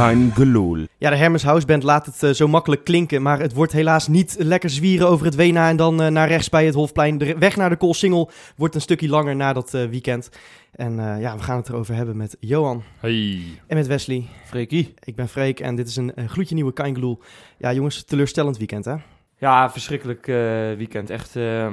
Kein 0.00 0.32
gelul. 0.34 0.86
Ja, 0.98 1.10
de 1.10 1.16
Hermes 1.16 1.42
House 1.42 1.66
Band 1.66 1.82
laat 1.82 2.06
het 2.06 2.22
eh, 2.22 2.30
zo 2.30 2.48
makkelijk 2.48 2.84
klinken, 2.84 3.22
maar 3.22 3.40
het 3.40 3.52
wordt 3.52 3.72
helaas 3.72 4.08
niet 4.08 4.36
lekker 4.38 4.70
zwieren 4.70 5.08
over 5.08 5.26
het 5.26 5.34
Wena 5.34 5.68
en 5.68 5.76
dan 5.76 6.02
eh, 6.02 6.08
naar 6.10 6.28
rechts 6.28 6.48
bij 6.48 6.64
het 6.66 6.74
Hofplein. 6.74 7.18
De 7.18 7.38
weg 7.38 7.56
naar 7.56 7.70
de 7.70 7.76
Koolsingel 7.76 8.30
wordt 8.56 8.74
een 8.74 8.80
stukje 8.80 9.08
langer 9.08 9.36
na 9.36 9.52
dat 9.52 9.74
eh, 9.74 9.84
weekend. 9.84 10.30
En 10.72 10.98
eh, 10.98 11.20
ja, 11.20 11.36
we 11.36 11.42
gaan 11.42 11.56
het 11.56 11.68
erover 11.68 11.94
hebben 11.94 12.16
met 12.16 12.36
Johan 12.40 12.82
Hey. 12.98 13.40
en 13.66 13.76
met 13.76 13.86
Wesley. 13.86 14.24
Freekie. 14.44 14.94
Ik 15.04 15.14
ben 15.16 15.28
Freek 15.28 15.60
en 15.60 15.74
dit 15.74 15.88
is 15.88 15.96
een, 15.96 16.12
een 16.14 16.28
gloedje 16.28 16.54
nieuwe 16.54 16.72
Kein 16.72 16.94
Gelul. 16.94 17.22
Ja, 17.58 17.72
jongens, 17.72 18.04
teleurstellend 18.04 18.58
weekend, 18.58 18.84
hè? 18.84 18.94
Ja, 19.38 19.70
verschrikkelijk 19.70 20.28
eh, 20.28 20.36
weekend. 20.76 21.10
Echt. 21.10 21.36
eh, 21.36 21.72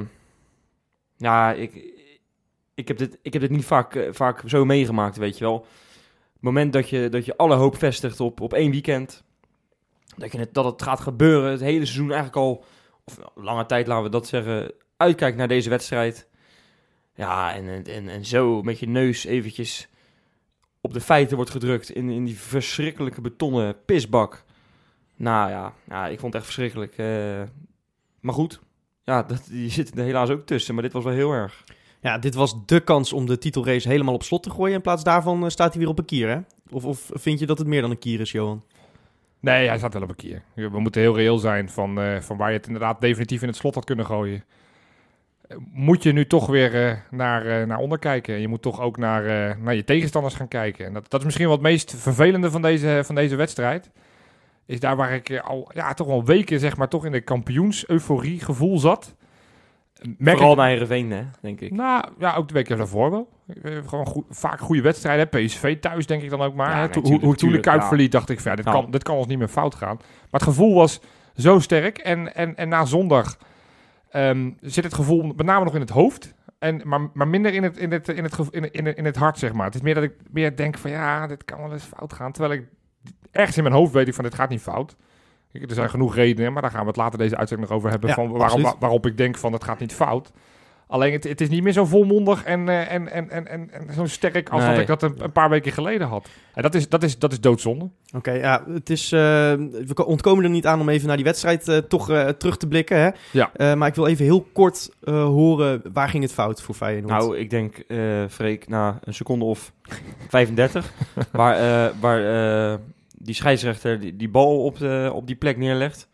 ja, 1.18 1.52
ik, 1.54 1.84
ik, 2.76 2.88
heb 2.88 2.98
dit, 2.98 3.18
ik 3.22 3.34
heb 3.34 3.42
dit 3.42 3.52
niet 3.52 3.66
vaak, 3.66 4.08
vaak 4.12 4.42
zo 4.46 4.66
meegemaakt, 4.66 5.18
weet 5.18 5.38
je 5.38 5.44
wel. 5.44 5.66
Het 6.38 6.46
moment 6.46 6.74
dat 6.74 6.90
je, 6.90 7.10
dat 7.10 7.26
je 7.26 7.38
alle 7.38 7.56
hoop 7.56 7.78
vestigt 7.78 8.20
op, 8.20 8.42
op 8.42 8.54
één 8.54 8.72
weekend. 8.72 9.24
Dat, 10.18 10.32
je 10.32 10.38
het, 10.38 10.54
dat 10.54 10.66
het 10.66 10.82
gaat 10.82 11.00
gebeuren. 11.00 11.52
Het 11.52 11.60
hele 11.60 11.86
seizoen 11.86 12.12
eigenlijk 12.12 12.36
al, 12.36 12.66
of 13.04 13.18
lange 13.36 13.66
tijd 13.66 13.88
laten 13.88 14.04
we 14.04 14.10
dat 14.10 14.28
zeggen, 14.28 14.72
uitkijkt 14.98 15.38
naar 15.38 15.48
deze 15.48 15.70
wedstrijd. 15.70 16.28
Ja, 17.16 17.56
en, 17.56 17.86
en, 17.86 18.08
en, 18.08 18.26
zo 18.26 18.62
met 18.62 18.80
je 18.80 18.88
neus 18.88 19.26
eventjes 19.26 19.88
op 20.82 20.94
de 20.94 21.02
feiten 21.02 21.36
wordt 21.36 21.52
gedrukt 21.52 21.90
in, 21.90 22.10
in 22.10 22.26
die 22.26 22.40
verschrikkelijke 22.40 23.22
betonnen 23.22 23.86
pisbak. 23.86 24.44
Nou 25.16 25.50
ja, 25.50 25.74
ja 25.88 26.08
ik 26.08 26.20
vond 26.20 26.34
het 26.34 26.42
echt 26.44 26.54
verschrikkelijk. 26.54 26.98
eh. 26.98 27.44
maar 28.20 28.34
goed, 28.34 28.60
ja, 29.04 29.24
dat, 29.34 29.48
die 29.50 29.70
zitten 29.70 29.98
er 29.98 30.06
helaas 30.06 30.30
ook 30.30 30.46
tussen. 30.46 30.74
Maar 30.74 30.84
dit 30.84 30.94
was 30.94 31.04
wel 31.04 31.14
heel 31.14 31.32
erg. 31.32 31.64
Ja, 32.00 32.18
dit 32.18 32.36
was 32.36 32.66
de 32.66 32.80
kans 32.80 33.14
om 33.14 33.26
de 33.26 33.38
titelrace 33.38 33.88
helemaal 33.88 34.14
op 34.14 34.24
slot 34.24 34.44
te 34.44 34.50
gooien. 34.50 34.76
In 34.76 34.82
plaats 34.82 35.04
daarvan 35.04 35.44
eh, 35.44 35.50
staat 35.50 35.70
hij 35.70 35.82
weer 35.82 35.90
op 35.90 36.00
een 36.00 36.06
kier, 36.06 36.30
hè? 36.30 36.40
Of, 36.70 36.86
of 36.86 37.10
vind 37.14 37.40
je 37.40 37.46
dat 37.46 37.58
het 37.58 37.68
meer 37.68 37.82
dan 37.82 37.92
een 37.92 38.00
kier 38.00 38.20
is, 38.20 38.32
Johan? 38.32 38.64
Nee, 39.40 39.68
hij 39.68 39.78
staat 39.78 39.94
wel 39.94 40.02
op 40.02 40.10
een 40.10 40.16
keer. 40.16 40.42
We 40.54 40.80
moeten 40.80 41.02
heel 41.02 41.16
reëel 41.16 41.38
zijn 41.38 41.70
van, 41.70 42.02
eh, 42.02 42.20
van 42.20 42.38
waar 42.38 42.50
je 42.50 42.58
het 42.58 42.68
inderdaad 42.68 43.02
definitief 43.02 43.42
in 43.42 43.48
het 43.48 43.58
slot 43.58 43.76
had 43.76 43.86
kunnen 43.86 44.06
gooien. 44.06 44.44
Moet 45.72 46.04
je 46.04 46.12
nu 46.12 46.28
toch 46.28 46.48
weer 46.48 46.88
eh, 46.88 46.98
naar, 47.12 47.68
naar 47.68 47.80
onder 47.80 48.00
kijken. 48.00 48.40
Je 48.40 48.48
moet 48.48 48.62
toch 48.62 48.82
ook 48.82 48.98
naar, 48.98 49.58
naar 49.60 49.76
je 49.76 49.84
tegenstanders 49.84 50.34
gaan 50.34 50.48
kijken. 50.48 50.86
En 50.86 50.94
dat, 50.94 51.10
dat 51.10 51.20
is 51.20 51.26
misschien 51.26 51.48
wat 51.48 51.58
het 51.58 51.68
meest 51.68 51.96
vervelende 51.96 52.52
van 52.52 52.62
deze, 52.62 53.02
van 53.06 53.16
deze 53.16 53.36
wedstrijd. 53.36 53.90
Is 54.66 54.80
daar 54.80 54.96
waar 54.96 55.14
ik 55.14 55.40
al 55.40 55.72
ja, 55.74 55.94
toch 55.94 56.08
al 56.08 56.26
weken 56.26 56.60
zeg 56.60 56.78
maar, 56.78 56.90
toch 56.90 57.06
in 57.06 57.12
de 57.12 57.22
kampioens-euforie 57.22 58.40
gevoel 58.40 58.80
zat. 58.80 59.16
Merk 60.18 60.36
Vooral 60.38 60.52
ik- 60.54 60.58
naar 60.58 60.68
Heerenveen, 60.68 61.12
hè, 61.12 61.24
denk 61.42 61.62
ik. 61.62 61.72
Nou, 61.72 62.06
ja, 62.20 62.36
ook 62.36 62.48
de 62.48 62.54
week 62.54 62.68
daarvoor 62.68 63.12
wel. 63.12 63.30
Eh, 63.64 63.78
Gewoon 63.86 64.06
goed, 64.06 64.26
vaak 64.30 64.60
goede 64.60 64.82
wedstrijden. 64.82 65.30
PSV 65.30 65.80
thuis 65.80 66.06
denk 66.06 66.22
ik 66.22 66.30
dan 66.30 66.42
ook 66.42 66.56
maar. 66.56 66.70
Ja, 66.70 66.90
hè. 66.92 67.02
nee, 67.02 67.20
hoe, 67.20 67.36
toen 67.36 67.52
de 67.52 67.60
Kuip 67.60 67.84
verliet, 67.84 68.12
dacht 68.12 68.30
ik 68.30 68.40
ja, 68.40 68.56
dit, 68.56 68.66
Ja. 68.66 68.72
kan, 68.72 68.92
dit 68.92 69.04
kan 69.04 69.16
ons 69.16 69.28
niet 69.28 69.38
meer 69.38 69.48
fout 69.48 69.76
gaan. 69.76 69.96
Maar 69.98 70.06
het 70.40 70.44
gevoel 70.44 70.74
was 70.76 71.00
zo 71.36 71.60
sterk. 71.60 71.98
En, 71.98 72.36
en, 72.36 72.56
en 72.56 72.70
na 72.70 72.86
zondag 72.86 73.38
ehm, 74.10 74.52
zit 74.62 74.84
het 74.84 74.94
gevoel 74.94 75.24
met 75.24 75.46
name 75.46 75.64
nog 75.66 75.74
in 75.74 75.80
het 75.82 75.90
hoofd. 75.90 76.34
En, 76.60 76.82
maar, 76.84 77.02
maar 77.14 77.28
minder 77.28 77.54
in 77.54 77.64
het, 77.64 77.78
in, 77.78 77.92
het, 77.92 78.08
in, 78.08 78.24
het, 78.24 78.38
in, 78.50 78.72
in, 78.72 78.96
in 78.96 79.06
het 79.06 79.16
hart, 79.16 79.40
zeg 79.40 79.54
maar. 79.54 79.66
Het 79.66 79.76
is 79.76 79.82
meer 79.82 79.94
dat 79.94 80.04
ik 80.04 80.14
meer 80.32 80.56
denk 80.56 80.78
van, 80.78 80.92
ja, 80.92 81.28
dit 81.28 81.46
kan 81.46 81.62
wel 81.62 81.72
eens 81.74 81.84
fout 81.84 82.14
gaan. 82.14 82.32
Terwijl 82.32 82.54
ik 82.54 82.68
ergens 83.32 83.58
in 83.58 83.64
mijn 83.64 83.76
hoofd 83.76 83.94
weet 83.94 84.08
ik 84.08 84.14
van, 84.14 84.24
dit 84.24 84.36
gaat 84.36 84.50
niet 84.50 84.62
fout. 84.62 84.96
Kijk, 85.52 85.70
Er 85.70 85.76
zijn 85.76 85.90
genoeg 85.90 86.16
redenen, 86.16 86.54
maar 86.54 86.62
daar 86.62 86.72
gaan 86.72 86.82
we 86.82 86.88
het 86.88 86.96
later 86.96 87.20
deze 87.20 87.38
uitzending 87.38 87.70
nog 87.70 87.78
over 87.78 87.90
hebben. 87.90 88.10
Ja, 88.10 88.16
van 88.16 88.30
waarom, 88.32 88.62
waar- 88.62 88.76
waarop 88.80 89.06
ik 89.06 89.18
denk 89.18 89.38
van, 89.38 89.54
het 89.54 89.64
gaat 89.64 89.80
niet 89.80 89.94
fout. 89.94 90.32
Alleen 90.90 91.12
het, 91.12 91.24
het 91.24 91.42
is 91.42 91.50
niet 91.50 91.64
meer 91.64 91.74
zo 91.74 91.86
volmondig 91.86 92.44
en, 92.44 92.70
eh, 92.70 92.92
en, 92.92 93.12
en, 93.12 93.30
en, 93.30 93.48
en, 93.48 93.70
en 93.72 93.94
zo 93.94 94.06
sterk 94.06 94.50
als 94.50 94.62
dat 94.62 94.72
Nee. 94.72 94.82
ik 94.82 94.88
dat 94.88 95.04
een, 95.04 95.16
een 95.18 95.32
paar 95.32 95.50
weken 95.50 95.72
geleden 95.72 96.08
had. 96.08 96.28
En 96.54 96.62
dat 96.62 96.76
is, 96.76 96.90
dat 96.90 97.04
is, 97.04 97.20
dat 97.20 97.32
is 97.32 97.40
doodzonde. 97.40 97.90
Oké, 98.16 98.32
ja, 98.32 98.64
het 98.74 98.90
is, 98.90 99.12
eh, 99.12 99.20
we 99.20 99.92
ko- 99.94 100.04
ontkomen 100.04 100.44
er 100.44 100.50
niet 100.50 100.66
aan 100.66 100.80
om 100.82 100.90
even 100.90 101.08
naar 101.08 101.16
die 101.16 101.26
wedstrijd 101.26 101.68
eh, 101.68 101.78
toch 101.78 102.10
eh, 102.10 102.28
terug 102.28 102.58
te 102.58 102.68
blikken. 102.68 102.98
Hè? 103.00 103.10
Ja. 103.32 103.50
Eh, 103.54 103.74
maar 103.74 103.88
ik 103.88 103.96
wil 103.96 104.08
even 104.08 104.26
heel 104.26 104.48
kort 104.54 104.90
eh, 105.04 105.24
horen, 105.24 105.82
waar 105.94 106.10
ging 106.10 106.24
het 106.24 106.34
fout 106.34 106.62
voor 106.62 106.76
Feyenoord? 106.76 107.14
Nou, 107.14 107.38
ik 107.38 107.50
denk, 107.50 107.78
eh 107.78 108.24
Freek, 108.30 108.68
na 108.68 109.00
een 109.04 109.14
seconde 109.14 109.46
of 109.46 109.72
35, 110.30 110.94
waar, 111.32 111.56
eh, 111.56 111.94
waar 112.00 112.72
eh, 112.74 112.78
die 113.20 113.36
scheidsrechter 113.36 114.00
die, 114.00 114.16
die 114.16 114.30
bal 114.30 114.64
op, 114.64 114.78
de, 114.78 115.12
op 115.14 115.28
die 115.28 115.36
plek 115.36 115.58
neerlegt. 115.58 116.08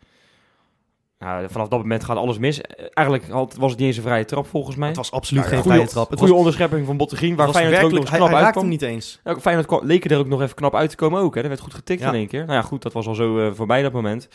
Nou, 1.18 1.48
vanaf 1.48 1.68
dat 1.68 1.78
moment 1.78 2.04
gaat 2.04 2.16
alles 2.16 2.38
mis. 2.38 2.60
Eigenlijk 2.60 3.28
had, 3.28 3.54
was 3.54 3.70
het 3.70 3.78
niet 3.78 3.88
eens 3.88 3.96
een 3.96 4.02
vrije 4.02 4.24
trap, 4.24 4.46
volgens 4.46 4.76
mij. 4.76 4.88
het 4.88 4.96
was 4.96 5.12
absoluut 5.12 5.42
Nou 5.42 5.54
geen 5.54 5.62
goede, 5.62 5.76
vrije 5.76 5.90
trap. 5.92 6.08
Het 6.10 6.18
goede 6.18 6.32
was, 6.32 6.40
onderschepping 6.42 6.86
van 6.86 6.96
Bottegien, 6.96 7.36
waar 7.36 7.50
Feyenoord 7.50 7.74
ook 7.76 7.82
nog 7.82 7.90
werkelijk, 7.90 8.00
eens 8.02 8.10
hij, 8.10 8.18
knap 8.18 8.30
hij 8.30 8.40
raakte 8.40 8.58
hem 8.58 8.68
niet 8.68 8.82
eens. 8.82 9.20
Ja, 9.24 9.40
Feyenoord 9.40 9.66
kwam- 9.66 9.84
leek 9.86 10.04
er 10.04 10.18
ook 10.18 10.26
nog 10.26 10.42
even 10.42 10.54
knap 10.54 10.74
uit 10.74 10.90
te 10.90 10.96
komen 10.96 11.20
ook. 11.20 11.34
Hè. 11.34 11.42
Er 11.42 11.48
werd 11.48 11.60
goed 11.60 11.74
getikt 11.74 12.00
Ja. 12.00 12.08
in 12.08 12.14
één 12.14 12.26
keer. 12.28 12.40
Nou 12.44 12.52
ja, 12.52 12.62
goed, 12.62 12.82
dat 12.82 12.92
was 12.92 13.06
al 13.06 13.14
zo 13.14 13.38
eh, 13.38 13.54
voorbij 13.54 13.82
dat 13.82 13.92
moment. 13.92 14.28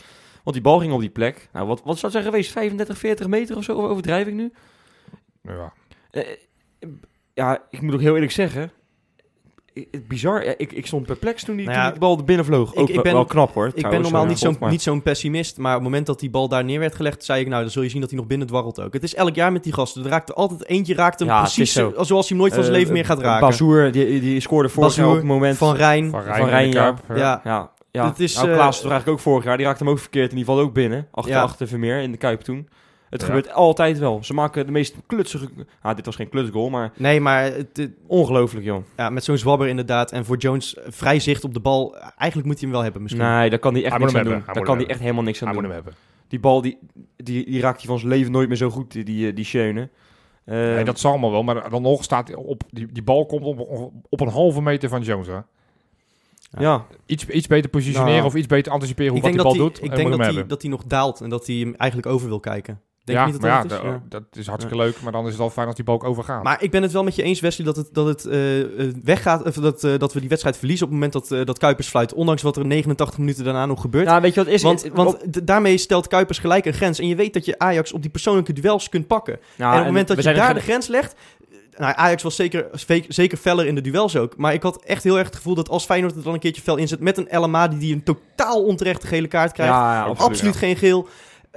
Want 0.43 0.55
die 0.55 0.61
bal 0.61 0.79
ging 0.79 0.93
op 0.93 0.99
die 0.99 1.09
plek. 1.09 1.49
Nou, 1.53 1.67
wat, 1.67 1.81
wat 1.83 1.97
zou 1.99 2.01
het 2.01 2.21
zijn 2.21 2.23
geweest? 2.23 2.51
35, 2.51 2.97
40 2.97 3.27
meter 3.27 3.57
of 3.57 3.63
zo? 3.63 3.75
Of 3.77 3.83
overdrijf 3.89 4.27
ik 4.27 4.33
nu? 4.33 4.51
Ja. 5.41 5.73
Eh, 6.11 6.23
ja, 7.33 7.63
ik 7.69 7.81
moet 7.81 7.93
ook 7.93 8.01
heel 8.01 8.13
eerlijk 8.13 8.31
zeggen. 8.31 8.71
Bizar. 10.07 10.43
Ik, 10.57 10.71
ik 10.71 10.85
stond 10.85 11.05
perplex 11.05 11.43
toen 11.43 11.55
die, 11.55 11.65
Nou 11.65 11.81
toen 11.81 11.89
die 11.91 11.99
bal 11.99 12.17
er 12.17 12.23
binnen 12.23 12.45
vloog. 12.45 12.73
ik- 12.73 12.79
Ook 12.79 12.87
ik 12.87 12.93
wel- 12.93 13.03
ben- 13.03 13.13
wel 13.13 13.25
knap 13.25 13.53
hoor. 13.53 13.71
Ik 13.73 13.89
ben 13.89 14.01
normaal 14.01 14.23
eh, 14.23 14.27
niet 14.29 14.39
zo'n 14.39 14.55
maar- 14.59 14.69
niet 14.71 14.81
zo'n 14.81 15.01
pessimist, 15.01 15.57
maar 15.57 15.69
op 15.71 15.75
het 15.81 15.83
moment 15.89 16.05
dat 16.05 16.19
die 16.19 16.29
bal 16.29 16.47
daar 16.47 16.63
neer 16.63 16.79
werd 16.79 16.95
gelegd, 16.95 17.23
zei 17.25 17.41
ik, 17.41 17.47
nou, 17.47 17.61
dan 17.61 17.71
zul 17.71 17.81
je 17.81 17.89
zien 17.89 18.01
dat 18.01 18.09
hij 18.09 18.19
nog 18.19 18.27
binnen 18.27 18.47
dwarrelt 18.47 18.81
ook. 18.81 18.93
Het 18.93 19.03
is 19.03 19.15
elk 19.15 19.35
jaar 19.35 19.51
met 19.51 19.63
die 19.63 19.73
gasten. 19.73 20.03
Er 20.03 20.09
raakt 20.09 20.29
er 20.29 20.35
altijd 20.35 20.65
eentje 20.67 20.93
raakt 20.95 21.19
hem 21.19 21.27
Ja, 21.27 21.39
precies 21.41 21.73
zo. 21.73 21.89
zoals 21.95 22.09
hij 22.09 22.23
hem 22.27 22.37
nooit 22.37 22.53
van 22.53 22.63
zijn 22.63 22.75
Eh, 22.75 22.79
leven 22.81 22.93
meer 22.93 23.05
gaat 23.05 23.19
raken. 23.19 23.47
Bazoer, 23.47 23.91
die, 23.91 24.19
die 24.21 24.39
scoorde 24.39 24.69
vorig 24.69 24.95
jaar 24.95 25.05
Bazoer, 25.05 25.21
op 25.21 25.27
het 25.29 25.33
moment. 25.39 25.57
Van 25.57 25.75
Rijn. 25.75 26.09
Van 26.09 26.23
Van 26.23 26.47
Rijn, 26.47 26.71
ja. 26.71 26.95
Ja. 27.15 27.41
Ja, 27.43 27.71
ja. 27.91 28.07
Het 28.07 28.19
is, 28.19 28.35
nou, 28.35 28.47
eh, 28.47 28.53
Klaas 28.53 28.65
was 28.81 28.91
eigenlijk 28.91 29.09
ook 29.11 29.19
vorig 29.19 29.43
jaar. 29.43 29.57
Die 29.57 29.65
raakte 29.65 29.83
hem 29.83 29.91
ook 29.93 29.99
verkeerd 29.99 30.29
en 30.29 30.35
die 30.35 30.45
valt 30.45 30.59
ook 30.59 30.73
binnen. 30.73 31.07
Achter, 31.11 31.33
Ja. 31.33 31.41
achter 31.41 31.67
Vermeer 31.67 32.01
in 32.01 32.11
de 32.11 32.17
Kuip 32.17 32.41
toen. 32.41 32.69
Het 33.09 33.19
Ja. 33.21 33.25
gebeurt 33.27 33.51
altijd 33.53 33.99
wel. 33.99 34.23
Ze 34.23 34.33
maken 34.33 34.65
de 34.65 34.71
meest 34.71 34.95
klutsige... 35.07 35.49
Ah, 35.81 35.95
dit 35.95 36.05
was 36.05 36.15
geen 36.15 36.29
klutsgoal, 36.29 36.69
maar 36.69 36.91
Nee, 36.95 37.19
maar 37.21 37.43
het, 37.43 37.67
het- 37.73 37.91
ongelooflijk, 38.07 38.65
joh. 38.65 38.83
ja, 38.97 39.09
met 39.09 39.23
zo'n 39.23 39.37
zwabber 39.37 39.67
inderdaad. 39.67 40.11
En 40.11 40.25
voor 40.25 40.37
Jones 40.37 40.77
vrij 40.87 41.19
zicht 41.19 41.43
op 41.43 41.53
de 41.53 41.59
bal. 41.59 41.95
Eigenlijk 41.97 42.43
moet 42.47 42.59
hij 42.59 42.63
hem 42.63 42.71
wel 42.71 42.81
hebben 42.81 43.01
misschien. 43.01 43.23
Nee, 43.23 43.49
daar 43.49 43.59
kan 43.59 43.73
hij 43.73 43.83
echt 43.83 43.91
Hij 43.91 44.01
niks 44.01 44.15
aan 44.15 44.23
doen. 44.23 44.43
Daar 44.45 44.55
moet 44.55 44.63
kan 44.65 44.77
hij 44.77 44.87
echt 44.87 44.99
helemaal 44.99 45.23
niks 45.23 45.41
aan 45.41 45.47
Hij 45.47 45.55
moet 45.57 45.65
doen. 45.65 45.73
hem 45.75 45.83
hebben. 45.83 46.01
Die 46.27 46.39
bal, 46.39 46.61
die, 46.61 46.77
die, 47.15 47.45
die 47.45 47.61
raakt 47.61 47.77
hij 47.77 47.87
van 47.87 47.99
zijn 47.99 48.11
leven 48.11 48.31
nooit 48.31 48.47
meer 48.47 48.57
zo 48.57 48.69
goed, 48.69 48.91
die, 48.91 49.03
die, 49.03 49.33
die 49.33 49.45
Schöne. 49.45 49.89
Eh, 50.45 50.55
Nee, 50.55 50.83
dat 50.83 50.99
zal 50.99 51.11
allemaal 51.11 51.31
wel, 51.31 51.43
maar 51.43 51.69
dan 51.69 51.81
nog 51.81 52.03
staat 52.03 52.35
op, 52.35 52.63
die, 52.69 52.87
die 52.91 53.03
bal 53.03 53.25
komt 53.25 53.43
op, 53.43 53.91
op 54.09 54.21
een 54.21 54.27
halve 54.27 54.61
meter 54.61 54.89
van 54.89 55.01
Jones. 55.01 55.27
Hè. 55.27 55.37
ja. 56.59 56.85
Iets, 57.05 57.25
iets 57.27 57.47
beter 57.47 57.69
positioneren 57.69 58.13
Nou, 58.13 58.25
of 58.25 58.35
iets 58.35 58.47
beter 58.47 58.71
anticiperen 58.71 59.11
hoe 59.11 59.21
wat 59.21 59.31
die 59.31 59.41
dat 59.41 59.49
bal 59.51 59.55
doet. 59.65 59.77
ik 59.83 59.89
en 59.89 59.95
denk 59.95 60.09
dat 60.09 60.33
hij, 60.33 60.45
dat 60.45 60.61
hij 60.61 60.71
nog 60.71 60.83
daalt 60.83 61.21
en 61.21 61.29
dat 61.29 61.47
hij 61.47 61.55
hem 61.55 61.73
eigenlijk 61.77 62.11
over 62.11 62.27
wil 62.27 62.39
kijken. 62.39 62.81
Denk 63.03 63.19
ja, 63.19 63.25
niet 63.25 63.33
dat 63.33 63.41
maar 63.41 63.61
dat, 63.61 63.71
ja, 63.71 63.75
het 63.75 63.85
is? 63.85 63.89
da- 63.89 63.93
Ja. 63.93 64.01
dat 64.09 64.23
is 64.31 64.47
hartstikke 64.47 64.77
leuk, 64.77 65.01
maar 65.01 65.11
dan 65.11 65.25
is 65.25 65.31
het 65.31 65.41
al 65.41 65.49
fijn 65.49 65.67
als 65.67 65.75
die 65.75 65.85
bal 65.85 65.95
ook 65.95 66.03
overgaat. 66.03 66.43
Maar 66.43 66.63
ik 66.63 66.71
ben 66.71 66.81
het 66.81 66.91
wel 66.91 67.03
met 67.03 67.15
je 67.15 67.23
eens, 67.23 67.39
Wesley, 67.39 67.65
dat 67.65 67.75
het, 67.75 67.89
dat 67.91 68.05
het 68.05 68.25
eh, 68.25 68.59
eh, 68.61 68.93
weggaat. 69.03 69.45
Of 69.45 69.53
dat, 69.55 69.83
eh, 69.83 69.97
dat 69.97 70.13
we 70.13 70.19
die 70.19 70.29
wedstrijd 70.29 70.57
verliezen 70.57 70.85
op 70.85 70.91
het 70.91 71.01
moment 71.01 71.29
dat, 71.29 71.45
dat 71.47 71.57
Kuipers 71.57 71.87
fluit. 71.87 72.13
Ondanks 72.13 72.41
wat 72.41 72.57
er 72.57 72.65
89 72.65 73.17
minuten 73.17 73.43
daarna 73.43 73.65
nog 73.65 73.81
gebeurt. 73.81 74.05
Nou, 74.05 74.21
weet 74.21 74.33
je 74.33 74.43
wat 74.43 74.53
is? 74.53 74.61
want 74.61 74.83
het? 74.83 74.93
want 74.93 75.47
daarmee 75.47 75.77
stelt 75.77 76.07
Kuipers 76.07 76.39
gelijk 76.39 76.65
een 76.65 76.73
grens. 76.73 76.99
En 76.99 77.07
je 77.07 77.15
weet 77.15 77.33
dat 77.33 77.45
je 77.45 77.59
Ajax 77.59 77.91
op 77.91 78.01
die 78.01 78.11
persoonlijke 78.11 78.53
duels 78.53 78.89
kunt 78.89 79.07
pakken. 79.07 79.39
Nou, 79.55 79.69
en 79.71 79.77
op 79.77 79.77
het 79.77 79.85
moment 79.85 80.07
dat 80.07 80.23
je 80.23 80.33
daar 80.33 80.53
de 80.53 80.59
grens 80.59 80.87
legt... 80.87 81.15
Nou, 81.77 81.93
Ajax 81.95 82.23
was 82.23 82.35
zeker, 82.35 82.69
zeker 83.07 83.37
feller 83.37 83.65
in 83.65 83.75
de 83.75 83.81
duels 83.81 84.15
ook. 84.17 84.37
Maar 84.37 84.53
ik 84.53 84.63
had 84.63 84.83
echt 84.83 85.03
heel 85.03 85.17
erg 85.17 85.25
het 85.27 85.35
gevoel 85.35 85.55
dat 85.55 85.69
als 85.69 85.85
Feyenoord 85.85 86.15
het 86.15 86.23
dan 86.23 86.33
een 86.33 86.39
keertje 86.39 86.61
fel 86.61 86.75
inzet... 86.75 86.99
met 86.99 87.17
een 87.17 87.29
El 87.29 87.43
Amadi 87.43 87.77
die 87.77 87.93
een 87.93 88.03
totaal 88.03 88.63
onterechte 88.63 89.07
gele 89.07 89.27
kaart 89.27 89.51
krijgt... 89.51 89.73
Ja, 89.73 89.93
ja, 89.93 89.99
Absoluut. 89.99 90.29
Absoluut 90.29 90.55
geen 90.55 90.75
geel. 90.75 91.07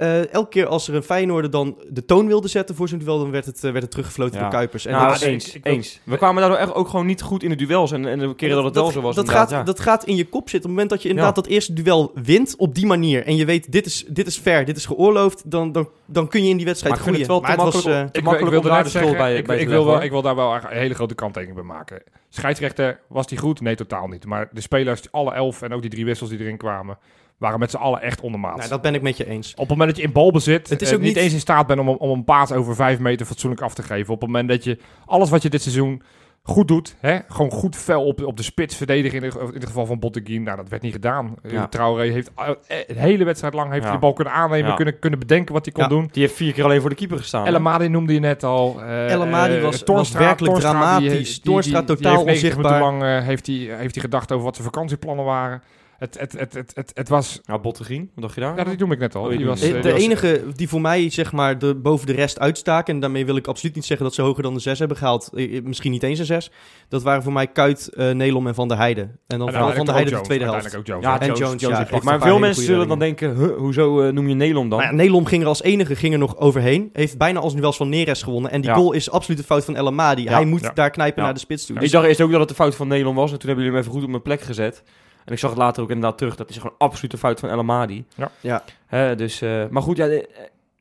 Eh, 0.03 0.33
elke 0.33 0.49
keer 0.49 0.65
als 0.67 0.87
er 0.87 0.95
een 0.95 1.03
Feyenoorder 1.03 1.51
dan 1.51 1.77
de 1.89 2.05
toon 2.05 2.27
wilde 2.27 2.47
zetten 2.47 2.75
voor 2.75 2.87
zo'n 2.87 2.99
duel... 2.99 3.19
dan 3.19 3.31
werd 3.31 3.45
het, 3.45 3.55
eh, 3.63 3.71
werd 3.71 3.81
het 3.81 3.91
teruggefloten 3.91 4.35
Ja. 4.35 4.41
door 4.41 4.49
Kuipers. 4.51 4.85
En 4.85 4.91
Nou, 4.93 5.07
dat 5.07 5.21
eens, 5.21 5.47
ik- 5.47 5.53
ik 5.55 5.63
wil- 5.63 5.73
eens. 5.73 5.99
We 6.03 6.17
kwamen 6.17 6.41
daardoor 6.41 6.59
echt 6.59 6.73
ook 6.73 6.87
gewoon 6.87 7.05
niet 7.05 7.21
goed 7.21 7.43
in 7.43 7.49
de 7.49 7.55
duels. 7.55 7.91
En, 7.91 8.05
en 8.05 8.19
de 8.19 8.35
keren 8.35 8.55
dat 8.55 8.63
het 8.65 8.73
wel 8.75 8.91
zo 8.91 9.01
was. 9.01 9.15
Dat 9.15 9.29
gaat, 9.29 9.49
ja. 9.49 9.63
dat 9.63 9.79
gaat 9.79 10.03
in 10.05 10.15
je 10.15 10.25
kop 10.25 10.49
zitten. 10.49 10.57
Op 10.57 10.61
het 10.63 10.71
moment 10.71 10.89
dat 10.89 11.01
je 11.01 11.09
inderdaad 11.09 11.35
Ja. 11.35 11.41
dat 11.41 11.51
eerste 11.51 11.73
duel 11.73 12.11
wint 12.23 12.55
op 12.57 12.75
die 12.75 12.85
manier... 12.85 13.23
en 13.25 13.35
je 13.35 13.45
weet, 13.45 13.71
dit 13.71 13.85
is, 13.85 14.05
dit 14.07 14.27
is 14.27 14.37
fair, 14.37 14.65
dit 14.65 14.77
is 14.77 14.85
geoorloofd... 14.85 15.51
dan, 15.51 15.71
dan, 15.71 15.89
dan 16.05 16.27
kun 16.27 16.43
je 16.43 16.49
in 16.49 16.57
die 16.57 16.65
wedstrijd 16.65 16.95
Maar 16.95 17.07
ik 17.07 17.13
vind 17.15 17.25
groeien. 17.27 17.41
het 17.43 17.55
wel 17.55 17.55
te 17.55 17.63
maar 17.63 17.71
was, 17.73 17.85
makkelijk 18.03 18.23
makkelijk 18.23 18.63
daar 18.63 18.83
de 18.83 18.89
schuld 18.89 19.17
bij- 19.17 19.37
ik, 19.37 19.47
bij 19.47 19.57
ik, 19.59 19.67
wil 19.67 19.85
wel, 19.85 20.01
ik 20.01 20.11
wil 20.11 20.21
daar 20.21 20.35
wel 20.35 20.53
een 20.53 20.61
hele 20.67 20.93
grote 20.93 21.15
kanttekening 21.15 21.57
bij 21.59 21.67
maken. 21.67 22.01
Scheidsrechter, 22.29 22.99
was 23.07 23.27
die 23.27 23.37
goed? 23.37 23.61
Nee, 23.61 23.75
totaal 23.75 24.07
niet. 24.07 24.25
Maar 24.25 24.49
de 24.51 24.61
spelers, 24.61 25.01
alle 25.11 25.33
elf 25.33 25.61
en 25.61 25.73
ook 25.73 25.81
die 25.81 25.89
drie 25.89 26.05
wissels 26.05 26.29
die 26.29 26.39
erin 26.39 26.57
kwamen, 26.57 26.97
waren 27.37 27.59
met 27.59 27.71
z'n 27.71 27.77
allen 27.77 28.01
echt 28.01 28.21
ondermaats. 28.21 28.57
nou, 28.57 28.69
dat 28.69 28.81
ben 28.81 28.95
ik 28.95 29.01
met 29.01 29.17
je 29.17 29.27
eens. 29.27 29.51
Op 29.51 29.57
het 29.59 29.69
moment 29.69 29.89
dat 29.89 29.97
je 29.97 30.03
in 30.03 30.11
balbezit 30.11 30.69
Het 30.69 30.81
is 30.81 30.87
eh, 30.89 30.93
ook 30.95 30.99
niet 31.01 31.13
niet- 31.13 31.23
eens 31.23 31.33
in 31.33 31.39
staat 31.39 31.67
bent 31.67 31.79
om, 31.79 31.89
om 31.89 32.09
een 32.09 32.23
paas 32.23 32.51
over 32.51 32.75
vijf 32.75 32.99
meter 32.99 33.25
fatsoenlijk 33.25 33.61
af 33.61 33.73
te 33.73 33.83
geven. 33.83 34.13
Op 34.13 34.21
het 34.21 34.29
moment 34.29 34.49
dat 34.49 34.63
je 34.63 34.77
alles 35.05 35.29
wat 35.29 35.41
je 35.41 35.49
dit 35.49 35.61
seizoen 35.61 36.01
goed 36.45 36.67
doet, 36.67 36.95
hè, 36.99 37.19
gewoon 37.27 37.51
goed 37.51 37.75
fel 37.75 38.05
op, 38.05 38.23
op 38.23 38.37
de 38.37 38.43
spits 38.43 38.75
verdedigen 38.75 39.23
in, 39.23 39.29
de, 39.29 39.39
in 39.39 39.53
het 39.59 39.65
geval 39.65 39.85
van 39.85 39.99
Botteguin. 39.99 40.43
Nou, 40.43 40.57
dat 40.57 40.69
werd 40.69 40.81
niet 40.81 40.93
gedaan. 40.93 41.35
Ja. 41.43 41.51
Ja. 41.51 41.67
Traoré 41.67 42.03
heeft 42.11 42.31
eh, 42.35 42.47
de 42.67 42.83
hele 42.87 43.23
wedstrijd 43.23 43.53
lang 43.53 43.67
heeft 43.71 43.77
Ja. 43.83 43.89
hij 43.89 43.91
die 43.91 44.01
bal 44.01 44.13
kunnen 44.13 44.33
aannemen, 44.33 44.69
Ja. 44.69 44.75
kunnen, 44.75 44.99
kunnen 44.99 45.19
bedenken 45.19 45.53
wat 45.53 45.65
hij 45.65 45.73
kon 45.73 45.83
Ja. 45.83 45.89
doen. 45.89 46.09
Die 46.11 46.21
heeft 46.21 46.35
vier 46.35 46.53
keer 46.53 46.63
alleen 46.63 46.81
voor 46.81 46.89
de 46.89 46.95
keeper 46.95 47.17
gestaan. 47.17 47.45
El 47.45 47.55
Amadi 47.55 47.87
noemde 47.89 48.13
je 48.13 48.19
net 48.19 48.43
al. 48.43 48.81
eh, 48.81 49.11
El 49.11 49.21
Amadi 49.21 49.55
eh, 49.55 49.61
was- 49.61 50.11
werkelijk 50.11 50.53
die- 50.53 50.63
dramatisch. 50.63 51.41
die- 51.41 51.53
die- 51.53 51.61
die 51.61 51.83
totaal 51.83 51.85
heeft 51.85 52.25
90 52.25 52.25
minuten 52.25 52.31
onzichtbaar. 52.31 52.79
lang 52.79 53.03
eh, 53.03 53.25
heeft 53.27 53.47
hij 53.47 53.55
heeft 53.55 53.93
hij 53.93 54.03
gedacht 54.03 54.31
over 54.31 54.43
wat 54.45 54.55
zijn 54.55 54.67
vakantieplannen 54.67 55.25
waren. 55.25 55.61
Het, 56.03 56.19
het, 56.19 56.31
het, 56.39 56.53
het, 56.53 56.71
het, 56.75 56.91
het 56.93 57.09
was... 57.09 57.41
Nou, 57.45 57.61
Bottegien, 57.61 58.11
wat 58.15 58.23
dacht 58.23 58.35
je 58.35 58.41
daar? 58.41 58.57
Ja, 58.57 58.63
dat 58.63 58.77
noem 58.77 58.91
ik 58.91 58.99
net 58.99 59.15
al. 59.15 59.23
Oh, 59.23 59.37
Die 59.37 59.45
was, 59.45 59.59
De, 59.59 59.75
eh, 59.75 59.81
de 59.81 59.91
was- 59.91 60.01
enige 60.01 60.43
die 60.55 60.69
voor 60.69 60.81
mij 60.81 61.09
zeg 61.09 61.31
maar 61.31 61.59
de, 61.59 61.75
boven 61.75 62.07
de 62.07 62.13
rest 62.13 62.39
uitstaken, 62.39 62.93
en 62.93 62.99
daarmee 62.99 63.25
wil 63.25 63.35
ik 63.35 63.47
absoluut 63.47 63.75
niet 63.75 63.85
zeggen 63.85 64.05
dat 64.05 64.15
ze 64.15 64.21
hoger 64.21 64.43
dan 64.43 64.53
de 64.53 64.59
6 64.59 64.79
hebben 64.79 64.97
gehaald, 64.97 65.29
eh, 65.33 65.57
eh, 65.57 65.63
misschien 65.63 65.91
niet 65.91 66.03
eens 66.03 66.19
een 66.19 66.25
6. 66.25 66.51
Dat 66.89 67.03
waren 67.03 67.23
voor 67.23 67.33
mij 67.33 67.47
Kuit, 67.47 67.89
Nelom 67.95 68.47
en 68.47 68.55
Van 68.55 68.67
der 68.67 68.77
Heijden. 68.77 69.03
En 69.27 69.37
dan 69.39 69.47
en 69.47 69.53
vooral 69.53 69.73
Van 69.73 69.85
der 69.85 69.93
Heijden 69.93 70.13
de 70.17 70.21
tweede 70.21 70.43
helft. 70.43 70.75
ook 70.77 70.85
Ja, 70.87 70.93
en 70.93 71.01
Jones, 71.01 71.39
Jones, 71.39 71.39
Jones 71.39 71.61
ja, 71.61 71.77
heeft 71.77 71.91
echt 71.91 72.03
Maar 72.03 72.21
veel 72.21 72.39
mensen 72.39 72.63
zullen 72.63 72.87
dan 72.87 72.99
denken, 72.99 73.35
huh, 73.35 73.55
hoezo 73.57 74.11
noem 74.11 74.27
je 74.27 74.35
Nelom 74.35 74.69
dan? 74.69 74.79
Maar 74.79 74.87
ja, 74.87 74.93
Nelom 74.95 75.25
ging 75.25 75.41
er 75.41 75.47
als 75.47 75.63
enige 75.63 75.95
ging 75.95 76.13
er 76.13 76.19
nog 76.19 76.37
overheen. 76.37 76.89
Heeft 76.93 77.17
bijna 77.17 77.39
als 77.39 77.53
nu 77.53 77.59
wel 77.59 77.67
eens 77.69 77.77
van 77.77 77.89
Neres 77.89 78.23
gewonnen. 78.23 78.51
En 78.51 78.61
die 78.61 78.69
Ja. 78.69 78.75
goal 78.75 78.91
is 78.91 79.09
absoluut 79.11 79.39
de 79.39 79.45
fout 79.45 79.65
van 79.65 79.75
El 79.75 79.87
Amadi. 79.87 80.23
Ja. 80.23 80.31
Hij 80.33 80.45
moet 80.45 80.61
Ja. 80.61 80.71
daar 80.73 80.89
knijpen 80.89 81.17
Ja. 81.17 81.23
naar 81.23 81.33
de 81.33 81.39
spits 81.39 81.65
toe. 81.65 81.79
ik 81.79 81.91
dacht 81.91 82.05
eerst 82.07 82.21
ook 82.21 82.31
dat 82.31 82.39
het 82.39 82.49
de 82.49 82.55
fout 82.55 82.75
van 82.75 82.87
Nelom 82.87 83.15
was. 83.15 83.31
En 83.31 83.39
toen 83.39 83.47
hebben 83.47 83.65
jullie 83.65 83.79
hem 83.79 83.87
even 83.87 83.91
goed 83.91 84.03
op 84.03 84.09
mijn 84.09 84.21
plek 84.21 84.41
gezet. 84.41 84.83
En 85.25 85.33
ik 85.33 85.39
zag 85.39 85.49
het 85.49 85.59
later 85.59 85.83
ook 85.83 85.89
inderdaad 85.89 86.17
terug. 86.17 86.35
Dat 86.35 86.49
is 86.49 86.57
gewoon 86.57 86.75
absoluut 86.77 87.11
de 87.11 87.17
fout 87.17 87.39
van 87.39 87.49
El 87.49 87.57
Amadi. 87.59 88.05
Ja. 88.15 88.31
Ja. 88.41 88.63
Hè, 88.85 89.15
dus, 89.15 89.41
eh, 89.41 89.63
maar 89.69 89.81
goed, 89.81 89.97
ja, 89.97 90.07
eh, 90.07 90.23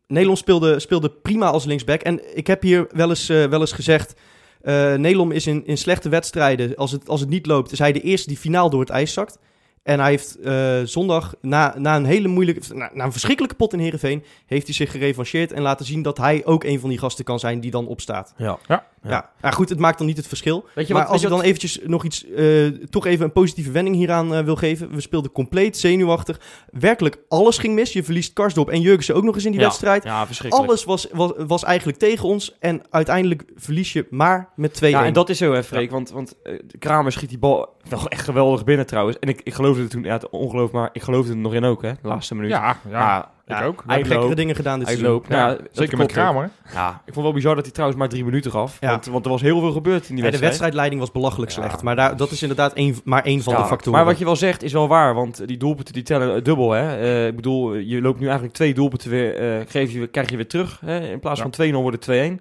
Nelom 0.06 0.37
speelde, 0.37 0.81
speelde 0.81 1.11
prima 1.11 1.47
als 1.47 1.65
linksback. 1.65 2.00
En 2.00 2.37
ik 2.37 2.47
heb 2.47 2.62
hier 2.62 2.87
wel 2.91 3.09
eens, 3.09 3.29
eh, 3.29 3.44
wel 3.44 3.61
eens 3.61 3.73
gezegd... 3.73 4.15
eh 4.62 4.94
Nelom 4.94 5.31
is 5.33 5.47
in, 5.47 5.67
in 5.67 5.79
slechte 5.79 6.09
wedstrijden, 6.09 6.77
als 6.77 6.93
het, 6.93 7.09
als 7.09 7.21
het 7.21 7.29
niet 7.29 7.47
loopt... 7.47 7.73
is 7.73 7.79
hij 7.79 7.93
de 7.93 8.00
eerste 8.00 8.29
die 8.29 8.37
finaal 8.37 8.71
door 8.71 8.81
het 8.81 8.91
ijs 8.91 9.12
zakt. 9.12 9.39
En 9.83 10.00
hij 10.00 10.11
heeft 10.11 10.41
eh, 10.41 10.81
zondag, 10.85 11.35
na, 11.41 11.75
na 11.79 11.97
een 11.97 12.05
hele 12.05 12.29
moeilijke... 12.29 12.75
Na, 12.75 12.91
na 12.94 13.05
een 13.05 13.12
verschrikkelijke 13.12 13.56
pot 13.56 13.73
in 13.73 13.79
Heerenveen... 13.79 14.25
heeft 14.47 14.67
hij 14.67 14.75
zich 14.75 14.91
gerevancheerd 14.91 15.53
en 15.53 15.62
laten 15.62 15.87
zien 15.87 16.03
dat 16.03 16.19
hij 16.19 16.44
ook 16.44 16.65
een 16.65 16.81
van 16.81 16.89
die 16.89 16.99
gasten 16.99 17.25
kan 17.25 17.39
zijn... 17.39 17.61
die 17.61 17.71
dan 17.71 17.87
opstaat. 17.87 18.35
ja. 18.37 18.59
Ja, 18.69 18.87
ja. 19.03 19.51
goed, 19.51 19.69
het 19.69 19.79
maakt 19.79 19.99
dan 19.99 20.07
niet 20.07 20.17
het 20.17 20.27
verschil. 20.27 20.65
Weet 20.75 20.87
je 20.87 20.93
maar 20.93 21.03
wat, 21.03 21.13
als 21.13 21.23
weet 21.23 21.31
ik 21.31 21.37
je 21.37 21.43
dan 21.43 21.47
eventjes 21.51 21.79
nog 21.85 22.05
iets, 22.05 22.27
eh, 22.27 22.67
toch 22.67 23.07
even 23.07 23.25
een 23.25 23.33
positieve 23.33 23.71
wending 23.71 23.97
hieraan 23.97 24.35
eh, 24.35 24.45
wil 24.45 24.57
geven. 24.57 24.95
We 24.95 25.01
speelden 25.01 25.33
compleet 25.33 25.77
zenuwachtig. 25.77 26.41
Werkelijk 26.71 27.19
alles 27.29 27.59
ging 27.59 27.75
mis. 27.75 27.93
Je 27.93 28.03
verliest 28.03 28.33
Karsdorp 28.33 28.69
en 28.69 28.81
Jurgensen 28.81 29.15
ook 29.15 29.23
nog 29.23 29.35
eens 29.35 29.45
in 29.45 29.51
die 29.51 29.61
Ja. 29.61 29.67
wedstrijd. 29.67 30.05
Ja, 30.05 30.27
verschrikkelijk. 30.27 30.69
Alles 30.69 30.85
was, 30.85 31.07
was, 31.13 31.33
was 31.37 31.65
eigenlijk 31.65 31.99
tegen 31.99 32.29
ons. 32.29 32.57
En 32.61 32.83
uiteindelijk 32.91 33.45
verlies 33.57 33.93
je 33.93 34.07
maar 34.11 34.49
met 34.57 34.75
2-1. 34.77 34.81
Ja, 34.89 35.05
en 35.05 35.13
dat 35.13 35.29
is 35.29 35.39
zo, 35.39 35.53
hè, 35.53 35.65
Freek. 35.65 35.91
Want, 35.91 36.11
want 36.11 36.35
eh, 36.43 36.59
Kramer 36.79 37.13
schiet 37.13 37.29
die 37.29 37.39
bal 37.39 37.77
wel 37.89 38.09
echt 38.09 38.25
geweldig 38.25 38.65
binnen 38.65 38.87
trouwens. 38.87 39.19
En 39.19 39.29
ik, 39.29 39.41
ik 39.45 39.55
geloofde 39.55 39.83
het 39.83 39.91
toen, 39.91 40.03
ja, 40.03 40.13
het 40.13 40.31
ongeloof, 40.31 40.71
maar 40.71 40.89
ik 40.93 41.03
geloofde 41.03 41.31
het 41.31 41.41
nog 41.41 41.55
in 41.55 41.65
ook, 41.65 41.83
hè, 41.83 41.93
de 42.03 42.09
laatste 42.09 42.35
minuut. 42.35 42.51
Ja, 42.51 42.77
ja, 42.91 43.31
Ja, 43.53 43.61
ik 43.61 43.67
ook. 43.67 43.83
Gekkere 43.87 44.15
Eindloop. 44.15 44.37
dingen 44.37 44.55
gedaan 44.57 44.79
dit 44.79 44.87
Hij 44.89 44.97
seizoen. 44.97 45.15
loopt. 45.17 45.29
Ja, 45.29 45.47
Nou, 45.47 45.61
Zeker 45.73 45.97
met 45.97 46.07
ook. 46.07 46.13
Kramer. 46.13 46.51
Ja, 46.73 47.03
ik 47.07 47.13
vond 47.13 47.25
wel 47.25 47.35
bizar 47.35 47.55
dat 47.55 47.65
hij 47.65 47.73
trouwens 47.73 48.01
maar 48.01 48.09
drie 48.09 48.25
minuten 48.25 48.51
gaf. 48.51 48.77
Ja. 48.81 48.91
Want, 48.91 49.07
want 49.07 49.25
er 49.25 49.31
was 49.31 49.41
heel 49.41 49.61
veel 49.61 49.73
gebeurd 49.73 50.09
in 50.09 50.15
die 50.15 50.17
Ja, 50.17 50.21
de 50.21 50.23
wedstrijd. 50.23 50.41
wedstrijdleiding 50.49 51.01
was 51.01 51.11
belachelijk 51.13 51.51
Ja. 51.53 51.61
slecht. 51.61 51.83
Maar 51.83 51.97
daar, 51.97 52.17
dat 52.17 52.31
is 52.31 52.43
inderdaad 52.43 52.73
één, 52.73 52.95
maar 53.05 53.25
één 53.25 53.43
van 53.43 53.53
Ja, 53.53 53.61
de 53.63 53.67
factoren. 53.67 53.93
Maar 53.99 54.05
wat 54.09 54.19
je 54.19 54.25
wel 54.25 54.37
zegt 54.37 54.63
is 54.63 54.73
wel 54.73 54.89
waar, 54.89 55.15
want 55.15 55.47
die 55.49 55.57
doelpunten 55.57 55.95
die 55.95 56.03
tellen 56.03 56.37
eh, 56.37 56.43
dubbel. 56.43 56.71
Hè? 56.71 56.99
Eh, 57.01 57.27
ik 57.27 57.37
bedoel, 57.37 57.75
je 57.75 58.01
loopt 58.01 58.19
nu 58.19 58.25
eigenlijk 58.25 58.55
twee 58.55 58.75
doelpunten 58.75 59.11
weer, 59.11 59.37
eh, 59.37 59.65
geef 59.69 59.93
je, 59.93 60.07
krijg 60.07 60.31
je 60.31 60.37
weer 60.37 60.49
terug. 60.49 60.81
Hè? 60.85 61.09
In 61.11 61.21
plaats 61.21 61.37
Ja. 61.37 61.43
van 61.43 61.51
2-0 61.51 61.83
wordt 61.83 61.97
het 61.97 62.05
2-1. 62.05 62.41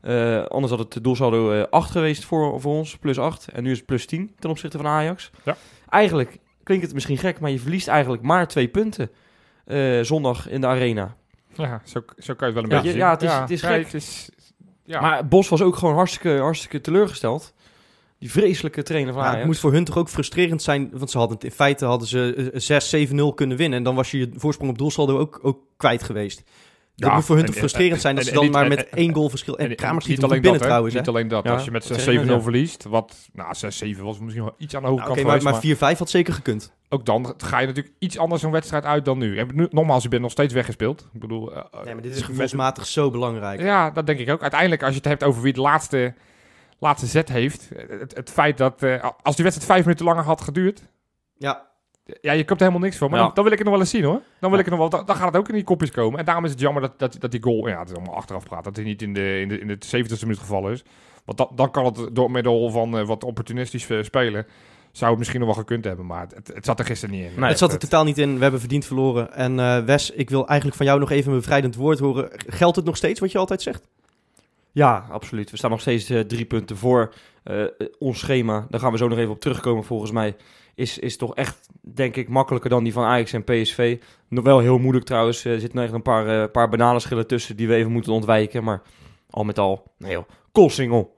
Eh, 0.00 0.42
anders 0.44 0.72
had 0.72 0.94
het 0.94 1.04
doelsaldo 1.04 1.52
eh 1.52 1.62
8 1.70 1.90
geweest 1.90 2.24
voor, 2.24 2.60
voor 2.60 2.74
ons, 2.74 2.96
plus 2.98 3.18
8. 3.18 3.48
En 3.52 3.62
nu 3.62 3.70
is 3.70 3.76
het 3.76 3.86
plus 3.86 4.06
10 4.06 4.32
ten 4.38 4.50
opzichte 4.50 4.76
van 4.76 4.86
Ajax. 4.86 5.30
Ja. 5.44 5.56
Eigenlijk 5.88 6.38
klinkt 6.62 6.84
het 6.84 6.94
misschien 6.94 7.18
gek, 7.18 7.40
maar 7.40 7.50
je 7.50 7.58
verliest 7.58 7.88
eigenlijk 7.88 8.22
maar 8.22 8.48
twee 8.48 8.68
punten 8.68 9.04
eh, 9.04 9.16
zondag 10.02 10.48
in 10.48 10.60
de 10.60 10.66
arena. 10.66 11.16
Ja, 11.54 11.82
zo, 11.84 12.00
zo 12.18 12.34
kan 12.34 12.48
je 12.48 12.54
het 12.54 12.54
wel 12.54 12.62
een 12.64 12.70
Ja, 12.70 12.82
beetje 12.82 12.98
ja, 12.98 13.10
het 13.10 13.22
is- 13.22 13.32
het 13.32 13.50
is 13.50 13.62
gek. 13.62 13.84
het 13.84 13.94
is, 13.94 14.30
ja. 14.84 15.00
Maar 15.00 15.28
Bos 15.28 15.48
was 15.48 15.62
ook 15.62 15.76
gewoon 15.76 15.94
hartstikke, 15.94 16.38
hartstikke 16.38 16.80
teleurgesteld. 16.80 17.52
Die 18.18 18.30
vreselijke 18.30 18.82
trainer 18.82 19.12
van 19.12 19.22
Ja, 19.22 19.28
Ajax. 19.28 19.40
het 19.42 19.50
moet 19.52 19.58
voor 19.60 19.72
hun 19.72 19.84
toch 19.84 19.98
ook 19.98 20.08
frustrerend 20.08 20.62
zijn. 20.62 20.90
Want 20.92 21.10
ze 21.10 21.18
hadden, 21.18 21.36
het- 21.36 21.44
in 21.46 21.50
feite 21.52 21.84
hadden 21.84 22.08
ze 22.08 22.50
eh, 22.52 22.60
6-7-0 22.60 23.34
kunnen 23.34 23.56
winnen. 23.56 23.78
En 23.78 23.84
dan 23.84 23.94
was 23.94 24.10
je 24.10 24.18
je 24.18 24.30
voorsprong 24.34 24.70
op 24.70 24.78
doelsaldo 24.78 25.18
ook, 25.18 25.38
ook 25.42 25.58
kwijt 25.76 26.02
geweest. 26.02 26.36
Dat 26.96 27.08
Ja, 27.08 27.14
moet 27.16 27.24
voor 27.24 27.36
hun 27.36 27.44
en- 27.44 27.50
toch 27.52 27.62
en- 27.62 27.68
frustrerend 27.68 28.00
zijn 28.00 28.14
dat 28.14 28.24
en- 28.24 28.30
ze 28.30 28.36
dan 28.40 28.50
maar 28.50 28.68
met 28.68 28.88
en- 28.88 28.96
één 28.98 29.14
goal 29.14 29.28
verschil... 29.28 29.58
En, 29.58 29.68
En- 29.70 29.76
Kramer 29.76 30.02
schiet 30.02 30.08
niet 30.10 30.20
hem 30.20 30.28
alleen 30.30 30.40
binnen 30.42 30.58
dat, 30.60 30.68
trouwens. 30.68 30.94
hè. 30.94 31.00
Niet 31.00 31.08
alleen 31.08 31.28
dat. 31.28 31.44
Ja, 31.44 31.52
Als 31.52 31.64
je 31.64 31.70
met 31.70 31.88
dat 31.88 32.00
7-0 32.00 32.02
zeg 32.04 32.22
ik 32.22 32.24
net, 32.34 32.42
verliest, 32.42 32.84
wat 32.84 33.28
nou, 33.32 33.54
6-7 33.54 34.02
was 34.04 34.18
misschien 34.18 34.44
wel 34.44 34.54
iets 34.58 34.74
aan 34.76 34.82
de 34.82 34.88
hoge 34.88 35.00
Nou, 35.00 35.10
Oké, 35.12 35.20
kant 35.22 35.42
maar, 35.44 35.52
geweest, 35.52 35.78
maar 35.80 35.94
4-5 35.94 35.98
had 35.98 36.10
zeker 36.10 36.32
gekund. 36.34 36.72
Ook 36.92 37.04
dan 37.06 37.34
ga 37.36 37.58
je 37.58 37.66
natuurlijk 37.66 37.94
iets 37.98 38.18
anders 38.18 38.42
een 38.42 38.50
wedstrijd 38.50 38.84
uit 38.84 39.04
dan 39.04 39.18
nu. 39.18 39.38
En 39.38 39.48
nu 39.54 39.66
nogmaals, 39.70 40.02
je 40.02 40.08
bent 40.08 40.22
nog 40.22 40.30
steeds 40.30 40.54
weggespeeld. 40.54 41.08
Ik 41.12 41.20
bedoel, 41.20 41.54
eh, 41.54 41.84
Nee, 41.84 41.94
maar 41.94 42.02
dit 42.02 42.16
is 42.16 42.22
gevoelsmatig 42.22 42.86
zo 42.86 43.10
belangrijk. 43.10 43.60
Ja, 43.60 43.90
dat 43.90 44.06
denk 44.06 44.18
ik 44.18 44.30
ook. 44.30 44.40
Uiteindelijk, 44.42 44.82
als 44.82 44.90
je 44.90 44.96
het 44.96 45.06
hebt 45.08 45.24
over 45.24 45.42
wie 45.42 45.52
de 45.52 45.60
laatste, 45.60 46.14
laatste 46.78 47.06
zet 47.06 47.28
heeft. 47.28 47.68
eh, 47.76 47.98
Het, 48.00 48.14
het 48.16 48.30
feit 48.30 48.58
dat 48.58 48.82
eh, 48.82 49.04
als 49.22 49.34
die 49.36 49.44
wedstrijd 49.44 49.72
vijf 49.72 49.84
minuten 49.84 50.04
langer 50.06 50.24
had 50.24 50.40
geduurd. 50.40 50.82
Ja, 51.38 51.70
Ja, 52.20 52.32
je 52.32 52.44
komt 52.44 52.60
er 52.60 52.66
helemaal 52.66 52.86
niks 52.86 52.96
van. 52.98 53.10
Maar 53.10 53.18
Ja. 53.18 53.24
dan, 53.24 53.34
dan 53.34 53.44
wil 53.44 53.52
ik 53.52 53.58
het 53.58 53.66
nog 53.66 53.76
wel 53.76 53.86
eens 53.86 53.94
zien 53.94 54.04
hoor. 54.04 54.20
Dan, 54.40 54.50
wil 54.50 54.50
Ja. 54.50 54.58
ik 54.58 54.70
het 54.70 54.70
nog 54.70 54.78
wel, 54.78 54.88
dan, 54.88 55.06
dan 55.06 55.16
gaat 55.16 55.26
het 55.26 55.36
ook 55.36 55.48
in 55.48 55.54
die 55.54 55.64
kopjes 55.64 55.90
komen. 55.90 56.18
En 56.18 56.24
daarom 56.24 56.44
is 56.44 56.50
het 56.50 56.60
jammer 56.60 56.82
dat, 56.82 56.98
dat, 56.98 57.16
dat 57.18 57.30
die 57.30 57.42
goal. 57.42 57.68
Ja, 57.68 57.78
het 57.78 57.88
is 57.90 57.94
allemaal 57.96 58.14
achteraf 58.14 58.44
praat. 58.44 58.64
Dat 58.64 58.76
hij 58.76 58.84
niet 58.84 59.02
in 59.02 59.12
de, 59.14 59.40
in 59.40 59.48
de, 59.48 59.58
in 59.58 59.66
de 59.66 59.76
70ste 60.04 60.20
minuut 60.20 60.38
gevallen 60.38 60.72
is. 60.72 60.84
Want 61.24 61.38
dat, 61.38 61.50
dan 61.54 61.70
kan 61.70 61.84
het 61.84 62.08
door 62.12 62.30
middel 62.30 62.70
van 62.70 62.98
eh, 62.98 63.06
wat 63.06 63.24
opportunistisch 63.24 63.90
eh, 63.90 64.02
spelen. 64.02 64.46
Zou 64.92 65.10
het 65.10 65.18
misschien 65.18 65.40
nog 65.40 65.48
wel 65.48 65.58
gekund 65.58 65.84
hebben. 65.84 66.06
Maar 66.06 66.26
het, 66.34 66.50
het 66.54 66.64
zat 66.64 66.78
er 66.78 66.84
gisteren 66.84 67.14
niet 67.14 67.24
in. 67.24 67.40
Nee, 67.40 67.48
het 67.48 67.58
zat 67.58 67.72
er 67.72 67.78
totaal 67.78 68.04
niet 68.04 68.18
in. 68.18 68.34
We 68.34 68.42
hebben 68.42 68.60
verdiend 68.60 68.84
verloren. 68.84 69.34
En 69.34 69.60
eh, 69.60 69.78
Wes, 69.78 70.10
ik 70.10 70.30
wil 70.30 70.46
eigenlijk 70.46 70.76
van 70.76 70.86
jou 70.86 70.98
nog 70.98 71.10
even 71.10 71.32
een 71.32 71.38
bevrijdend 71.38 71.74
woord 71.74 71.98
horen. 71.98 72.28
Geldt 72.46 72.76
het 72.76 72.84
nog 72.84 72.96
steeds 72.96 73.20
wat 73.20 73.32
je 73.32 73.38
altijd 73.38 73.62
zegt? 73.62 73.88
Ja, 74.72 75.06
absoluut. 75.10 75.50
We 75.50 75.56
staan 75.56 75.70
nog 75.70 75.80
steeds 75.80 76.10
eh, 76.10 76.20
drie 76.20 76.44
punten 76.44 76.76
voor. 76.76 77.14
Eh, 77.42 77.64
ons 77.98 78.18
schema, 78.18 78.66
daar 78.70 78.80
gaan 78.80 78.92
we 78.92 78.98
zo 78.98 79.08
nog 79.08 79.18
even 79.18 79.30
op 79.30 79.40
terugkomen 79.40 79.84
volgens 79.84 80.10
mij, 80.10 80.36
is, 80.74 80.98
is 80.98 81.16
toch 81.16 81.34
echt, 81.34 81.68
denk 81.80 82.16
ik, 82.16 82.28
makkelijker 82.28 82.70
dan 82.70 82.84
die 82.84 82.92
van 82.92 83.04
Ajax 83.04 83.32
en 83.32 83.44
PSV. 83.44 83.98
Nog 84.28 84.44
wel 84.44 84.58
heel 84.58 84.78
moeilijk 84.78 85.04
trouwens. 85.04 85.44
Er 85.44 85.60
zitten 85.60 85.78
nog 85.78 85.84
echt 85.84 85.94
een 85.94 86.02
paar, 86.02 86.48
paar 86.48 86.68
bananenschillen 86.68 87.26
tussen 87.26 87.56
die 87.56 87.68
we 87.68 87.74
even 87.74 87.92
moeten 87.92 88.12
ontwijken. 88.12 88.64
Maar 88.64 88.82
al 89.30 89.44
met 89.44 89.58
al, 89.58 89.92
nee 89.98 90.12
joh, 90.12 90.28
Koolsingel. 90.52 91.14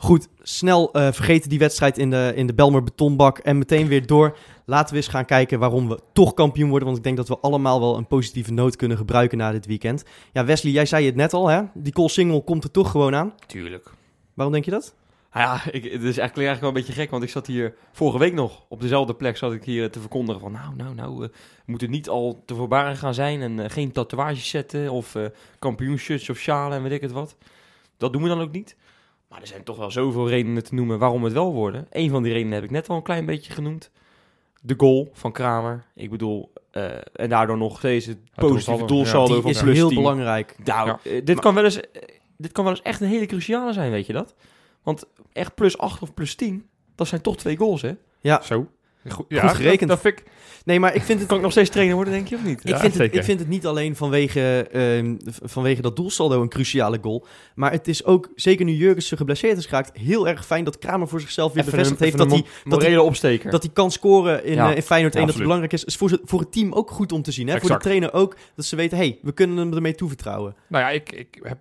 Goed, 0.00 0.28
snel 0.42 0.92
eh, 0.92 1.12
vergeten 1.12 1.48
die 1.48 1.58
wedstrijd 1.58 1.98
in 1.98 2.10
de, 2.10 2.32
in 2.34 2.46
de 2.46 2.54
Belmer 2.54 2.82
betonbak 2.82 3.38
en 3.38 3.58
meteen 3.58 3.88
weer 3.88 4.06
door. 4.06 4.36
Laten 4.64 4.90
we 4.90 4.96
eens 4.96 5.08
gaan 5.08 5.24
kijken 5.24 5.58
waarom 5.58 5.88
we 5.88 5.98
toch 6.12 6.34
kampioen 6.34 6.68
worden. 6.68 6.86
Want 6.86 6.98
ik 6.98 7.04
denk 7.04 7.16
dat 7.16 7.28
we 7.28 7.38
allemaal 7.38 7.80
wel 7.80 7.96
een 7.96 8.06
positieve 8.06 8.52
noot 8.52 8.76
kunnen 8.76 8.96
gebruiken 8.96 9.38
na 9.38 9.52
dit 9.52 9.66
weekend. 9.66 10.04
Ja, 10.32 10.44
Wesley, 10.44 10.72
jij 10.72 10.86
zei 10.86 11.06
het 11.06 11.14
net 11.14 11.32
al, 11.32 11.48
hè? 11.48 11.62
Die 11.74 11.92
Col 11.92 12.08
Single 12.08 12.44
komt 12.44 12.64
er 12.64 12.70
toch 12.70 12.90
gewoon 12.90 13.14
aan. 13.14 13.34
Tuurlijk. 13.46 13.90
Waarom 14.34 14.54
denk 14.54 14.64
je 14.64 14.70
dat? 14.70 14.94
Ja, 15.32 15.54
ik, 15.54 15.84
het 15.84 15.92
is 15.92 16.18
eigenlijk, 16.18 16.36
eigenlijk 16.36 16.60
wel 16.60 16.68
een 16.68 16.74
beetje 16.74 16.92
gek, 16.92 17.10
want 17.10 17.22
ik 17.22 17.30
zat 17.30 17.46
hier 17.46 17.74
vorige 17.92 18.18
week 18.18 18.34
nog 18.34 18.64
op 18.68 18.80
dezelfde 18.80 19.14
plek 19.14 19.36
zat 19.36 19.52
ik 19.52 19.64
hier 19.64 19.90
te 19.90 20.00
verkondigen 20.00 20.40
van 20.40 20.52
nou, 20.52 20.76
nou, 20.76 20.94
nou, 20.94 21.24
eh, 21.24 21.28
we 21.28 21.30
moeten 21.64 21.90
niet 21.90 22.08
al 22.08 22.42
te 22.44 22.54
voorbarig 22.54 22.98
gaan 22.98 23.14
zijn 23.14 23.42
en 23.42 23.60
eh, 23.60 23.70
geen 23.70 23.92
tatoeages 23.92 24.48
zetten 24.48 24.90
of 24.90 25.16
kampioenshirts 25.58 26.30
of 26.30 26.38
sjalen 26.38 26.76
en 26.76 26.82
weet 26.82 26.92
ik 26.92 27.00
het 27.00 27.12
wat. 27.12 27.36
Dat 27.96 28.12
doen 28.12 28.22
we 28.22 28.28
dan 28.28 28.40
ook 28.40 28.52
niet. 28.52 28.76
Maar 29.28 29.40
er 29.40 29.46
zijn 29.46 29.62
toch 29.64 29.76
wel 29.76 29.90
zoveel 29.90 30.28
redenen 30.28 30.64
te 30.64 30.74
noemen 30.74 30.98
waarom 30.98 31.24
het 31.24 31.32
wel 31.32 31.52
worden. 31.52 31.86
Een 31.90 32.10
van 32.10 32.22
die 32.22 32.32
redenen 32.32 32.54
heb 32.54 32.64
ik 32.64 32.70
net 32.70 32.88
al 32.88 32.96
een 32.96 33.02
klein 33.02 33.26
beetje 33.26 33.52
genoemd. 33.52 33.90
De 34.62 34.74
goal 34.76 35.10
van 35.12 35.32
Kramer. 35.32 35.84
Ik 35.94 36.10
bedoel, 36.10 36.52
eh, 36.70 36.84
en 37.12 37.28
daardoor 37.28 37.56
nog 37.58 37.78
steeds 37.78 38.06
het 38.06 38.18
positieve 38.34 38.84
doelsaldo, 38.84 39.32
Die 39.32 39.42
van 39.42 39.50
is 39.50 39.60
plus 39.60 39.76
heel 39.76 39.88
10. 39.88 39.96
belangrijk. 39.96 40.54
Nou, 40.64 40.88
Ja. 40.88 40.98
eh, 41.02 41.24
dit, 41.24 41.40
kan 41.40 41.54
wel 41.54 41.64
eens, 41.64 41.80
eh, 41.80 42.02
dit 42.36 42.52
kan 42.52 42.64
wel 42.64 42.72
eens 42.72 42.82
echt 42.82 43.00
een 43.00 43.08
hele 43.08 43.26
cruciale 43.26 43.72
zijn, 43.72 43.90
weet 43.90 44.06
je 44.06 44.12
dat? 44.12 44.34
Want 44.82 45.04
echt 45.32 45.54
plus 45.54 45.78
8 45.78 46.02
of 46.02 46.14
plus 46.14 46.34
10, 46.34 46.68
dat 46.94 47.06
zijn 47.08 47.20
toch 47.20 47.36
twee 47.36 47.56
goals, 47.56 47.82
hè? 47.82 47.92
Ja, 48.20 48.42
Zo. 48.42 48.66
Goed, 49.12 49.26
Goed 49.40 49.50
gerekend. 49.50 49.88
Dat, 49.90 50.02
dat 50.02 50.12
vind 50.14 50.18
ik, 50.18 50.24
nee, 50.64 50.80
maar 50.80 50.94
ik 50.94 51.02
vind 51.02 51.18
het 51.18 51.28
Kan 51.28 51.36
ik 51.36 51.42
nog 51.42 51.52
steeds 51.52 51.70
trainer 51.70 51.94
worden, 51.94 52.12
denk 52.12 52.28
je, 52.28 52.34
of 52.36 52.44
niet? 52.44 52.60
Ik, 52.68 52.76
vind 52.76 52.94
het, 52.98 53.14
ik 53.14 53.24
vind 53.24 53.38
het 53.40 53.48
niet 53.48 53.66
alleen 53.66 53.96
vanwege, 53.96 54.68
ehm, 54.72 55.16
vanwege 55.42 55.82
dat 55.82 55.96
doelsaldo 55.96 56.42
een 56.42 56.48
cruciale 56.48 56.98
goal. 57.02 57.26
Maar 57.54 57.72
het 57.72 57.88
is 57.88 58.04
ook, 58.04 58.28
zeker 58.34 58.64
nu 58.64 58.72
Jurgensen 58.72 59.16
geblesseerd 59.16 59.58
is 59.58 59.66
geraakt, 59.66 59.98
heel 59.98 60.28
erg 60.28 60.46
fijn 60.46 60.64
dat 60.64 60.78
Kramer 60.78 61.08
voor 61.08 61.20
zichzelf 61.20 61.52
weer 61.52 61.62
Even 61.62 61.70
bevestigd 61.78 62.00
een- 62.00 62.06
heeft 62.06 62.18
dat 62.18 62.30
hij, 62.30 62.44
dat 62.64 62.82
hij, 62.82 62.96
opsteker. 62.96 63.50
dat 63.50 63.62
hij 63.62 63.72
kan 63.72 63.90
scoren 63.90 64.44
in, 64.44 64.54
Ja. 64.54 64.70
eh, 64.70 64.76
in 64.76 64.82
Feyenoord 64.82 65.14
1. 65.14 65.20
Ja, 65.20 65.26
dat 65.26 65.34
het 65.34 65.42
belangrijk 65.44 65.72
is. 65.72 65.84
is 65.84 65.96
voor, 65.96 66.18
voor 66.24 66.40
het 66.40 66.52
team 66.52 66.72
ook 66.72 66.90
goed 66.90 67.12
om 67.12 67.22
te 67.22 67.32
zien. 67.32 67.48
Hè? 67.48 67.60
Voor 67.60 67.68
de 67.70 67.76
trainer 67.76 68.12
ook, 68.12 68.36
dat 68.54 68.64
ze 68.64 68.76
weten, 68.76 68.98
hey, 68.98 69.18
we 69.22 69.32
kunnen 69.32 69.56
hem 69.56 69.72
ermee 69.74 69.94
toevertrouwen. 69.94 70.54
nou 70.68 70.84
ja, 70.84 70.90
ik, 70.90 71.12
ik 71.12 71.38
heb 71.42 71.58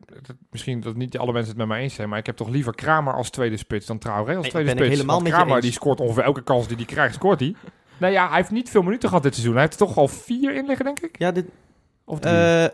misschien 0.52 0.82
dat 0.82 0.96
niet 0.96 1.18
alle 1.18 1.32
mensen 1.32 1.50
het 1.50 1.58
met 1.58 1.68
mij 1.68 1.82
eens 1.82 1.94
zijn, 1.94 2.10
maar 2.10 2.20
ik 2.20 2.26
heb 2.26 2.36
toch 2.36 2.50
liever 2.50 2.76
Kramer 2.76 3.14
als 3.14 3.30
tweede 3.30 3.58
spits 3.58 3.86
dan 3.86 3.98
Traoré 3.98 4.34
als 4.36 4.42
Nee, 4.42 4.52
tweede 4.52 4.70
ik 4.70 4.76
spits. 4.76 4.90
helemaal 4.94 5.16
Want 5.16 5.24
met 5.24 5.32
je 5.32 5.38
Kramer 5.38 5.56
eens. 5.56 5.66
die 5.66 5.74
scoort 5.74 6.00
ongeveer 6.00 6.24
elke 6.24 6.44
kans 6.44 6.68
die 6.68 6.76
hij 6.78 6.86
krijgt, 6.86 7.16
scoort 7.16 7.37
hij. 7.40 7.56
Nou 7.98 8.14
ja, 8.14 8.28
hij 8.28 8.38
heeft 8.38 8.52
niet 8.52 8.70
veel 8.70 8.82
minuten 8.82 9.08
gehad 9.10 9.24
dit 9.24 9.34
seizoen. 9.34 9.56
Hij 9.56 9.64
heeft 9.64 9.80
er 9.80 9.88
toch 9.88 9.98
al 9.98 10.08
vier 10.08 10.56
in 10.56 10.66
liggen, 10.66 10.86
denk 10.86 11.00
ik. 11.00 11.18
Ja, 11.20 11.32
dit, 11.32 11.46
Of 12.06 12.20
drie. 12.20 12.34
eh, 12.34 12.66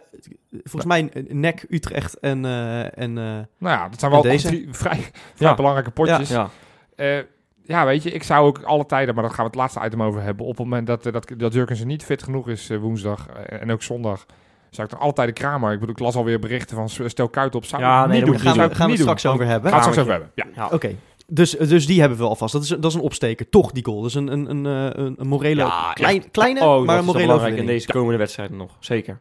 volgens 0.52 0.86
mij 0.86 1.10
eh, 1.14 1.24
NEC, 1.34 1.66
Utrecht 1.70 2.20
en... 2.20 2.46
eh, 2.46 2.80
en 2.98 3.18
eh, 3.18 3.24
nou 3.24 3.46
ja, 3.78 3.90
dat 3.90 4.00
zijn 4.00 4.12
wel 4.12 4.22
deze? 4.22 4.48
drie 4.48 4.68
vrij, 4.72 4.98
vrij 5.36 5.50
Ja. 5.50 5.56
belangrijke 5.56 5.92
potjes. 5.92 6.30
ja. 6.30 6.50
Eh, 6.96 7.18
ja, 7.66 7.86
weet 7.86 8.04
je, 8.04 8.12
ik 8.12 8.24
zou 8.24 8.46
ook 8.48 8.62
alle 8.64 8.86
tijden, 8.86 9.14
maar 9.16 9.24
daar 9.24 9.34
gaan 9.34 9.44
we 9.46 9.50
het 9.52 9.60
laatste 9.60 9.86
item 9.86 10.04
over 10.04 10.22
hebben. 10.22 10.46
Op 10.46 10.58
het 10.58 10.66
moment 10.66 10.88
dat, 10.88 11.04
dat, 11.04 11.32
dat 11.38 11.54
Jurgensen 11.54 11.88
niet 11.88 12.04
fit 12.04 12.24
genoeg 12.24 12.50
is 12.50 12.70
woensdag 12.80 13.28
en 13.46 13.72
ook 13.72 13.82
zondag, 13.84 14.26
zou 14.70 14.88
ik 14.88 14.94
toch 14.94 15.04
altijd 15.04 15.28
de 15.28 15.34
Kramer. 15.34 15.72
Ik 15.72 15.80
bedoel, 15.80 15.96
ik 15.96 16.02
las 16.02 16.16
alweer 16.16 16.40
berichten 16.40 16.76
van 16.76 16.90
stel 17.10 17.30
Kuit 17.30 17.56
op. 17.56 17.66
Zou 17.66 17.82
Ja, 17.82 18.06
nee, 18.06 18.18
niet 18.18 18.26
dat 18.26 18.30
doen. 18.36 18.54
gaan 18.54 18.70
we, 18.70 18.76
gaan 18.76 18.86
we 18.86 18.92
het 18.92 19.02
straks 19.02 19.26
over 19.26 19.46
hebben. 19.46 19.72
Gaan 19.72 19.80
we 19.80 19.86
straks 19.86 20.00
over 20.08 20.12
hebben. 20.12 20.32
Ja. 20.36 20.46
Ja. 20.56 20.68
Oké, 20.72 20.96
Dus, 21.28 21.52
dus 21.52 21.86
die 21.86 22.00
hebben 22.00 22.18
we 22.18 22.24
alvast. 22.24 22.54
Dat 22.54 22.64
is, 22.64 22.68
dat 22.68 22.86
is 22.86 22.94
een 22.94 23.02
opsteker. 23.02 23.50
Toch 23.50 23.72
die 23.72 23.86
goal. 23.86 24.02
Dat 24.02 24.10
is 24.10 24.16
een, 24.16 24.32
een, 24.32 24.50
een, 24.50 24.66
eh, 24.66 25.04
een, 25.04 25.16
een 25.18 25.28
morele, 25.28 25.62
Ja, 25.62 25.94
klein, 25.94 26.32
kleine, 26.32 26.60
Oh, 26.60 26.86
maar 26.86 26.86
dat 26.86 27.16
een 27.16 27.26
morele 27.26 27.56
in 27.56 27.66
deze 27.66 27.88
komende 27.88 28.18
wedstrijden 28.18 28.58
nog. 28.58 28.78
Zeker. 28.80 29.20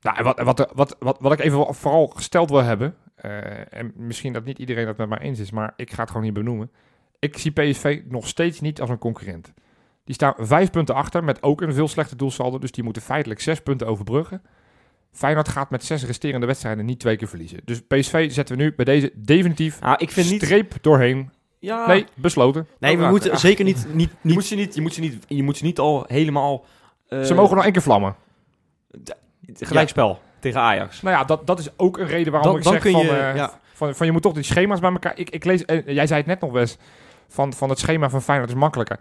Nou, 0.00 0.16
en 0.16 0.24
wat, 0.24 0.40
wat, 0.40 0.70
wat, 0.74 0.96
wat, 0.98 1.16
wat 1.20 1.32
ik 1.32 1.40
even 1.40 1.74
vooral 1.74 2.06
gesteld 2.06 2.50
wil 2.50 2.62
hebben, 2.62 2.96
eh, 3.14 3.74
en 3.74 3.92
misschien 3.96 4.32
dat 4.32 4.44
niet 4.44 4.58
iedereen 4.58 4.86
het 4.86 4.96
met 4.96 5.08
mij 5.08 5.18
eens 5.18 5.38
is, 5.38 5.50
maar 5.50 5.72
ik 5.76 5.92
ga 5.92 6.00
het 6.00 6.10
gewoon 6.10 6.24
niet 6.24 6.34
benoemen. 6.34 6.70
Ik 7.18 7.38
zie 7.38 7.50
PSV 7.50 8.02
nog 8.08 8.28
steeds 8.28 8.60
niet 8.60 8.80
als 8.80 8.90
een 8.90 8.98
concurrent. 8.98 9.52
Die 10.04 10.14
staan 10.14 10.34
vijf 10.36 10.70
punten 10.70 10.94
achter 10.94 11.24
met 11.24 11.42
ook 11.42 11.60
een 11.60 11.74
veel 11.74 11.88
slechter 11.88 12.16
doelsaldo, 12.16 12.58
dus 12.58 12.72
die 12.72 12.84
moeten 12.84 13.02
feitelijk 13.02 13.40
zes 13.40 13.60
punten 13.60 13.86
overbruggen. 13.86 14.42
Feyenoord 15.14 15.48
gaat 15.48 15.70
met 15.70 15.84
zes 15.84 16.04
resterende 16.04 16.46
wedstrijden 16.46 16.84
niet 16.84 17.00
twee 17.00 17.16
keer 17.16 17.28
verliezen. 17.28 17.60
Dus 17.64 17.80
PSV 17.88 18.32
zetten 18.32 18.56
we 18.56 18.62
nu 18.62 18.74
bij 18.74 18.84
deze 18.84 19.12
definitief 19.14 19.78
Ah, 19.80 19.94
ik 19.96 20.10
vind 20.10 20.30
niet... 20.30 20.42
streep 20.42 20.74
doorheen. 20.80 21.30
Ja, 21.58 21.86
Nee, 21.86 22.06
besloten. 22.14 22.66
Nee, 22.78 22.98
we 22.98 23.04
Ook 23.04 23.10
moeten 23.10 23.38
zeker 23.38 23.64
niet... 23.64 23.86
niet, 23.92 24.10
je, 24.10 24.16
niet 24.20 24.34
moet 24.34 24.44
ze 24.44 24.54
niet, 24.54 24.74
je, 24.74 24.80
moet 24.80 24.94
ze 24.94 25.00
niet, 25.00 25.24
je 25.28 25.42
moet 25.42 25.56
ze 25.56 25.64
niet 25.64 25.78
al 25.78 26.04
helemaal... 26.06 26.64
eh, 27.08 27.22
Ze 27.22 27.34
mogen 27.34 27.54
nog 27.54 27.64
één 27.64 27.72
keer 27.72 27.82
vlammen. 27.82 28.16
Gelijkspel 29.54 30.20
tegen 30.40 30.60
Ajax. 30.60 31.02
Nou 31.02 31.16
ja, 31.16 31.24
dat, 31.24 31.46
dat 31.46 31.58
is 31.58 31.68
ook 31.76 31.98
een 31.98 32.06
reden 32.06 32.32
waarom 32.32 32.50
dan, 32.50 32.58
ik 32.58 32.64
dan 32.64 32.72
zeg 32.72 32.82
kun 32.82 32.92
van, 32.92 33.02
je... 33.02 33.10
eh, 33.10 33.36
ja. 33.36 33.58
van, 33.72 33.94
van 33.94 34.06
je 34.06 34.12
moet 34.12 34.22
toch 34.22 34.32
die 34.32 34.42
schema's 34.42 34.80
bij 34.80 34.90
elkaar... 34.90 35.18
Ik, 35.18 35.30
ik 35.30 35.44
lees, 35.44 35.64
eh, 35.64 35.86
jij 35.86 36.06
zei 36.06 36.18
het 36.20 36.28
net 36.28 36.40
nog 36.40 36.50
best, 36.52 36.78
van, 37.28 37.52
van 37.52 37.68
het 37.68 37.78
schema 37.78 38.10
van 38.10 38.22
Feyenoord 38.22 38.50
is 38.50 38.56
makkelijker. 38.56 38.98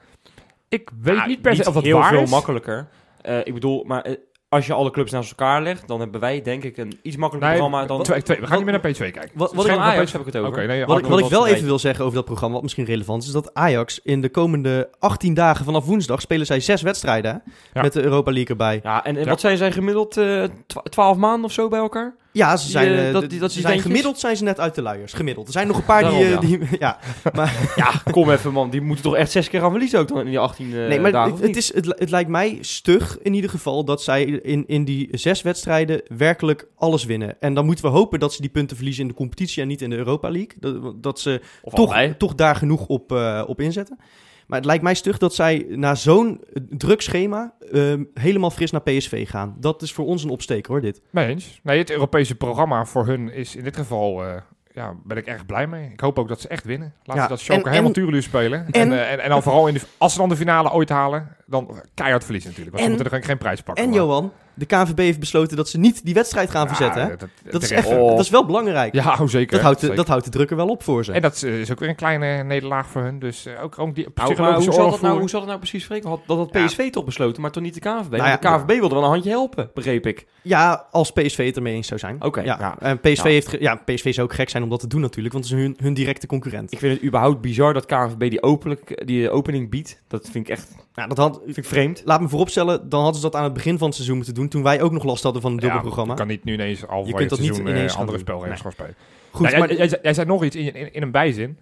Ik 0.70 0.90
weet 1.02 1.26
niet 1.26 1.42
per 1.42 1.56
se 1.56 1.68
of 1.68 1.74
dat 1.74 1.84
heel 1.84 1.98
waar 1.98 2.10
veel 2.10 2.22
is. 2.22 2.30
makkelijker. 2.30 2.88
Eh, 3.22 3.38
ik 3.44 3.54
bedoel, 3.54 3.84
maar 3.84 4.06
als 4.54 4.66
je 4.66 4.74
alle 4.74 4.92
clubs 4.92 5.12
naast 5.12 5.30
elkaar 5.30 5.62
legt, 5.62 5.88
dan 5.88 6.00
hebben 6.00 6.20
wij 6.22 6.42
denk 6.42 6.64
ik 6.64 6.78
een 6.78 7.00
iets 7.02 7.16
makkelijker 7.16 7.52
Nee, 7.52 7.60
programma 7.60 7.88
dan... 7.88 8.04
twee, 8.04 8.22
twee, 8.22 8.40
we 8.40 8.48
gaan 8.48 8.58
niet 8.58 8.66
meer 8.66 8.80
naar 8.84 8.92
P2 8.94 8.98
kijken. 8.98 9.30
Wat, 9.34 9.54
wat, 9.54 9.66
ik, 9.66 9.78
Ajax 9.78 10.12
heb 10.12 10.22
ik 10.22 10.28
het 10.28 10.38
over. 10.38 10.50
Oké, 10.50 10.66
nee, 10.68 10.86
wat, 10.86 11.08
wat 11.08 11.20
ik 11.20 11.26
wel 11.26 11.48
even 11.48 11.66
wil 11.66 11.80
zeggen 11.80 12.04
over 12.04 12.16
dat 12.16 12.26
programma, 12.26 12.54
wat 12.54 12.64
misschien 12.64 12.86
relevant 12.86 13.22
is, 13.22 13.28
is 13.28 13.34
dat 13.34 13.54
Ajax 13.54 14.00
in 14.04 14.22
de 14.22 14.30
komende 14.30 14.90
18 15.00 15.34
dagen 15.34 15.66
vanaf 15.66 15.86
woensdag 15.86 16.22
spelen 16.22 16.46
zij 16.46 16.60
zes 16.60 16.82
wedstrijden 16.82 17.42
Ja. 17.74 17.82
met 17.82 17.94
de 17.94 18.02
Europa 18.04 18.32
League 18.32 18.50
erbij. 18.50 18.80
Ja, 18.84 19.04
en, 19.06 19.16
en 19.16 19.24
Ja. 19.24 19.30
wat 19.30 19.40
zijn 19.40 19.58
zij 19.58 19.72
gemiddeld? 19.72 20.18
eh, 20.18 20.44
twa- 20.68 20.82
12 20.82 21.18
maanden 21.18 21.46
of 21.46 21.52
zo 21.52 21.68
bij 21.68 21.80
elkaar? 21.80 22.16
Ja, 22.34 22.58
ze 22.58 22.70
zijn, 22.70 22.98
eh, 23.08 23.14
dat- 23.14 23.30
die- 23.30 23.40
dat 23.40 23.52
ze 23.52 23.62
zijn 23.62 23.80
gemiddeld 23.80 24.20
zijn 24.20 24.38
ze 24.38 24.44
net 24.44 24.60
uit 24.60 24.76
de 24.76 24.82
luiers. 24.82 25.14
Gemiddeld. 25.14 25.48
Er 25.48 25.54
zijn 25.54 25.68
nog 25.68 25.78
een 25.78 25.86
paar 25.86 26.10
die, 26.10 26.34
eh, 26.34 26.40
die 26.40 26.60
ja. 26.80 26.98
Ja, 27.76 27.92
kom 28.12 28.32
even 28.32 28.52
man. 28.54 28.70
Die 28.70 28.82
moeten 28.82 29.04
toch 29.04 29.16
echt 29.16 29.32
zes 29.32 29.50
keer 29.50 29.60
gaan 29.60 29.70
verliezen 29.72 30.00
ook 30.00 30.08
dan 30.08 30.20
in 30.20 30.26
die 30.26 30.40
18 30.40 30.66
eh, 30.74 30.88
Nee, 30.88 31.00
maar 31.00 31.12
dagen, 31.12 31.38
het, 31.42 31.56
is, 31.56 31.74
het, 31.74 31.86
het 31.86 32.10
lijkt 32.10 32.30
mij 32.30 32.58
stug 32.62 33.18
in 33.22 33.34
ieder 33.34 33.50
geval 33.50 33.86
dat 33.86 34.04
zij 34.04 34.24
in, 34.24 34.64
in 34.68 34.86
die 34.86 35.08
zes 35.12 35.42
wedstrijden 35.42 36.02
werkelijk 36.18 36.68
alles 36.76 37.06
winnen. 37.06 37.36
En 37.42 37.54
dan 37.54 37.66
moeten 37.66 37.86
we 37.86 37.92
hopen 37.92 38.20
dat 38.20 38.34
ze 38.34 38.42
die 38.42 38.50
punten 38.50 38.76
verliezen 38.76 39.02
in 39.02 39.08
de 39.10 39.14
competitie 39.16 39.62
en 39.62 39.68
niet 39.68 39.82
in 39.82 39.90
de 39.90 39.96
Europa 39.96 40.30
League. 40.30 40.52
Dat, 40.60 41.04
dat 41.04 41.20
ze 41.20 41.42
Of 41.62 41.74
toch, 41.74 41.86
allebei. 41.94 42.18
toch 42.18 42.36
daar 42.36 42.56
genoeg 42.56 42.86
op, 42.88 43.12
op 43.48 43.62
inzetten. 43.62 43.98
Maar 44.48 44.58
het 44.58 44.68
lijkt 44.68 44.84
mij 44.84 44.94
stug 44.94 45.18
dat 45.18 45.36
zij 45.36 45.66
na 45.70 45.96
zo'n 45.96 46.42
eh, 46.54 46.64
druk 46.70 47.02
schema 47.02 47.54
ehm, 47.72 48.04
helemaal 48.14 48.52
fris 48.52 48.72
naar 48.72 48.82
PSV 48.82 49.30
gaan. 49.30 49.56
Dat 49.60 49.82
is 49.82 49.94
voor 49.94 50.06
ons 50.06 50.24
een 50.24 50.30
opsteker 50.30 50.72
hoor, 50.72 50.82
dit. 50.82 51.02
Mee 51.10 51.28
eens. 51.28 51.60
Nee, 51.64 51.78
het 51.78 51.92
Europese 51.92 52.36
programma 52.36 52.86
voor 52.86 53.06
hun 53.06 53.32
is 53.32 53.56
in 53.56 53.64
dit 53.64 53.76
geval... 53.76 54.24
eh, 54.26 54.36
ja, 54.76 54.94
ben 55.04 55.18
ik 55.18 55.26
erg 55.26 55.46
blij 55.46 55.68
mee. 55.68 55.90
Ik 55.92 56.00
hoop 56.00 56.20
ook 56.20 56.28
dat 56.28 56.42
ze 56.42 56.48
echt 56.48 56.64
winnen. 56.64 56.94
Laten 57.04 57.16
Ja, 57.16 57.22
ze 57.24 57.28
dat 57.30 57.40
Schalke 57.40 57.70
helemaal 57.70 57.92
tureluur 57.92 58.24
spelen. 58.24 58.60
En, 58.66 58.72
en- 58.72 58.92
en, 58.92 59.08
en, 59.10 59.20
en 59.20 59.30
dan 59.30 59.44
vooral 59.44 59.68
in 59.68 59.74
de, 59.74 59.82
als 59.98 60.14
ze 60.14 60.20
dan 60.20 60.30
de 60.30 60.36
finale 60.36 60.72
ooit 60.72 60.90
halen, 60.90 61.36
dan 61.46 61.82
keihard 61.94 62.24
verliezen 62.24 62.50
natuurlijk. 62.50 62.78
Want 62.78 62.90
En- 62.90 62.98
ze 62.98 63.04
moeten 63.04 63.18
er 63.18 63.20
geen, 63.20 63.30
geen 63.30 63.44
prijs 63.44 63.62
pakken. 63.62 63.84
En 63.84 63.90
maar- 63.90 64.00
Johan, 64.00 64.32
de 64.56 64.66
KNVB 64.66 64.98
heeft 64.98 65.20
besloten 65.20 65.58
dat 65.58 65.70
ze 65.70 65.78
niet 65.80 66.06
die 66.06 66.14
wedstrijd 66.14 66.50
gaan 66.52 66.62
Ja, 66.68 66.76
verzetten. 66.76 67.10
Dat- 67.10 67.20
dat- 67.20 67.52
Dat 67.52 67.62
is, 67.64 67.86
Oh. 67.86 68.10
dat 68.10 68.20
is 68.20 68.30
wel 68.30 68.46
belangrijk. 68.46 68.94
Ja, 68.94 69.18
hoe 69.18 69.30
zeker. 69.30 69.52
dat, 69.52 69.62
houdt 69.62 69.76
de, 69.80 69.86
Zeker. 69.86 69.98
dat 69.98 70.08
houdt 70.08 70.24
de 70.26 70.32
druk 70.32 70.50
er 70.50 70.56
wel 70.56 70.68
op 70.68 70.84
voor 70.84 71.06
ze. 71.06 71.12
En 71.12 71.22
dat 71.22 71.34
is, 71.36 71.44
is 71.44 71.72
ook 71.72 71.80
weer 71.80 71.90
een 71.90 71.96
kleine 71.96 72.44
nederlaag 72.44 72.88
voor 72.88 73.02
hun. 73.02 73.20
Dus 73.20 73.46
eh, 73.46 73.64
ook, 73.64 73.80
ook 73.80 73.96
die 73.96 74.08
Nou, 74.16 74.36
maar 74.42 74.54
hoe, 74.54 74.74
zal 74.74 74.90
dat 74.92 75.02
nou, 75.02 75.20
hoe 75.20 75.30
zal 75.30 75.40
dat 75.40 75.48
nou 75.50 75.60
precies 75.60 75.84
spreken? 75.84 76.10
Had, 76.10 76.20
dat 76.28 76.38
had 76.38 76.50
Ja. 76.52 76.66
PSV 76.66 76.90
toch 76.90 77.06
besloten, 77.06 77.42
maar 77.42 77.52
toch 77.52 77.64
niet 77.64 77.74
de 77.74 77.80
KNVB? 77.80 78.12
Nou 78.12 78.24
ja, 78.24 78.38
de 78.38 78.48
KNVB 78.48 78.80
wilde 78.80 78.96
wel 78.96 79.04
een 79.04 79.10
handje 79.10 79.30
helpen, 79.30 79.70
begreep 79.74 80.06
ik. 80.08 80.26
Ja, 80.42 80.88
als 80.92 81.12
PSV 81.12 81.46
het 81.46 81.56
ermee 81.56 81.74
eens 81.76 81.88
zou 81.88 82.00
zijn. 82.00 82.24
Oké, 82.24 82.42
ja. 82.42 82.58
ja. 82.60 82.76
En 82.80 83.00
PSV, 83.00 83.24
Ja. 83.24 83.30
heeft 83.30 83.56
ja, 83.60 83.76
PSV 83.76 84.14
zou 84.14 84.28
ook 84.28 84.34
gek 84.34 84.50
zijn 84.50 84.64
om 84.64 84.70
dat 84.70 84.80
te 84.80 84.88
doen 84.88 85.02
natuurlijk, 85.02 85.34
want 85.34 85.46
het 85.46 85.54
is 85.54 85.60
hun, 85.62 85.78
hun 85.82 85.94
directe 85.94 86.28
concurrent. 86.28 86.72
Ik 86.72 86.80
vind 86.80 86.94
het 86.94 87.04
überhaupt 87.04 87.42
bizar 87.42 87.74
dat 87.74 87.86
KNVB 87.86 88.30
die, 88.30 88.44
openlijk, 88.44 89.02
die 89.06 89.30
opening 89.30 89.70
biedt. 89.70 90.02
Dat 90.08 90.30
vind 90.32 90.48
ik 90.48 90.52
echt 90.54 90.68
Nou, 90.96 91.08
dat 91.10 91.18
had, 91.18 91.40
vind 91.46 91.58
ik 91.58 91.66
vreemd. 91.66 92.02
laat 92.06 92.22
me 92.22 92.28
vooropstellen, 92.30 92.90
dan 92.90 93.02
hadden 93.02 93.22
ze 93.22 93.30
dat 93.30 93.36
aan 93.36 93.44
het 93.44 93.54
begin 93.54 93.78
van 93.78 93.86
het 93.88 93.96
seizoen 93.96 94.16
moeten 94.16 94.34
doen, 94.34 94.43
toen 94.50 94.64
wij 94.64 94.82
ook 94.82 94.92
nog 94.92 95.04
last 95.04 95.24
hadden 95.24 95.42
van 95.42 95.52
een 95.52 95.58
dubbel 95.58 95.96
Ja. 95.96 96.04
Je 96.04 96.14
kan 96.14 96.28
niet 96.28 96.44
nu 96.44 96.54
ineens 96.54 96.88
al 96.88 97.06
Je 97.06 97.14
kunt 97.14 97.30
dat 97.30 97.40
niet 97.40 97.58
ineens 97.58 97.94
eh, 97.94 98.00
andere 98.00 98.18
spelregels 98.18 98.62
gaan 98.62 98.72
spelen. 98.72 98.96
Goed, 99.32 99.46
Nou, 99.46 99.58
maar 99.60 99.68
jij, 99.68 99.78
jij, 99.78 99.88
zei- 99.88 100.02
jij 100.02 100.14
zei 100.14 100.28
nog 100.28 100.44
iets 100.44 100.56
in, 100.56 100.74
in, 100.74 100.94
in 100.94 101.02
een 101.02 101.12
bijzin. 101.12 101.58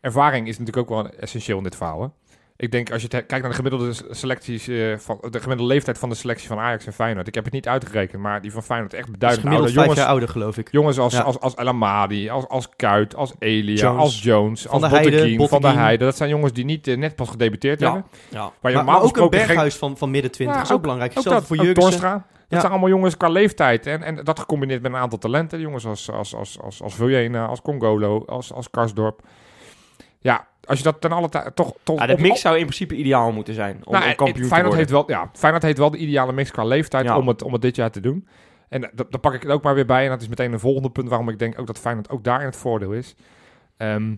Ervaring 0.00 0.48
is 0.48 0.58
natuurlijk 0.58 0.90
ook 0.90 1.02
wel 1.02 1.12
essentieel 1.12 1.56
in 1.58 1.62
dit 1.62 1.76
verhaal. 1.76 2.02
Hè? 2.02 2.08
Ik 2.60 2.70
denk, 2.72 2.92
als 2.92 3.02
je 3.02 3.08
kijkt 3.08 3.30
naar 3.30 3.48
de 3.48 3.52
gemiddelde 3.52 3.92
selecties, 4.10 4.68
eh, 4.68 4.96
van, 4.96 5.18
de 5.30 5.40
gemiddelde 5.40 5.72
leeftijd 5.72 5.98
van 5.98 6.08
de 6.08 6.14
selectie 6.14 6.48
van 6.48 6.58
Ajax 6.58 6.86
en 6.86 6.92
Feyenoord. 6.92 7.26
Ik 7.28 7.34
heb 7.34 7.44
het 7.44 7.52
niet 7.52 7.68
uitgerekend, 7.68 8.22
maar 8.22 8.40
die 8.40 8.52
van 8.52 8.62
Feyenoord 8.62 8.92
echt 8.94 9.04
is 9.04 9.10
beduidend 9.10 9.46
ouder. 9.46 9.62
vijf 9.64 9.74
Jongens, 9.78 9.98
jaar 9.98 10.08
ouder, 10.08 10.28
geloof 10.28 10.56
ik. 10.58 10.68
jongens 10.72 10.98
als, 10.98 11.12
Ja. 11.12 11.20
als, 11.20 11.40
als 11.40 11.54
El 11.54 11.66
Amadi, 11.68 12.30
als, 12.30 12.48
als 12.48 12.68
Kuit, 12.76 13.14
als 13.16 13.32
Elia, 13.38 13.74
Jones. 13.74 14.00
als 14.00 14.22
Jones, 14.22 14.62
Van 14.62 14.82
als 14.82 14.92
Botteguin, 14.92 15.48
Van 15.48 15.60
der. 15.62 15.74
Heijden. 15.74 16.06
Dat 16.06 16.16
zijn 16.16 16.28
jongens 16.30 16.52
die 16.52 16.64
niet 16.64 16.86
eh, 16.86 16.96
net 16.96 17.16
pas 17.16 17.28
gedebuteerd 17.28 17.80
Ja. 17.80 17.86
hebben. 17.92 18.10
Ja. 18.28 18.50
Maar, 18.60 18.72
normaal 18.72 18.94
maar 18.94 19.04
ook 19.04 19.16
een 19.16 19.22
geen- 19.22 19.30
berghuis 19.30 19.76
van, 19.76 19.96
van 19.96 20.10
midden 20.10 20.30
twintig 20.30 20.56
Ja, 20.56 20.62
is 20.62 20.68
ook, 20.70 20.76
ook- 20.76 20.82
belangrijk. 20.82 21.12
Ook 21.18 21.24
dat, 21.24 21.44
voor 21.46 21.56
Jurgensen. 21.56 21.82
Torstra. 21.90 22.12
Dat 22.12 22.22
Ja. 22.48 22.58
zijn 22.60 22.72
allemaal 22.72 22.88
jongens 22.90 23.16
qua 23.16 23.28
leeftijd. 23.28 23.86
En, 23.86 24.02
en 24.02 24.20
dat 24.24 24.38
gecombineerd 24.38 24.82
met 24.82 24.92
een 24.92 24.98
aantal 24.98 25.18
talenten. 25.18 25.60
Jongens 25.60 25.86
als, 25.86 26.10
als, 26.10 26.34
als, 26.34 26.58
als, 26.60 26.82
als 26.82 26.94
Vuljena, 26.94 27.46
als 27.46 27.62
Congolo, 27.62 28.24
als, 28.26 28.52
als 28.52 28.70
Karsdorp. 28.70 29.20
Ja, 30.20 30.46
als 30.64 30.78
je 30.78 30.84
dat 30.84 31.00
ten 31.00 31.12
alle 31.12 31.28
tijde 31.28 31.52
toch... 31.54 31.74
toch 31.82 31.98
Ja, 32.00 32.06
de 32.06 32.12
op- 32.12 32.18
mix 32.20 32.40
zou 32.40 32.56
in 32.56 32.62
principe 32.64 32.94
ideaal 32.94 33.32
moeten 33.32 33.54
zijn 33.54 33.80
om, 33.84 33.92
nou, 33.92 34.04
om 34.04 34.10
eh, 34.10 34.16
kampioen 34.16 34.48
te 34.48 34.54
worden. 34.54 34.74
heeft 34.76 34.90
wel, 34.90 35.10
ja, 35.10 35.30
Feyenoord 35.32 35.62
heeft 35.62 35.78
wel 35.78 35.90
de 35.90 35.98
ideale 35.98 36.32
mix 36.32 36.50
qua 36.50 36.64
leeftijd 36.64 37.04
Ja. 37.04 37.16
om, 37.16 37.28
het, 37.28 37.42
om 37.42 37.52
het 37.52 37.62
dit 37.62 37.76
jaar 37.76 37.90
te 37.90 38.00
doen. 38.00 38.28
En 38.68 38.84
eh, 38.84 38.90
dat, 38.94 39.10
daar 39.10 39.20
pak 39.20 39.34
ik 39.34 39.42
het 39.42 39.50
ook 39.50 39.62
maar 39.62 39.74
weer 39.74 39.86
bij. 39.86 40.04
En 40.04 40.10
dat 40.10 40.20
is 40.22 40.28
meteen 40.28 40.52
een 40.52 40.60
volgende 40.60 40.90
punt 40.90 41.08
waarom 41.08 41.28
ik 41.28 41.38
denk 41.38 41.58
ook 41.60 41.66
dat 41.66 41.78
Feyenoord 41.78 42.10
ook 42.10 42.24
daarin 42.24 42.46
het 42.46 42.56
voordeel 42.56 42.92
is. 42.92 43.14
Ehm, 43.76 44.14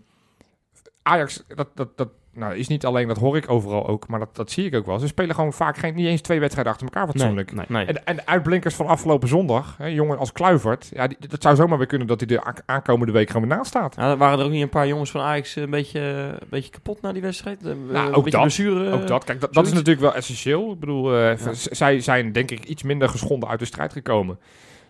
Ajax, 1.03 1.45
dat, 1.49 1.69
dat, 1.75 1.97
dat 1.97 2.09
nou, 2.35 2.57
is 2.57 2.69
niet 2.69 2.85
alleen, 2.85 3.09
dat 3.09 3.17
hoor 3.17 3.37
ik 3.37 3.51
overal 3.51 3.87
ook, 3.87 4.09
maar 4.09 4.19
dat, 4.19 4.37
dat 4.37 4.51
zie 4.51 4.67
ik 4.67 4.75
ook 4.75 4.87
wel. 4.87 4.99
Ze 4.99 5.07
spelen 5.07 5.35
gewoon 5.35 5.53
vaak 5.53 5.77
geen, 5.77 5.95
niet 5.95 6.07
eens 6.07 6.21
twee 6.21 6.41
wedstrijden 6.41 6.73
achter 6.73 6.89
elkaar 6.89 7.09
fatsoenlijk. 7.09 7.53
Nee, 7.53 7.65
nee. 7.69 7.85
En, 7.85 8.07
en 8.07 8.17
de 8.17 8.27
uitblinkers 8.27 8.75
van 8.75 8.87
afgelopen 8.87 9.29
zondag, 9.29 9.75
hè, 9.79 9.87
jongen 9.87 10.19
als 10.19 10.33
Kluivert, 10.33 10.91
ja, 10.93 11.07
die, 11.07 11.17
dat 11.29 11.43
zou 11.43 11.57
zomaar 11.57 11.79
weer 11.79 11.87
kunnen 11.87 12.07
dat 12.07 12.21
hij 12.21 12.29
de 12.29 12.43
aankomende 12.67 13.13
week 13.13 13.31
gewoon 13.31 13.49
naast 13.49 13.67
staat. 13.67 13.95
Ja, 13.97 14.17
waren 14.17 14.39
er 14.39 14.45
ook 14.45 14.51
niet 14.51 14.63
een 14.63 14.69
paar 14.69 14.87
jongens 14.87 15.11
van 15.11 15.21
Ajax 15.21 15.57
een 15.57 15.71
beetje, 15.71 16.01
een 16.41 16.49
beetje 16.51 16.71
kapot 16.71 17.03
na 17.03 17.13
die 17.13 17.23
wedstrijd? 17.23 17.65
Een, 17.65 17.87
Nou, 17.87 18.07
een 18.09 18.15
ook 18.15 18.25
beetje 18.25 18.31
dat. 18.31 18.41
blessure, 18.41 18.91
Ook 18.91 19.07
dat, 19.07 19.25
kijk, 19.25 19.41
dat, 19.41 19.55
dat 19.55 19.67
is 19.67 19.73
natuurlijk 19.73 20.01
wel 20.01 20.15
essentieel. 20.15 20.73
Ik 20.73 20.81
bedoel, 20.81 21.17
eh, 21.17 21.37
zij 21.53 22.01
zijn 22.01 22.33
denk 22.33 22.51
ik 22.51 22.65
iets 22.65 22.83
minder 22.83 23.09
geschonden 23.09 23.49
uit 23.49 23.59
de 23.59 23.65
strijd 23.65 23.93
gekomen. 23.93 24.39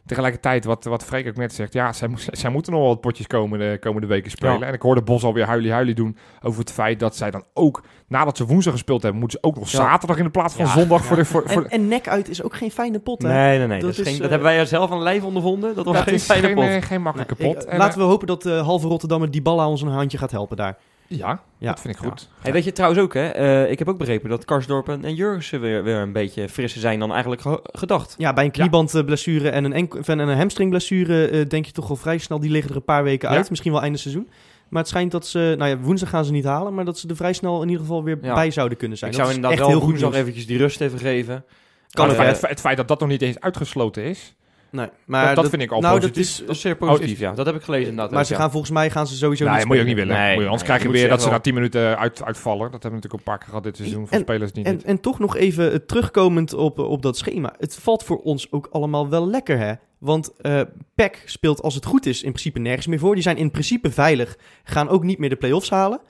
Tegelijkertijd, 0.07 0.65
wat, 0.65 0.85
wat 0.85 1.05
Freek 1.05 1.29
ook 1.29 1.37
net 1.37 1.53
zegt, 1.53 1.73
ja, 1.73 1.93
zij, 1.93 2.09
zij 2.17 2.51
moeten 2.51 2.73
nog 2.73 2.81
wel 2.81 2.91
wat 2.91 3.01
potjes 3.01 3.27
komende, 3.27 3.79
komende 3.79 4.07
weken 4.07 4.31
spelen. 4.31 4.59
Ja. 4.59 4.67
En 4.67 4.73
ik 4.75 4.83
hoorde 4.83 5.03
Bos 5.03 5.25
alweer 5.25 5.47
huilie-huilie 5.47 5.95
doen 5.95 6.17
over 6.43 6.61
het 6.61 6.73
feit 6.73 7.01
dat 7.01 7.17
zij 7.17 7.31
dan 7.31 7.45
ook, 7.55 7.83
nadat 8.09 8.37
ze 8.37 8.47
woensdag 8.47 8.73
gespeeld 8.73 9.03
hebben, 9.03 9.21
moeten 9.21 9.39
ze 9.43 9.47
ook 9.47 9.55
nog 9.57 9.71
Ja. 9.71 9.79
zaterdag 9.79 10.17
in 10.19 10.25
de 10.25 10.31
plaats 10.31 10.55
van 10.55 10.65
Ja. 10.65 10.71
zondag 10.73 11.05
voor 11.05 11.17
de... 11.17 11.25
Voor, 11.25 11.49
voor 11.49 11.63
En, 11.63 11.71
en 11.71 11.89
nek 11.89 12.09
uit 12.09 12.29
is 12.29 12.43
ook 12.43 12.55
geen 12.55 12.71
fijne 12.71 12.99
pot, 12.99 13.23
hè? 13.23 13.29
Nee, 13.29 13.59
nee, 13.59 13.67
nee. 13.67 13.81
Dat 13.81 13.81
Dat, 13.81 13.91
is 13.91 13.99
is, 13.99 14.05
geen, 14.07 14.15
dat 14.17 14.25
eh, 14.25 14.31
hebben 14.31 14.49
wij 14.49 14.59
er 14.59 14.67
zelf 14.67 14.91
aan 14.91 15.03
lijf 15.03 15.25
ondervonden. 15.25 15.75
Dat 15.75 15.85
was 15.85 15.95
dat 15.95 16.05
geen 16.05 16.15
is 16.15 16.25
fijne 16.25 16.47
geen, 16.47 16.55
pot. 16.55 16.65
eh, 16.65 16.83
geen 16.83 17.03
makkelijke 17.03 17.35
Nee, 17.39 17.53
pot. 17.55 17.63
ik- 17.63 17.69
En, 17.69 17.79
laten 17.79 17.95
eh, 18.01 18.05
we 18.07 18.11
hopen 18.11 18.27
dat 18.27 18.43
de 18.43 18.51
halve 18.53 18.87
Rotterdammer 18.89 19.31
Dybala 19.31 19.69
ons 19.69 19.83
een 19.83 19.89
handje 19.89 20.19
gaat 20.19 20.31
helpen 20.31 20.57
daar. 20.57 20.79
Ja, 21.17 21.41
Ja. 21.59 21.69
dat 21.71 21.81
vind 21.81 21.95
ik 21.95 22.01
goed. 22.03 22.29
Hey, 22.41 22.53
weet 22.53 22.65
je 22.65 22.73
trouwens 22.73 23.03
ook, 23.03 23.15
hè? 23.15 23.29
eh, 23.29 23.71
ik 23.71 23.79
heb 23.79 23.89
ook 23.89 23.99
begrepen 23.99 24.31
dat 24.31 24.45
Karsdorp 24.45 24.89
en, 24.89 25.05
en 25.05 25.15
Jurgensen 25.15 25.61
weer, 25.61 25.83
weer 25.83 25.97
een 25.97 26.13
beetje 26.13 26.49
frisser 26.49 26.81
zijn 26.81 26.99
dan 26.99 27.11
eigenlijk 27.11 27.41
ge- 27.43 27.61
gedacht. 27.73 28.15
Ja, 28.19 28.33
bij 28.33 28.45
een 28.45 28.51
kniebandblessure 28.51 29.49
en 29.51 29.65
een, 29.65 29.91
en 30.07 30.19
een 30.19 30.37
hamstringblessure 30.37 31.29
eh, 31.29 31.49
denk 31.49 31.65
je 31.67 31.73
toch 31.73 31.91
al 31.91 31.97
vrij 31.97 32.19
snel, 32.19 32.41
die 32.41 32.51
liggen 32.51 32.71
er 32.71 32.77
een 32.77 32.85
paar 32.85 33.03
weken 33.05 33.31
Ja. 33.31 33.37
uit. 33.37 33.51
Misschien 33.51 33.73
wel 33.73 33.81
einde 33.83 33.99
seizoen. 33.99 34.29
Maar 34.69 34.81
het 34.81 34.89
schijnt 34.91 35.11
dat 35.11 35.27
ze, 35.27 35.55
nou 35.59 35.71
ja, 35.71 35.79
woensdag 35.79 36.09
gaan 36.09 36.25
ze 36.25 36.33
niet 36.33 36.45
halen, 36.45 36.75
maar 36.75 36.85
dat 36.85 36.99
ze 36.99 37.09
er 37.09 37.17
vrij 37.17 37.33
snel 37.33 37.63
in 37.63 37.69
ieder 37.69 37.83
geval 37.83 38.05
weer 38.05 38.19
Ja. 38.23 38.35
bij 38.35 38.51
zouden 38.51 38.79
kunnen 38.79 38.99
zijn. 38.99 39.11
ik 39.11 39.17
Dat 39.17 39.27
zou 39.27 39.37
inderdaad 39.39 39.59
echt 39.61 39.69
wel 39.69 39.79
heel 39.79 39.87
goed 39.87 39.99
woensdag 40.01 40.11
nieuws. 40.11 40.23
eventjes 40.23 40.47
die 40.47 40.59
rust 40.59 40.81
even 40.81 40.99
geven. 40.99 41.45
Kan 41.91 42.09
het, 42.09 42.17
feit, 42.17 42.41
het 42.41 42.61
feit 42.61 42.77
dat 42.77 42.89
dat 42.89 43.01
nog 43.01 43.09
niet 43.09 43.23
eens 43.23 43.41
uitgesloten 43.41 44.03
is, 44.05 44.35
Nee, 44.71 44.89
maar 45.05 45.27
dat, 45.27 45.37
dat 45.37 45.49
vind 45.51 45.63
ik 45.63 45.71
al 45.73 45.81
nou, 45.81 45.95
positief. 46.01 46.17
dat 46.17 46.25
is, 46.41 46.47
Dat 46.47 46.55
is 46.57 46.61
zeer 46.61 46.77
positief, 46.77 47.19
ja. 47.19 47.33
Dat 47.33 47.47
heb 47.47 47.55
ik 47.55 47.63
gelezen 47.63 47.89
inderdaad. 47.89 48.11
maar 48.11 48.21
ook, 48.21 48.27
ze 48.27 48.35
gaan 48.35 48.51
volgens 48.51 48.73
mij 48.73 48.91
gaan 48.91 49.07
ze 49.07 49.17
sowieso 49.17 49.45
Nee, 49.45 49.55
niet 49.57 49.65
moet 49.65 49.75
je 49.77 49.81
ook 49.83 49.89
niet 49.89 49.97
willen. 49.97 50.17
Nee, 50.17 50.33
moet 50.33 50.39
je, 50.43 50.45
anders 50.45 50.63
krijg 50.63 50.83
je 50.83 50.91
weer 50.91 51.09
dat 51.09 51.23
ze 51.23 51.29
na 51.31 51.39
10 51.41 51.55
minuten 51.55 51.99
uit, 51.99 52.23
uitvallen. 52.25 52.71
Dat 52.71 52.83
hebben 52.83 52.91
we 52.91 52.97
natuurlijk 52.97 53.15
een 53.27 53.33
paar 53.33 53.39
keer 53.39 53.49
gehad 53.49 53.63
dit 53.63 53.77
seizoen 53.77 54.07
En- 54.11 54.21
spelers 54.21 54.53
die 54.53 54.65
En, 54.65 54.73
niet. 54.75 54.85
en 54.85 55.01
toch 55.01 55.19
nog 55.19 55.37
even 55.37 55.73
eh, 55.73 55.79
terugkomend 55.87 56.55
op, 56.55 56.79
op 56.79 57.03
dat 57.03 57.17
schema. 57.19 57.55
Het 57.59 57.75
valt 57.77 58.05
voor 58.05 58.19
ons 58.19 58.53
ook 58.53 58.69
allemaal 58.71 59.09
wel 59.09 59.29
lekker, 59.29 59.59
hè? 59.59 59.73
Want 59.99 60.33
eh 60.41 60.61
PEC 60.95 61.23
speelt 61.25 61.63
als 61.63 61.75
het 61.75 61.85
goed 61.85 62.07
is 62.07 62.23
in 62.23 62.31
principe 62.33 62.59
nergens 62.59 62.87
meer 62.87 62.99
voor. 62.99 63.15
Die 63.15 63.23
zijn 63.23 63.37
in 63.37 63.51
principe 63.51 63.91
veilig. 63.91 64.37
Gaan 64.65 64.89
ook 64.89 65.03
niet 65.05 65.19
meer 65.19 65.29
de 65.29 65.37
play-offs 65.37 65.71
halen. 65.71 66.01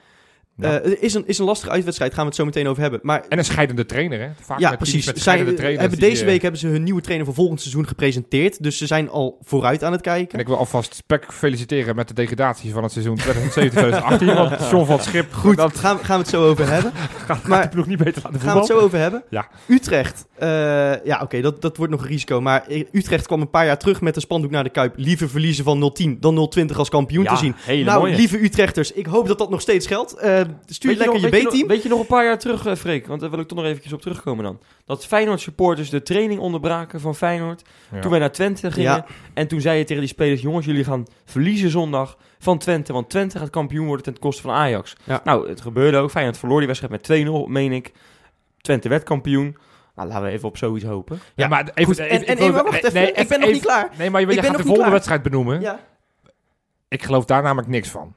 Ja. 0.61 0.79
Eh, 0.81 0.91
het 0.91 1.01
is, 1.01 1.15
een, 1.15 1.23
is 1.27 1.39
een 1.39 1.45
lastige 1.45 1.71
uitwedstrijd, 1.73 2.13
gaan 2.13 2.23
we 2.23 2.29
het 2.29 2.37
zo 2.39 2.45
meteen 2.45 2.67
over 2.69 2.83
hebben. 2.83 3.01
Maar 3.03 3.25
En 3.29 3.39
een 3.39 3.45
scheidende 3.45 3.87
trainer, 3.87 4.21
hè? 4.21 4.29
Vaak 4.41 4.59
ja, 4.59 4.69
met 4.71 4.79
precies. 4.79 5.07
Met 5.07 5.19
Zij 5.21 5.37
hebben 5.39 5.99
deze 5.99 6.21
eh, 6.21 6.27
week 6.29 6.43
hebben 6.43 6.61
ze 6.61 6.67
hun 6.67 6.83
nieuwe 6.83 7.01
trainer 7.01 7.27
voor 7.27 7.35
volgend 7.35 7.61
seizoen 7.61 7.87
gepresenteerd. 7.89 8.63
Dus 8.63 8.79
ze 8.79 8.87
zijn 8.87 9.09
al 9.11 9.39
vooruit 9.43 9.85
aan 9.85 9.93
het 9.93 10.01
kijken. 10.01 10.35
En 10.35 10.41
ik 10.41 10.47
wil 10.47 10.57
alvast 10.57 10.95
Spek 10.95 11.33
feliciteren 11.33 11.97
met 11.97 12.09
de 12.09 12.15
degradatie 12.15 12.73
van 12.73 12.83
het 12.83 12.93
seizoen 12.93 13.19
2017-2018. 13.19 14.25
want 14.25 14.51
John 14.71 14.85
van 14.87 15.01
Schip, 15.01 15.33
Goed, 15.33 15.57
dat 15.57 15.77
gaan, 15.79 15.97
we- 15.97 16.05
gaan 16.05 16.17
we 16.17 16.23
het 16.23 16.31
zo 16.33 16.47
over 16.47 16.69
hebben. 16.73 16.93
gaat, 17.27 17.43
maar- 17.47 17.57
gaat 17.59 17.63
de 17.63 17.69
ploeg 17.77 17.87
niet 17.87 17.99
beter 17.99 18.23
laten 18.25 18.41
Gaan 18.41 18.53
we 18.55 18.59
het 18.59 18.69
voetballen. 18.69 18.81
zo 18.81 18.87
over 18.87 18.99
hebben. 18.99 19.23
Ja. 19.31 19.49
Utrecht. 19.67 20.25
Eh, 20.41 21.05
ja, 21.05 21.21
oké, 21.23 21.41
dat, 21.41 21.63
dat 21.63 21.77
wordt 21.77 21.93
nog 21.93 22.03
een 22.03 22.09
risico. 22.09 22.41
Maar 22.41 22.65
Utrecht 22.93 23.27
kwam 23.27 23.41
een 23.41 23.51
paar 23.51 23.67
jaar 23.67 23.79
terug 23.79 24.01
met 24.01 24.17
een 24.17 24.23
spandoek 24.23 24.51
naar 24.51 24.65
de 24.65 24.71
Kuip. 24.71 24.93
Liever 24.97 25.29
verliezen 25.31 25.65
van 25.65 25.93
0-10 26.03 26.19
dan 26.19 26.51
0-20 26.73 26.77
als 26.77 26.89
kampioen 26.89 27.25
Ja, 27.25 27.31
te 27.31 27.37
zien. 27.37 27.55
hele 27.57 27.85
nou, 27.85 28.01
mooie. 28.01 28.15
lieve 28.17 28.43
Utrechters, 28.43 28.93
ik 28.93 29.07
hoop 29.07 29.27
dat 29.29 29.39
dat 29.39 29.51
nog 29.51 29.61
steeds 29.61 29.87
geldt. 29.87 30.15
Eh, 30.15 30.41
stuur 30.67 30.91
Weet 30.91 30.99
lekker 30.99 31.21
nog- 31.21 31.31
je 31.31 31.43
nog- 31.43 31.53
B-team. 31.53 31.69
Weet 31.69 31.83
je 31.83 31.89
nog 31.89 32.01
een 32.01 32.07
paar 32.07 32.25
jaar 32.25 32.39
terug, 32.39 32.67
eh, 32.67 32.75
Freek? 32.75 33.07
Want 33.07 33.21
daar 33.21 33.31
wil 33.31 33.39
ik 33.41 33.49
toch 33.49 33.59
nog 33.59 33.67
eventjes 33.67 33.93
op 33.93 34.01
terugkomen 34.01 34.45
dan. 34.45 34.59
Dat 34.87 35.07
Feyenoord 35.07 35.41
supporters 35.41 35.91
de 35.91 36.03
training 36.03 36.41
onderbraken 36.41 37.01
van 37.01 37.15
Feyenoord. 37.15 37.63
Ja. 37.93 38.01
Toen 38.01 38.11
wij 38.11 38.21
naar 38.21 38.33
Twente 38.33 38.71
gingen. 38.73 38.91
Ja. 38.93 39.07
En 39.35 39.47
toen 39.49 39.61
zei 39.61 39.79
je 39.79 39.85
tegen 39.85 40.03
die 40.03 40.11
spelers... 40.13 40.41
Jongens, 40.41 40.67
jullie 40.67 40.85
gaan 40.85 41.07
verliezen 41.25 41.71
zondag 41.71 42.17
van 42.39 42.59
Twente. 42.59 42.93
Want 42.93 43.11
Twente 43.11 43.39
gaat 43.39 43.51
kampioen 43.51 43.87
worden 43.87 44.05
ten 44.05 44.19
koste 44.19 44.43
van 44.43 44.51
Ajax. 44.55 44.97
Ja. 45.05 45.21
Nou, 45.25 45.49
het 45.49 45.61
gebeurde 45.61 45.97
ook. 45.99 46.11
Feyenoord 46.11 46.39
verloor 46.39 46.59
die 46.59 46.67
wedstrijd 46.67 46.93
met 46.93 47.03
2-0, 47.03 47.47
meen 47.47 47.73
ik. 47.73 47.93
Twente 48.61 48.89
werd 48.89 49.03
kampioen. 49.03 49.57
Nou, 49.95 50.09
laten 50.09 50.25
we 50.25 50.31
even 50.31 50.49
op 50.49 50.57
zoiets 50.57 50.85
hopen. 50.85 51.19
Ja, 51.35 51.49
maar 51.49 51.71
even, 51.75 51.85
Goed, 51.85 51.99
even- 51.99 52.11
en, 52.11 52.23
ik 52.23 52.29
en, 52.29 52.37
wil- 52.37 52.45
nee, 52.45 52.55
maar 52.55 52.63
wacht 52.65 52.73
nee, 52.75 52.91
even, 52.91 53.03
nee, 53.03 53.13
ik 53.13 53.29
ben 53.29 53.41
nog 53.41 53.51
niet 53.51 53.63
klaar. 53.63 53.89
Nee, 53.99 54.11
maar 54.11 54.21
je, 54.21 54.27
je 54.27 54.33
gaat 54.35 54.43
de 54.45 54.53
volgende 54.53 54.79
klaar. 54.79 54.91
wedstrijd 54.91 55.23
benoemen. 55.23 55.61
Ja. 55.61 55.79
Ik 56.89 57.03
geloof 57.03 57.25
daar 57.25 57.43
namelijk 57.43 57.69
niks 57.69 57.89
van. 57.89 58.15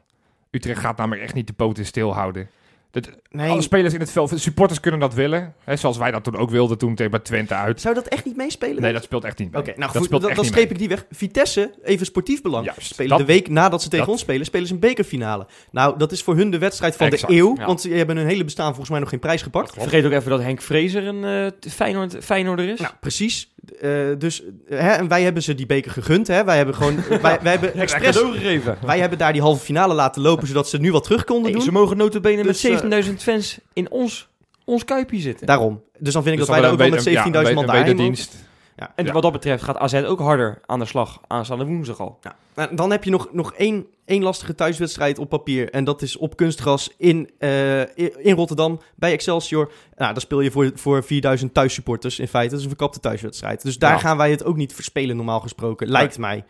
Utrecht 0.51 0.79
gaat 0.79 0.97
namelijk 0.97 1.23
echt 1.23 1.33
niet 1.33 1.47
de 1.47 1.53
poten 1.53 1.85
stilhouden. 1.85 2.49
Dat, 2.93 3.09
Nee, 3.29 3.49
Alle 3.49 3.61
spelers 3.61 3.93
in 3.93 3.99
het 3.99 4.11
veld, 4.11 4.31
supporters 4.35 4.79
kunnen 4.79 4.99
dat 4.99 5.13
willen. 5.13 5.53
Hè, 5.63 5.75
zoals 5.75 5.97
wij 5.97 6.11
dat 6.11 6.23
toen 6.23 6.37
ook 6.37 6.49
wilden 6.49 6.77
toen 6.77 6.95
tegen 6.95 7.11
bij 7.11 7.19
Twente 7.19 7.53
uit. 7.53 7.81
zou 7.81 7.95
dat 7.95 8.07
echt 8.07 8.25
niet 8.25 8.35
meespelen? 8.35 8.81
Nee, 8.81 8.93
dat 8.93 9.03
speelt 9.03 9.23
echt 9.23 9.37
niet 9.39 9.51
mee. 9.51 9.61
Oké, 9.61 9.69
nou 9.69 9.81
dat 9.81 9.95
goed, 9.97 10.05
speelt 10.05 10.35
dan, 10.35 10.45
streep 10.45 10.71
ik 10.71 10.77
die 10.77 10.87
weg. 10.87 11.05
Vitesse, 11.11 11.73
even 11.83 12.05
sportief 12.05 12.41
belang. 12.41 12.65
Juist, 12.65 12.81
spelen 12.85 13.09
dat- 13.09 13.19
de 13.19 13.25
week 13.25 13.49
nadat 13.49 13.81
ze 13.81 13.89
tegen 13.89 14.05
dat- 14.05 14.13
ons 14.13 14.23
spelen, 14.23 14.45
spelen 14.45 14.67
ze 14.67 14.73
een 14.73 14.79
bekerfinale. 14.79 15.47
Nou, 15.71 15.97
dat 15.97 16.11
is 16.11 16.23
voor 16.23 16.35
hun 16.35 16.51
de 16.51 16.57
wedstrijd 16.57 16.95
van 16.95 17.07
Exact, 17.07 17.31
de 17.31 17.37
eeuw. 17.37 17.55
ja. 17.57 17.65
Want 17.65 17.81
ze 17.81 17.89
hebben 17.89 18.17
hun 18.17 18.27
hele 18.27 18.43
bestaan 18.43 18.67
volgens 18.67 18.89
mij 18.89 18.99
nog 18.99 19.09
geen 19.09 19.19
prijs 19.19 19.41
gepakt. 19.41 19.73
Vergeet 19.73 20.05
ook 20.05 20.11
even 20.11 20.29
dat 20.29 20.41
Henk 20.41 20.61
Vrezer 20.61 21.07
een 21.07 21.23
eh 21.63 21.71
Feyenoord, 21.71 22.17
Feyenoorder 22.21 22.69
is. 22.69 22.79
Nou, 22.79 22.93
precies. 22.99 23.52
Eh, 23.81 23.89
dus, 24.17 24.43
eh, 24.69 24.79
hè, 24.79 24.89
en 24.91 25.07
wij 25.07 25.23
hebben 25.23 25.43
ze 25.43 25.55
die 25.55 25.65
beker 25.65 25.91
gegund. 25.91 26.27
Hè? 26.27 26.43
Wij 26.43 26.57
hebben 26.57 26.75
gewoon, 26.75 26.95
wij, 27.09 27.39
wij 27.41 27.51
hebben 27.51 27.73
expres, 27.73 28.17
gegeven. 28.17 28.77
wij 28.85 28.99
hebben 28.99 29.17
daar 29.17 29.33
die 29.33 29.41
halve 29.41 29.63
finale 29.65 29.93
laten 29.93 30.21
lopen, 30.21 30.47
zodat 30.47 30.69
ze 30.69 30.77
nu 30.77 30.91
wat 30.91 31.03
terug 31.03 31.23
konden 31.23 31.43
Hey, 31.45 31.53
doen. 31.53 31.61
ze 31.61 31.71
mogen 31.71 31.97
notabene 31.97 32.35
met 32.43 32.45
Dus, 32.45 32.63
eh, 32.63 32.77
17.000 33.07 33.23
fans 33.23 33.57
in 33.73 33.91
ons, 33.91 34.27
ons 34.65 34.85
kuipje 34.85 35.19
zitten. 35.19 35.47
Daarom. 35.47 35.81
Dus 35.99 36.13
dan 36.13 36.23
vind 36.23 36.33
ik 36.33 36.39
Dus 36.39 36.47
dat 36.49 36.55
wij 36.55 36.61
daar 36.65 36.71
ook 36.73 36.77
wel 36.77 36.89
met 36.89 37.03
weder- 37.03 37.23
17.000 37.23 37.47
ja, 37.47 37.53
man 37.53 37.65
daarheen 37.65 37.95
mogen. 37.95 38.27
Wederdienst. 38.75 38.99
En 38.99 39.05
Ja. 39.05 39.11
wat 39.13 39.21
dat 39.21 39.31
betreft 39.31 39.63
gaat 39.63 39.77
AZ 39.77 39.93
ook 39.93 40.19
harder 40.19 40.61
aan 40.65 40.79
de 40.79 40.85
slag 40.85 41.21
aanstaande 41.27 41.65
woensdag 41.65 41.99
al. 41.99 42.17
Ja. 42.21 42.35
Nou, 42.55 42.75
dan 42.75 42.91
heb 42.91 43.03
je 43.03 43.09
nog, 43.09 43.27
nog 43.31 43.53
één, 43.53 43.85
één 44.05 44.23
lastige 44.23 44.55
thuiswedstrijd 44.55 45.19
op 45.19 45.29
papier. 45.29 45.69
En 45.71 45.83
dat 45.83 46.01
is 46.01 46.17
op 46.17 46.35
kunstgras 46.35 46.89
in, 46.97 47.29
eh, 47.37 47.79
in 48.25 48.35
Rotterdam 48.35 48.79
bij 48.95 49.11
Excelsior. 49.11 49.71
Nou, 49.97 50.11
daar 50.11 50.21
speel 50.21 50.39
je 50.41 50.51
voor, 50.51 50.71
voor 50.75 51.03
4000 51.03 51.53
thuissupporters 51.53 52.19
in 52.19 52.27
feite. 52.27 52.49
Dat 52.49 52.57
is 52.59 52.63
een 52.63 52.69
verkapte 52.71 52.99
thuiswedstrijd. 52.99 53.61
Dus 53.61 53.77
daar 53.77 53.91
Ja. 53.91 53.97
gaan 53.97 54.17
wij 54.17 54.31
het 54.31 54.43
ook 54.43 54.55
niet 54.55 54.73
verspelen 54.73 55.15
normaal 55.15 55.39
gesproken. 55.39 55.87
Lijkt 55.87 56.17
mij. 56.17 56.43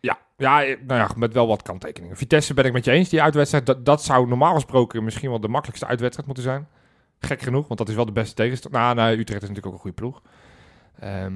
Ja, 0.00 0.18
ja, 0.36 0.64
eh, 0.64 0.76
nou 0.86 1.00
ja, 1.00 1.08
met 1.16 1.32
wel 1.32 1.46
wat 1.46 1.62
kanttekeningen. 1.62 2.16
Vitesse 2.16 2.54
ben 2.54 2.64
ik 2.64 2.72
met 2.72 2.84
je 2.84 2.90
eens. 2.90 3.08
Die 3.08 3.22
uitwedstrijd, 3.22 3.66
dat, 3.66 3.84
dat 3.84 4.02
zou 4.02 4.28
normaal 4.28 4.54
gesproken 4.54 5.04
misschien 5.04 5.30
wel 5.30 5.40
de 5.40 5.48
makkelijkste 5.48 5.86
uitwedstrijd 5.86 6.26
moeten 6.26 6.44
zijn. 6.44 6.68
Gek 7.18 7.42
genoeg, 7.42 7.66
want 7.66 7.78
dat 7.78 7.88
is 7.88 7.94
wel 7.94 8.04
de 8.06 8.12
beste 8.12 8.34
tegenstander. 8.34 8.80
Nou, 8.80 8.94
nou, 8.94 9.10
Utrecht 9.18 9.42
is 9.42 9.48
natuurlijk 9.48 9.66
ook 9.66 9.72
een 9.72 9.78
goede 9.78 9.96
ploeg. 9.96 10.22
Ehm, 11.00 11.32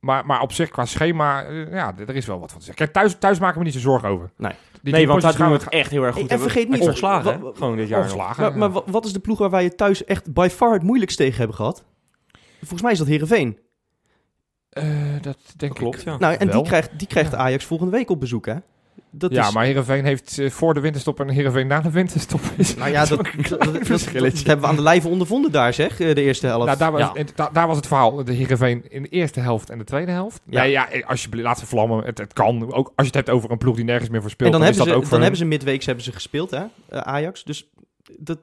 maar, 0.00 0.26
maar 0.26 0.40
op 0.40 0.52
zich, 0.52 0.68
qua 0.68 0.84
schema, 0.84 1.44
eh, 1.44 1.70
ja, 1.72 1.94
er 2.06 2.16
is 2.16 2.26
wel 2.26 2.40
wat 2.40 2.50
van 2.50 2.58
te 2.60 2.64
zeggen. 2.66 2.84
Kijk, 2.84 2.96
thuis, 2.96 3.16
thuis 3.18 3.38
maken 3.38 3.58
we 3.58 3.64
niet 3.64 3.72
zo 3.74 3.80
zorgen 3.80 4.08
over. 4.08 4.30
Nee. 4.36 4.52
Die 4.52 4.58
nee, 4.82 4.92
drie 4.92 5.06
want 5.06 5.22
daar 5.22 5.36
doen 5.36 5.46
we 5.48 5.52
het 5.64 5.68
echt 5.68 5.90
heel 5.90 6.02
erg 6.02 6.14
goed. 6.16 6.30
En 6.30 6.40
vergeet 6.40 6.68
niet- 6.68 6.80
Ongeslagen, 6.80 7.32
hè? 7.32 7.50
Gewoon 7.54 7.76
dit 7.76 7.88
jaar 7.88 7.98
ongeslagen. 8.00 8.42
Maar, 8.42 8.58
maar 8.58 8.70
wa- 8.70 8.82
wat 8.92 9.04
is 9.04 9.12
de 9.12 9.18
ploeg 9.20 9.38
waar 9.38 9.50
wij 9.50 9.64
het 9.64 9.76
thuis 9.76 10.04
echt 10.04 10.32
by 10.32 10.48
far 10.50 10.72
het 10.72 10.82
moeilijkst 10.82 11.16
tegen 11.16 11.38
hebben 11.38 11.56
gehad? 11.56 11.84
Volgens 12.58 12.82
mij 12.82 12.92
is 12.92 12.98
dat 12.98 13.06
Herenveen. 13.06 13.58
Eh, 14.68 14.84
dat 15.20 15.38
denk 15.56 15.72
Dat 15.72 15.78
klopt, 15.82 15.98
ik. 15.98 16.04
ja. 16.04 16.16
Nou, 16.16 16.34
en 16.34 16.50
die 16.50 16.62
krijgt, 16.62 16.98
die 16.98 17.06
krijgt 17.08 17.34
Ajax 17.34 17.64
volgende 17.64 17.92
week 17.92 18.10
op 18.10 18.20
bezoek, 18.20 18.46
hè? 18.46 18.54
Dat 19.10 19.32
ja, 19.32 19.46
is, 19.46 19.52
maar 19.54 19.64
Heerenveen 19.64 20.04
heeft 20.04 20.38
eh, 20.38 20.50
voor 20.50 20.74
de 20.74 20.80
winterstop 20.80 21.20
en 21.20 21.28
Heerenveen 21.28 21.66
na 21.66 21.80
de 21.80 21.90
winterstop. 21.90 22.40
Is 22.56 22.74
Nou 22.74 22.90
ja, 22.90 23.04
dat, 23.04 23.18
dat, 23.48 23.48
dat- 23.48 23.86
dat- 23.86 24.02
hebben 24.12 24.60
we 24.60 24.66
aan 24.66 24.76
de 24.76 24.82
lijve 24.82 25.08
ondervonden 25.08 25.52
daar, 25.52 25.74
zeg, 25.74 26.00
eh, 26.00 26.14
de 26.14 26.22
eerste 26.22 26.46
helft. 26.46 26.66
Nou, 26.66 26.78
daar, 26.78 26.92
was, 26.92 27.00
Ja. 27.00 27.14
en 27.14 27.26
da- 27.34 27.50
daar 27.52 27.66
was 27.66 27.76
het 27.76 27.86
verhaal. 27.86 28.24
De 28.24 28.32
Heerenveen 28.32 28.84
in 28.90 29.02
de 29.02 29.08
eerste 29.08 29.40
helft 29.40 29.70
en 29.70 29.78
de 29.78 29.84
tweede 29.84 30.10
helft. 30.10 30.40
Ja. 30.44 30.62
Ja, 30.62 30.68
ja 30.70 30.90
eh, 30.90 31.08
alsjeblieft, 31.08 31.46
laat 31.46 31.58
ze 31.58 31.66
vlammen. 31.66 32.04
Het, 32.04 32.18
het 32.18 32.32
kan. 32.32 32.72
Ook 32.72 32.86
als 32.86 32.92
je 32.96 33.04
het 33.04 33.14
hebt 33.14 33.30
over 33.30 33.50
een 33.50 33.58
ploeg 33.58 33.76
die 33.76 33.84
nergens 33.84 34.10
meer 34.10 34.20
voor 34.20 34.30
speelt. 34.30 34.52
en 34.54 34.58
dan, 34.60 34.68
is 34.68 34.76
hebben, 34.76 34.94
dat 34.94 35.02
ze, 35.02 35.04
ook 35.04 35.10
dan 35.10 35.20
hebben 35.20 35.38
ze 35.38 35.44
midweeks 35.44 35.86
hebben 35.86 36.04
ze 36.04 36.12
gespeeld, 36.12 36.50
hè, 36.50 36.64
Ajax. 37.04 37.44
Dus 37.44 37.70
dat, 38.18 38.38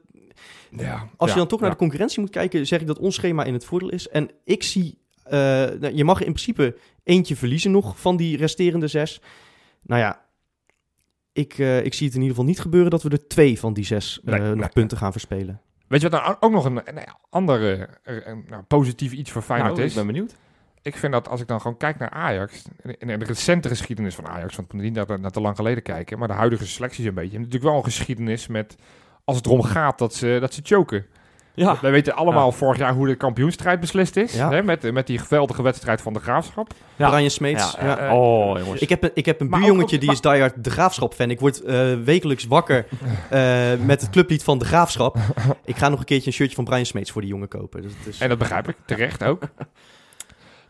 Ja, 0.77 1.07
als 1.17 1.29
ja, 1.29 1.33
je 1.35 1.39
dan 1.39 1.47
toch 1.49 1.59
naar 1.59 1.69
de 1.69 1.75
concurrentie 1.75 2.19
moet 2.19 2.29
kijken, 2.29 2.67
zeg 2.67 2.81
ik 2.81 2.87
dat 2.87 2.99
ons 2.99 3.15
schema 3.15 3.43
in 3.43 3.53
het 3.53 3.65
voordeel 3.65 3.89
is. 3.89 4.07
En 4.09 4.29
ik 4.43 4.63
zie, 4.63 4.97
eh, 5.23 5.39
nou, 5.39 5.89
je 5.93 6.03
mag 6.03 6.17
in 6.19 6.33
principe 6.33 6.75
eentje 7.03 7.35
verliezen 7.35 7.71
nog 7.71 7.99
van 7.99 8.17
die 8.17 8.37
resterende 8.37 8.87
zes. 8.87 9.21
Nou 9.81 10.01
ja, 10.01 10.21
ik, 11.33 11.57
eh, 11.57 11.85
ik 11.85 11.93
zie 11.93 12.05
het 12.05 12.15
in 12.15 12.21
ieder 12.21 12.35
geval 12.35 12.49
niet 12.49 12.59
gebeuren 12.59 12.91
dat 12.91 13.03
we 13.03 13.09
er 13.09 13.27
twee 13.27 13.59
van 13.59 13.73
die 13.73 13.85
zes 13.85 14.19
eh, 14.25 14.33
Nee, 14.33 14.49
nog 14.49 14.55
nee. 14.55 14.69
punten 14.69 14.97
gaan 14.97 15.11
verspelen. 15.11 15.61
Weet 15.87 16.01
je 16.01 16.09
wat 16.09 16.21
nou 16.21 16.35
ook 16.39 16.51
nog 16.51 16.65
een, 16.65 16.81
een 16.85 17.03
andere 17.29 17.89
een, 18.03 18.45
nou, 18.49 18.63
positief 18.63 19.11
iets 19.11 19.31
voor 19.31 19.41
Feyenoord 19.41 19.71
Nou, 19.71 19.83
ik 19.83 19.89
is? 19.89 19.95
ben 19.95 20.05
benieuwd. 20.07 20.35
Ik 20.81 20.95
vind 20.97 21.13
dat 21.13 21.29
als 21.29 21.41
ik 21.41 21.47
dan 21.47 21.61
gewoon 21.61 21.77
kijk 21.77 21.99
naar 21.99 22.09
Ajax, 22.09 22.63
en 22.81 22.97
en 22.97 23.19
de 23.19 23.25
recente 23.25 23.67
geschiedenis 23.67 24.15
van 24.15 24.27
Ajax, 24.27 24.55
want 24.55 24.71
we 24.71 24.75
moeten 24.77 24.93
niet 24.93 25.07
naar, 25.07 25.19
naar 25.19 25.31
te 25.31 25.41
lang 25.41 25.55
geleden 25.55 25.83
kijken, 25.83 26.19
maar 26.19 26.27
de 26.27 26.33
huidige 26.33 26.65
selectie 26.65 27.01
is 27.03 27.09
een 27.09 27.15
beetje. 27.15 27.37
Natuurlijk 27.37 27.63
wel 27.63 27.75
een 27.75 27.83
geschiedenis 27.83 28.47
met, 28.47 28.75
als 29.23 29.37
het 29.37 29.45
erom 29.45 29.61
gaat, 29.61 29.97
dat 29.97 30.13
ze, 30.13 30.37
dat 30.39 30.53
ze 30.53 30.61
choken. 30.63 31.05
Ja, 31.55 31.77
Wij 31.81 31.91
weten 31.91 32.15
allemaal 32.15 32.51
vorig 32.51 32.77
jaar 32.77 32.93
hoe 32.93 33.07
de 33.07 33.15
kampioenstrijd 33.15 33.79
beslist 33.79 34.15
is, 34.15 34.33
Ja. 34.33 34.49
hè, 34.49 34.63
met, 34.63 34.91
met 34.91 35.07
die 35.07 35.17
geweldige 35.19 35.61
wedstrijd 35.61 36.01
van 36.01 36.13
de 36.13 36.19
Graafschap. 36.19 36.73
Ja. 36.95 37.09
Brian 37.09 37.29
Smeets. 37.29 37.75
Ja, 37.79 37.85
ja. 37.85 37.97
eh, 37.97 38.13
oh 38.13 38.59
jongens. 38.59 38.81
Ik 38.81 38.89
heb 38.89 39.03
een, 39.03 39.11
ik 39.13 39.25
heb 39.25 39.41
een 39.41 39.49
buurjongetje 39.49 39.95
ook- 39.95 40.01
die 40.01 40.11
is 40.11 40.21
diehard 40.21 40.63
De 40.63 40.69
Graafschap 40.69 41.13
fan. 41.13 41.29
Ik 41.29 41.39
word 41.39 41.61
eh, 41.61 41.93
wekelijks 42.03 42.45
wakker 42.47 42.85
eh, 43.29 43.39
met 43.85 44.01
het 44.01 44.09
clublied 44.09 44.43
van 44.43 44.57
De 44.57 44.65
Graafschap. 44.65 45.17
Ik 45.65 45.75
ga 45.77 45.89
nog 45.89 45.99
een 45.99 46.05
keertje 46.05 46.27
een 46.27 46.33
shirtje 46.33 46.55
van 46.55 46.65
Brian 46.65 46.85
Smeets 46.85 47.11
voor 47.11 47.21
die 47.21 47.29
jongen 47.29 47.47
kopen. 47.47 47.81
Dus 47.81 47.91
het 47.97 48.07
is... 48.07 48.19
En 48.19 48.29
dat 48.29 48.37
begrijp 48.37 48.69
ik, 48.69 48.75
terecht 48.85 49.23
ook. 49.23 49.43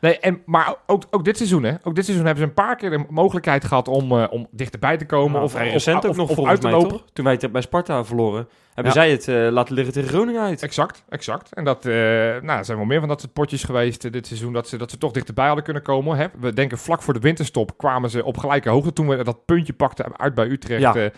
Nee, 0.04 0.20
en, 0.20 0.42
maar 0.46 0.76
ook, 0.88 1.04
ook 1.12 1.24
dit 1.26 1.38
seizoen, 1.38 1.64
hè. 1.64 1.74
Ook 1.84 1.96
dit 1.96 2.06
seizoen 2.06 2.26
hebben 2.26 2.44
ze 2.44 2.50
een 2.50 2.56
paar 2.66 2.76
keer 2.76 2.90
de 2.90 3.06
mogelijkheid 3.10 3.66
gehad 3.66 3.88
om, 3.88 4.12
eh, 4.12 4.26
om 4.30 4.48
dichterbij 4.52 4.98
te 4.98 5.06
komen. 5.06 5.32
Nou, 5.32 5.44
of, 5.44 5.56
of, 5.56 5.62
recent 5.62 6.06
ook 6.06 6.12
of- 6.12 6.18
nog 6.18 6.30
of 6.30 6.36
volgens 6.36 6.50
uit 6.50 6.62
te 6.62 6.68
mij, 6.68 6.76
lopen. 6.76 6.98
toch? 6.98 7.06
Toen 7.14 7.26
wij 7.26 7.38
het 7.42 7.52
bij 7.52 7.62
Sparta 7.62 8.04
verloren, 8.06 8.48
hebben 8.74 8.94
Ja. 8.94 9.02
zij 9.02 9.12
het 9.12 9.28
eh, 9.28 9.52
laten 9.52 9.74
liggen 9.76 9.94
tegen 9.94 10.10
Groningen 10.10 10.42
uit. 10.42 10.64
Exact, 10.64 11.04
exact. 11.10 11.54
En 11.54 11.64
dat, 11.64 11.86
eh, 11.86 11.94
nou, 12.42 12.48
er 12.58 12.66
zijn 12.66 12.78
wel 12.78 12.86
meer 12.88 13.00
van 13.00 13.08
dat 13.08 13.22
soort 13.22 13.34
potjes 13.34 13.64
geweest 13.64 14.12
dit 14.12 14.28
seizoen, 14.28 14.54
dat 14.54 14.68
ze, 14.68 14.78
dat 14.78 14.92
ze 14.92 14.98
toch 14.98 15.12
dichterbij 15.12 15.46
hadden 15.46 15.64
kunnen 15.64 15.84
komen. 15.84 16.18
Hè. 16.18 16.26
We 16.40 16.54
denken 16.54 16.78
vlak 16.78 17.02
voor 17.02 17.14
de 17.14 17.20
winterstop 17.20 17.78
kwamen 17.78 18.10
ze 18.10 18.24
op 18.24 18.38
gelijke 18.38 18.70
hoogte. 18.70 18.94
Toen 18.94 19.08
we 19.08 19.24
dat 19.24 19.46
puntje 19.46 19.74
pakten 19.74 20.18
uit 20.20 20.34
bij 20.34 20.46
Utrecht, 20.48 20.82
Ja. 20.82 21.10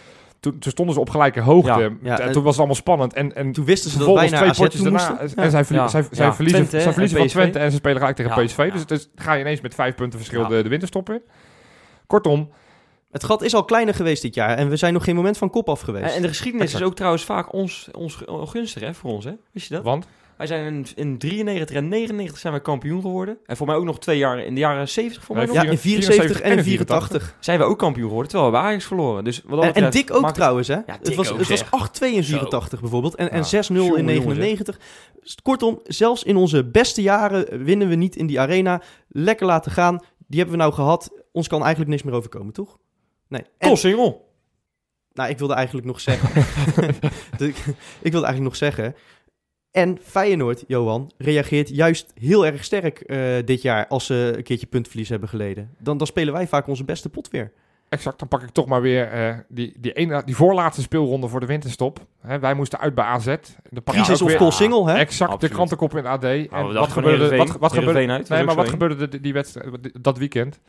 Toen, 0.52 0.60
toen 0.60 0.72
stonden 0.72 0.94
ze 0.96 1.00
op 1.02 1.10
gelijke 1.10 1.40
hoogte. 1.42 1.70
Ja, 1.70 1.90
ja, 2.02 2.20
en 2.20 2.26
en- 2.26 2.32
toen 2.32 2.42
was 2.44 2.52
het 2.52 2.58
allemaal 2.58 2.76
spannend. 2.76 3.14
En, 3.14 3.36
en 3.36 3.52
Toen 3.52 3.66
wisten 3.66 3.92
ze 3.92 3.98
dat 3.98 4.14
wij 4.14 4.28
twee 4.28 4.54
potjes 4.54 4.82
daarna. 4.82 5.16
moesten. 5.18 5.44
En 5.44 5.52
zij, 5.52 5.66
verlie- 5.66 5.82
Ja. 5.82 5.88
zij, 5.88 6.06
zij 6.12 6.26
Ja. 6.26 6.34
verliezen, 6.34 6.60
Twente, 6.60 6.78
zij 6.78 6.86
hè, 6.88 6.92
verliezen 6.94 7.18
en 7.20 7.30
van 7.30 7.40
Twente 7.42 7.60
en 7.60 7.72
ze 7.72 7.78
spelen 7.78 7.98
gelijk 7.98 8.16
tegen 8.16 8.36
Ja, 8.36 8.44
PSV. 8.46 8.58
ja. 8.58 8.72
Dus, 8.72 8.86
dus 8.86 9.10
ga 9.16 9.34
je 9.34 9.40
ineens 9.40 9.62
met 9.62 9.76
vijf 9.76 9.96
punten 9.96 10.20
verschil 10.20 10.42
Ja. 10.42 10.48
de, 10.48 10.64
de 10.64 10.70
winterstop 10.70 11.10
in. 11.10 11.22
Kortom, 12.08 12.50
Het 13.12 13.24
gat 13.24 13.42
is 13.42 13.54
al 13.56 13.66
kleiner 13.66 13.94
geweest 13.94 14.22
dit 14.22 14.36
jaar. 14.36 14.58
En 14.58 14.70
we 14.70 14.76
zijn 14.76 14.94
nog 14.94 15.04
geen 15.04 15.16
moment 15.16 15.38
van 15.38 15.50
kop 15.50 15.70
af 15.70 15.82
geweest. 15.82 16.06
En, 16.06 16.14
en 16.16 16.22
de 16.22 16.28
geschiedenis 16.28 16.66
Exact. 16.66 16.84
is 16.84 16.90
ook 16.90 16.96
trouwens 16.96 17.24
vaak 17.24 17.54
ons, 17.54 17.90
ons 17.92 18.18
gunstig 18.46 18.82
hè, 18.82 18.94
voor 18.94 19.12
ons. 19.12 19.26
Hè? 19.26 19.32
Wist 19.52 19.68
je 19.68 19.74
dat? 19.76 19.84
want 19.84 20.08
Wij 20.38 20.48
zijn 20.48 20.66
in, 20.66 20.86
in 20.96 21.18
93 21.18 21.76
en 21.76 21.88
99 21.88 22.40
zijn 22.40 22.54
wij 22.54 22.62
kampioen 22.62 23.02
geworden. 23.02 23.38
En 23.46 23.58
voor 23.58 23.68
mij 23.68 23.76
ook 23.76 23.84
nog 23.84 24.00
twee 24.00 24.18
jaar 24.18 24.40
in 24.40 24.54
de 24.54 24.60
jaren 24.60 24.90
70 24.90 25.24
voor 25.24 25.36
mij 25.36 25.46
Nee, 25.46 25.56
nog. 25.56 25.64
ja, 25.64 25.72
in 25.72 25.78
74 25.78 26.42
en 26.42 26.58
in 26.58 26.64
84. 26.64 27.36
Zijn 27.40 27.60
we 27.60 27.66
ook 27.66 27.80
kampioen 27.80 28.08
geworden, 28.08 28.32
terwijl 28.32 28.52
we 28.52 28.58
Ajax 28.58 28.86
verloren. 28.86 29.24
Dus 29.24 29.42
wat 29.46 29.62
dat 29.62 29.76
En, 29.76 29.84
en 29.84 29.92
Dick 29.92 30.14
ook 30.14 30.22
maakt 30.22 30.36
trouwens, 30.36 30.68
hè? 30.68 30.76
Dick 30.76 30.86
het 31.02 31.16
was, 31.16 31.30
het 31.30 31.48
was 31.48 31.48
zeg. 31.48 31.70
8-2 32.12 32.14
in 32.14 32.24
84 32.24 32.82
bijvoorbeeld. 32.82 33.16
En, 33.16 33.32
en 33.32 33.44
Ja. 33.50 33.64
6-0 33.64 33.66
Jongen, 33.68 33.98
in 33.98 34.14
jongen, 34.14 34.38
99. 34.38 34.80
Kortom, 35.42 35.80
zelfs 35.84 36.24
in 36.24 36.36
onze 36.36 36.66
beste 36.66 37.02
jaren 37.02 37.64
winnen 37.64 37.88
we 37.90 37.96
niet 37.96 38.16
in 38.16 38.28
die 38.28 38.40
arena. 38.40 38.82
Lekker 39.08 39.46
laten 39.46 39.72
gaan. 39.72 40.00
Die 40.28 40.40
hebben 40.40 40.58
we 40.58 40.62
nou 40.64 40.74
gehad. 40.74 41.24
Ons 41.32 41.48
kan 41.48 41.60
eigenlijk 41.62 41.90
niks 41.92 42.04
meer 42.04 42.14
overkomen, 42.14 42.54
toch? 42.54 42.78
Nee. 43.28 43.42
En, 43.58 43.70
Kossingel. 43.70 44.30
nou, 45.14 45.30
ik 45.30 45.38
wilde 45.38 45.54
eigenlijk 45.54 45.88
nog 45.88 46.00
zeggen... 46.00 46.30
Ik 48.02 48.12
wilde 48.12 48.26
eigenlijk 48.26 48.40
nog 48.40 48.56
zeggen... 48.56 48.96
En 49.76 49.98
Feyenoord, 50.02 50.64
Johan, 50.68 51.12
reageert 51.18 51.70
juist 51.70 52.14
heel 52.20 52.46
erg 52.46 52.64
sterk 52.64 53.00
eh, 53.00 53.20
dit 53.46 53.62
jaar 53.62 53.88
als 53.88 54.06
ze 54.06 54.34
een 54.38 54.44
keertje 54.44 54.66
puntverlies 54.68 55.10
hebben 55.10 55.30
geleden. 55.30 55.70
Dan, 55.80 55.98
dan 55.98 56.08
spelen 56.08 56.34
wij 56.34 56.48
vaak 56.48 56.68
onze 56.68 56.84
beste 56.84 57.10
pot 57.10 57.30
weer. 57.30 57.52
Exact, 57.90 58.20
dan 58.20 58.28
pak 58.28 58.42
ik 58.42 58.50
toch 58.50 58.66
maar 58.66 58.82
weer 58.82 59.08
eh, 59.12 59.36
die, 59.48 59.74
die, 59.78 59.94
ene, 59.94 60.22
die 60.26 60.36
voorlaatste 60.36 60.82
speelronde 60.82 61.28
voor 61.28 61.40
de 61.40 61.46
winterstop. 61.46 62.00
Hè, 62.22 62.40
wij 62.40 62.54
moesten 62.54 62.80
uit 62.80 62.96
bij 62.96 63.06
AZ. 63.06 63.28
Ik 63.28 63.40
Crisis 63.84 64.22
of 64.22 64.38
weer 64.38 64.52
Single, 64.52 64.86
hè? 64.92 64.98
Exact, 64.98 65.32
Absoluut. 65.32 65.42
de 65.42 65.50
krantenkop 65.58 65.92
in 65.92 65.98
het 65.98 66.06
AD. 66.06 66.24
En 66.24 66.48
Nou, 66.52 66.74
wat 66.74 66.92
gebeurde, 66.92 67.38
wat, 67.38 67.48
wat 67.48 67.74
gebeurde, 67.74 68.00
Heerenveen 68.00 68.12
uit, 68.12 68.30
nee, 68.30 68.44
maar 68.44 68.56
wat 68.56 68.70
gebeurde 68.70 69.08
de- 69.08 69.22
die 69.22 69.34
wedstrijd, 69.34 70.04
dat 70.04 70.18
weekend? 70.18 70.60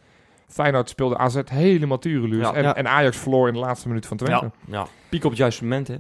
Feyenoord 0.49 0.88
speelde 0.88 1.19
AZ 1.19 1.40
helemaal 1.45 1.99
tureluurs. 1.99 2.47
Ja. 2.49 2.55
en, 2.55 2.62
Ja. 2.62 2.75
en 2.77 2.88
Ajax 2.88 3.16
verloor 3.16 3.49
in 3.49 3.55
de 3.55 3.61
laatste 3.61 3.88
minuut 3.88 4.07
van 4.07 4.16
Twente. 4.16 4.51
Ja, 4.71 4.87
piek 5.09 5.25
op 5.25 5.31
het 5.31 5.38
juiste 5.38 5.62
moment, 5.62 5.88
hè. 5.88 5.97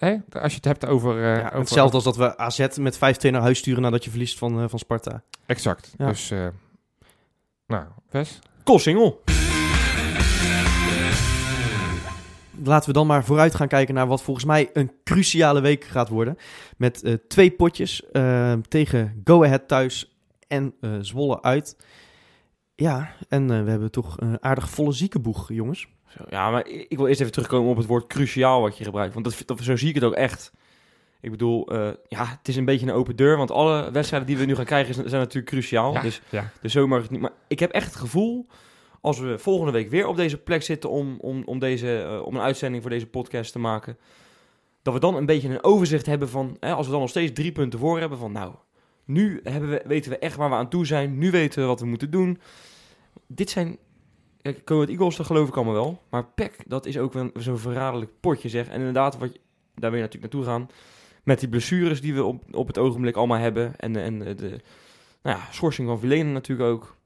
Hè? 0.00 0.16
Als 0.32 0.50
je 0.50 0.56
het 0.56 0.64
hebt 0.64 0.86
over... 0.86 1.16
eh, 1.16 1.36
Ja, 1.36 1.44
over 1.46 1.58
hetzelfde 1.58 1.94
als 1.94 2.04
dat 2.04 2.16
we 2.16 2.36
AZ 2.38 2.66
met 2.76 2.96
5-2 2.96 2.98
naar 3.30 3.40
huis 3.40 3.58
sturen 3.58 3.82
nadat 3.82 4.04
je 4.04 4.10
verliest 4.10 4.38
van, 4.38 4.60
eh, 4.62 4.68
van 4.68 4.78
Sparta. 4.78 5.22
Exact. 5.46 5.94
Ja. 5.98 6.06
Dus, 6.06 6.30
eh, 6.30 6.46
nou, 7.66 7.84
Wes? 8.10 8.38
Koolsingel. 8.64 9.22
Laten 12.64 12.88
we 12.88 12.92
dan 12.94 13.06
maar 13.06 13.24
vooruit 13.24 13.54
gaan 13.54 13.68
kijken 13.68 13.94
naar 13.94 14.06
wat 14.06 14.22
volgens 14.22 14.46
mij 14.46 14.70
een 14.72 14.90
cruciale 15.04 15.60
week 15.60 15.84
gaat 15.84 16.08
worden. 16.08 16.36
Met 16.76 17.02
eh, 17.02 17.14
twee 17.28 17.50
potjes 17.50 18.10
eh, 18.10 18.52
tegen 18.68 19.20
Go 19.24 19.44
Ahead 19.44 19.68
thuis 19.68 20.18
en 20.48 20.74
eh, 20.80 20.90
Zwolle 21.00 21.42
uit. 21.42 21.76
Ja, 22.74 23.12
en 23.28 23.50
eh, 23.50 23.62
we 23.62 23.70
hebben 23.70 23.90
toch 23.90 24.16
een 24.20 24.42
aardig 24.42 24.70
volle 24.70 24.92
ziekenboeg, 24.92 25.48
jongens. 25.52 25.88
Zo, 26.16 26.24
Ja, 26.28 26.50
maar 26.50 26.66
ik 26.66 26.96
wil 26.96 27.06
eerst 27.06 27.20
even 27.20 27.32
terugkomen 27.32 27.70
op 27.70 27.76
het 27.76 27.86
woord 27.86 28.06
cruciaal 28.06 28.60
wat 28.60 28.78
je 28.78 28.84
gebruikt. 28.84 29.14
Want 29.14 29.24
dat, 29.24 29.42
dat, 29.46 29.60
zo 29.60 29.76
zie 29.76 29.88
ik 29.88 29.94
het 29.94 30.04
ook 30.04 30.14
echt. 30.14 30.52
Ik 31.20 31.30
bedoel, 31.30 31.66
eh, 31.66 31.88
ja, 32.08 32.26
het 32.26 32.48
is 32.48 32.56
een 32.56 32.64
beetje 32.64 32.86
een 32.86 32.92
open 32.92 33.16
deur. 33.16 33.36
Want 33.36 33.50
alle 33.50 33.90
wedstrijden 33.90 34.28
die 34.28 34.38
we 34.38 34.44
nu 34.44 34.54
gaan 34.54 34.64
krijgen 34.64 34.94
zijn 34.94 35.08
zijn 35.08 35.20
natuurlijk 35.20 35.52
cruciaal. 35.52 35.92
Ja, 35.92 36.00
Dus, 36.00 36.20
ja. 36.28 36.50
dus 36.60 36.72
zo 36.72 36.86
mag 36.86 37.02
het 37.02 37.10
niet. 37.10 37.20
Maar 37.20 37.32
ik 37.48 37.58
heb 37.58 37.70
echt 37.70 37.86
het 37.86 37.96
gevoel, 37.96 38.46
als 39.00 39.18
we 39.18 39.38
volgende 39.38 39.72
week 39.72 39.90
weer 39.90 40.06
op 40.06 40.16
deze 40.16 40.38
plek 40.38 40.62
zitten 40.62 40.90
om, 40.90 41.16
om, 41.20 41.42
om, 41.44 41.58
deze, 41.58 42.02
eh, 42.02 42.26
om 42.26 42.34
een 42.34 42.42
uitzending 42.42 42.82
voor 42.82 42.90
deze 42.90 43.06
podcast 43.06 43.52
te 43.52 43.58
maken, 43.58 43.98
dat 44.82 44.94
we 44.94 45.00
dan 45.00 45.16
een 45.16 45.26
beetje 45.26 45.48
een 45.48 45.64
overzicht 45.64 46.06
hebben 46.06 46.28
van, 46.28 46.56
hè, 46.60 46.72
als 46.72 46.86
we 46.86 46.92
dan 46.92 47.00
nog 47.00 47.10
steeds 47.10 47.32
drie 47.32 47.52
punten 47.52 47.78
voor 47.78 48.00
hebben, 48.00 48.18
van 48.18 48.32
nou, 48.32 48.54
nu 49.04 49.40
hebben 49.42 49.70
we, 49.70 49.82
weten 49.86 50.10
we 50.10 50.18
echt 50.18 50.36
waar 50.36 50.48
we 50.48 50.54
aan 50.54 50.68
toe 50.68 50.86
zijn. 50.86 51.18
Nu 51.18 51.30
weten 51.30 51.60
we 51.60 51.66
wat 51.66 51.80
we 51.80 51.86
moeten 51.86 52.10
doen. 52.10 52.40
Dit 53.26 53.50
zijn 53.50 53.78
Ahead 54.42 54.88
Eagles, 54.88 55.16
dat 55.16 55.26
geloof 55.26 55.48
ik 55.48 55.56
allemaal 55.56 55.74
wel. 55.74 56.02
Maar 56.10 56.24
PEC, 56.24 56.62
dat 56.66 56.86
is 56.86 56.98
ook 56.98 57.12
wel 57.12 57.30
zo'n 57.34 57.58
verraderlijk 57.58 58.10
potje, 58.20 58.48
zeg. 58.48 58.68
En 58.68 58.78
inderdaad, 58.78 59.18
wat 59.18 59.38
daar 59.74 59.90
wil 59.90 60.00
je 60.00 60.06
natuurlijk 60.06 60.32
naartoe 60.32 60.52
gaan. 60.52 60.68
Met 61.22 61.40
die 61.40 61.48
blessures 61.48 62.00
die 62.00 62.14
we 62.14 62.24
op, 62.24 62.54
op 62.54 62.66
het 62.66 62.78
ogenblik 62.78 63.16
allemaal 63.16 63.38
hebben. 63.38 63.76
En, 63.76 63.96
en 63.96 64.18
de, 64.18 64.60
nou 65.22 65.38
ja, 65.38 65.40
schorsing 65.50 65.88
van 65.88 66.00
Vilenen 66.00 66.32
natuurlijk 66.32 66.70
ook. 66.70 66.96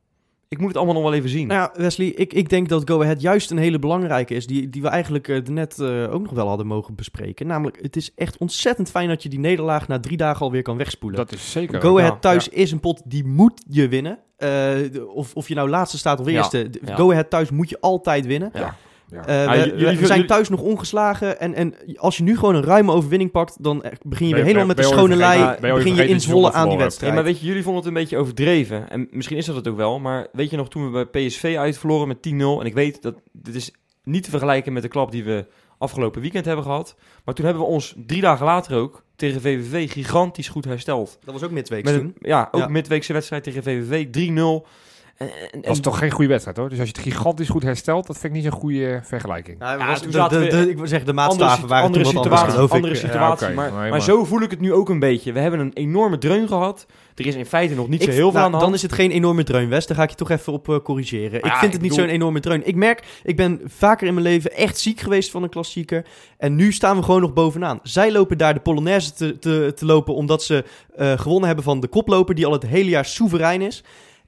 Ik 0.49 0.59
moet 0.59 0.69
het 0.69 0.77
allemaal 0.77 0.95
nog 0.95 1.03
wel 1.05 1.15
even 1.15 1.31
zien. 1.31 1.47
Nou 1.47 1.61
ja, 1.61 1.83
Wesley, 1.83 2.07
ik, 2.07 2.33
ik 2.33 2.49
denk 2.49 2.69
dat 2.69 2.83
Go 2.91 3.03
Ahead 3.03 3.21
juist 3.21 3.51
een 3.51 3.59
hele 3.59 3.79
belangrijke 3.79 4.35
is, 4.35 4.47
die, 4.47 4.71
die 4.71 4.83
we 4.83 4.89
eigenlijk 4.89 5.29
eh, 5.29 5.43
net 5.43 5.81
eh, 5.81 6.15
ook 6.15 6.23
nog 6.23 6.33
wel 6.33 6.49
hadden 6.49 6.67
mogen 6.67 6.95
bespreken. 6.95 7.47
Namelijk, 7.47 7.79
het 7.83 7.97
is 7.97 8.15
echt 8.15 8.39
ontzettend 8.39 8.91
fijn 8.91 9.09
dat 9.09 9.23
je 9.23 9.29
die 9.29 9.39
nederlaag 9.39 9.89
na 9.89 10.01
drie 10.01 10.17
dagen 10.17 10.41
alweer 10.41 10.63
kan 10.63 10.77
wegspoelen. 10.77 11.19
Dat 11.19 11.33
is 11.33 11.51
zeker. 11.51 11.81
Go 11.81 11.99
Ahead 11.99 12.21
thuis 12.21 12.49
is 12.49 12.73
een 12.73 12.81
pot 12.81 13.03
die 13.05 13.25
moet 13.25 13.65
je 13.69 13.89
winnen. 13.89 14.19
Eh, 14.37 14.77
of, 15.15 15.35
of 15.35 15.49
je 15.49 15.55
nou 15.55 15.69
laatste 15.69 15.99
staat 15.99 16.21
of 16.21 16.27
eerste. 16.27 16.71
ja. 16.85 16.95
Go 16.95 17.11
Ahead 17.11 17.31
thuis 17.31 17.51
moet 17.51 17.69
je 17.69 17.81
altijd 17.81 18.27
winnen. 18.27 18.51
Ja. 18.55 18.77
Ja. 19.11 19.27
Eh, 19.27 19.67
Ja, 19.79 19.95
we, 19.95 20.07
zijn 20.07 20.27
thuis 20.27 20.49
nog 20.49 20.61
ongeslagen. 20.61 21.41
En, 21.41 21.55
en 21.55 21.75
als 21.97 22.17
je 22.17 22.23
nu 22.23 22.37
gewoon 22.39 22.55
een 22.55 22.63
ruime 22.65 22.93
overwinning 22.93 23.31
pakt, 23.31 23.63
dan 23.63 23.83
eh, 23.83 23.93
begin 24.03 24.29
je 24.29 24.35
weer 24.35 24.45
helemaal 24.45 24.67
met 24.67 24.77
de 24.77 24.83
schone 24.83 25.17
lei. 25.17 25.57
begin 25.61 25.95
je 25.95 26.09
in 26.09 26.21
Zwolle 26.21 26.53
aan 26.53 26.69
die? 26.69 26.77
Ja, 26.79 26.83
wedstrijd. 26.83 27.15
maar 27.15 27.25
weet 27.25 27.41
je, 27.41 27.47
jullie 27.47 27.63
vonden 27.63 27.81
het 27.83 27.89
een 27.93 27.99
beetje 28.01 28.17
overdreven. 28.19 28.91
En 28.91 29.09
misschien 29.11 29.37
is 29.37 29.47
dat 29.47 29.57
het 29.57 29.69
ook 29.69 29.77
wel. 29.77 29.99
Maar 29.99 30.27
weet 30.33 30.51
je 30.51 30.57
nog, 30.57 30.69
toen 30.69 30.93
we 30.93 31.09
bij 31.11 31.27
PSV 31.27 31.55
uitverloren 31.59 32.09
met 32.09 32.17
10-0. 32.29 32.31
En 32.61 32.67
ik 32.67 32.75
weet 32.75 33.03
dat 33.03 33.15
dit 33.33 33.55
is 33.55 33.73
niet 34.05 34.25
te 34.25 34.31
vergelijken 34.31 34.73
met 34.73 34.83
de 34.83 34.89
klap 34.89 35.11
die 35.11 35.25
we 35.25 35.47
afgelopen 35.79 36.21
weekend 36.21 36.45
hebben 36.45 36.65
gehad. 36.65 36.97
Maar 37.25 37.35
toen 37.35 37.45
hebben 37.45 37.63
we 37.65 37.69
ons 37.69 37.95
drie 38.07 38.21
dagen 38.21 38.47
later 38.47 38.77
ook 38.77 39.03
tegen 39.17 39.41
VVV 39.41 39.93
gigantisch 39.93 40.49
goed 40.49 40.65
hersteld. 40.65 41.19
Dat 41.25 41.35
was 41.35 41.43
ook 41.43 41.51
midweeks 41.51 41.91
Met 41.91 41.95
toen. 42.01 42.05
een, 42.05 42.15
ja, 42.29 42.49
ook 42.51 42.61
Ja. 42.61 42.69
midweekse 42.69 43.13
wedstrijd 43.13 43.43
tegen 43.45 43.63
VVV, 43.63 44.07
3-0. 44.11 44.67
En, 45.17 45.29
en, 45.53 45.61
Dat 45.61 45.71
is 45.71 45.81
toch 45.81 45.99
geen 45.99 46.11
goede 46.11 46.29
wedstrijd 46.29 46.57
hoor. 46.57 46.69
Dus 46.69 46.79
als 46.79 46.89
je 46.89 46.95
het 46.95 47.03
gigantisch 47.03 47.49
goed 47.49 47.63
herstelt, 47.63 48.07
dat 48.07 48.19
vind 48.19 48.35
ik 48.35 48.43
niet 48.43 48.51
zo'n 48.53 48.61
goede 48.61 48.87
eh, 48.95 48.99
vergelijking. 49.03 49.59
Nou, 49.59 49.79
Ja, 49.79 49.87
was 49.87 49.99
toen 50.01 50.11
de, 50.11 50.17
zaten 50.17 50.39
de, 50.41 50.45
we- 50.45 50.65
de- 50.65 50.71
ik 50.71 50.77
wil 50.77 50.87
zeggen, 50.87 51.07
de 51.07 51.13
maatstaven 51.13 51.69
waren 51.69 51.85
andere 51.85 52.05
toen 52.05 52.13
wat 52.15 52.23
anders, 52.25 52.41
situatie, 52.41 52.65
ik. 52.67 52.73
andere 52.73 52.95
Ja. 52.95 53.01
situatie. 53.01 53.55
maar, 53.55 53.71
nee, 53.71 53.79
maar, 53.81 53.89
maar- 53.91 54.03
zo 54.03 54.25
voel 54.25 54.41
ik 54.43 54.51
het 54.51 54.61
nu 54.61 54.73
ook 54.73 54.89
een 54.89 54.99
beetje. 54.99 55.33
We 55.33 55.39
hebben 55.41 55.61
een 55.61 55.73
enorme 55.75 56.19
dreun 56.19 56.49
gehad. 56.49 56.87
Er 57.15 57.27
is 57.27 57.35
in 57.35 57.47
feite 57.47 57.75
nog 57.75 57.89
niet 57.89 58.03
zo 58.03 58.11
heel 58.11 58.17
veel 58.21 58.31
nou, 58.33 58.45
aan 58.45 58.51
de 58.51 58.57
hand. 58.57 58.67
Dan 58.69 58.75
is 58.75 58.83
het 58.83 58.93
geen 58.93 59.11
enorme 59.11 59.43
dreun, 59.45 59.69
West. 59.69 59.89
Daar 59.89 59.97
ga 59.97 60.03
ik 60.03 60.11
je 60.11 60.17
toch 60.17 60.31
even 60.31 60.53
op 60.53 60.69
eh, 60.69 60.77
corrigeren. 60.83 61.39
ik 61.39 61.45
ja, 61.45 61.59
vind 61.59 61.73
het 61.73 61.81
niet 61.83 61.91
bedoel- 61.91 62.07
zo'n 62.07 62.15
enorme 62.15 62.41
dreun. 62.41 62.67
Ik 62.67 62.75
merk, 62.77 63.03
ik 63.23 63.37
ben 63.37 63.61
vaker 63.67 64.07
in 64.07 64.15
mijn 64.15 64.27
leven 64.27 64.53
echt 64.53 64.79
ziek 64.79 65.01
geweest 65.01 65.31
van 65.31 65.43
een 65.43 65.49
klassieker. 65.49 66.05
En 66.39 66.55
nu 66.55 66.73
staan 66.73 66.97
we 66.97 67.03
gewoon 67.03 67.21
nog 67.21 67.33
bovenaan. 67.33 67.79
Zij 67.83 68.13
lopen 68.13 68.39
daar 68.39 68.55
de 68.55 68.61
Polonaise 68.61 69.13
te, 69.13 69.39
te, 69.39 69.73
te 69.77 69.85
lopen 69.87 70.15
omdat 70.15 70.43
ze 70.43 70.65
eh, 70.97 71.13
gewonnen 71.19 71.47
hebben 71.47 71.65
van 71.65 71.81
de 71.81 71.89
koploper... 71.89 72.35
die 72.35 72.47
al 72.47 72.53
het 72.53 72.67
hele 72.67 72.91
jaar 72.91 73.05
soeverein 73.05 73.63
is. 73.63 73.85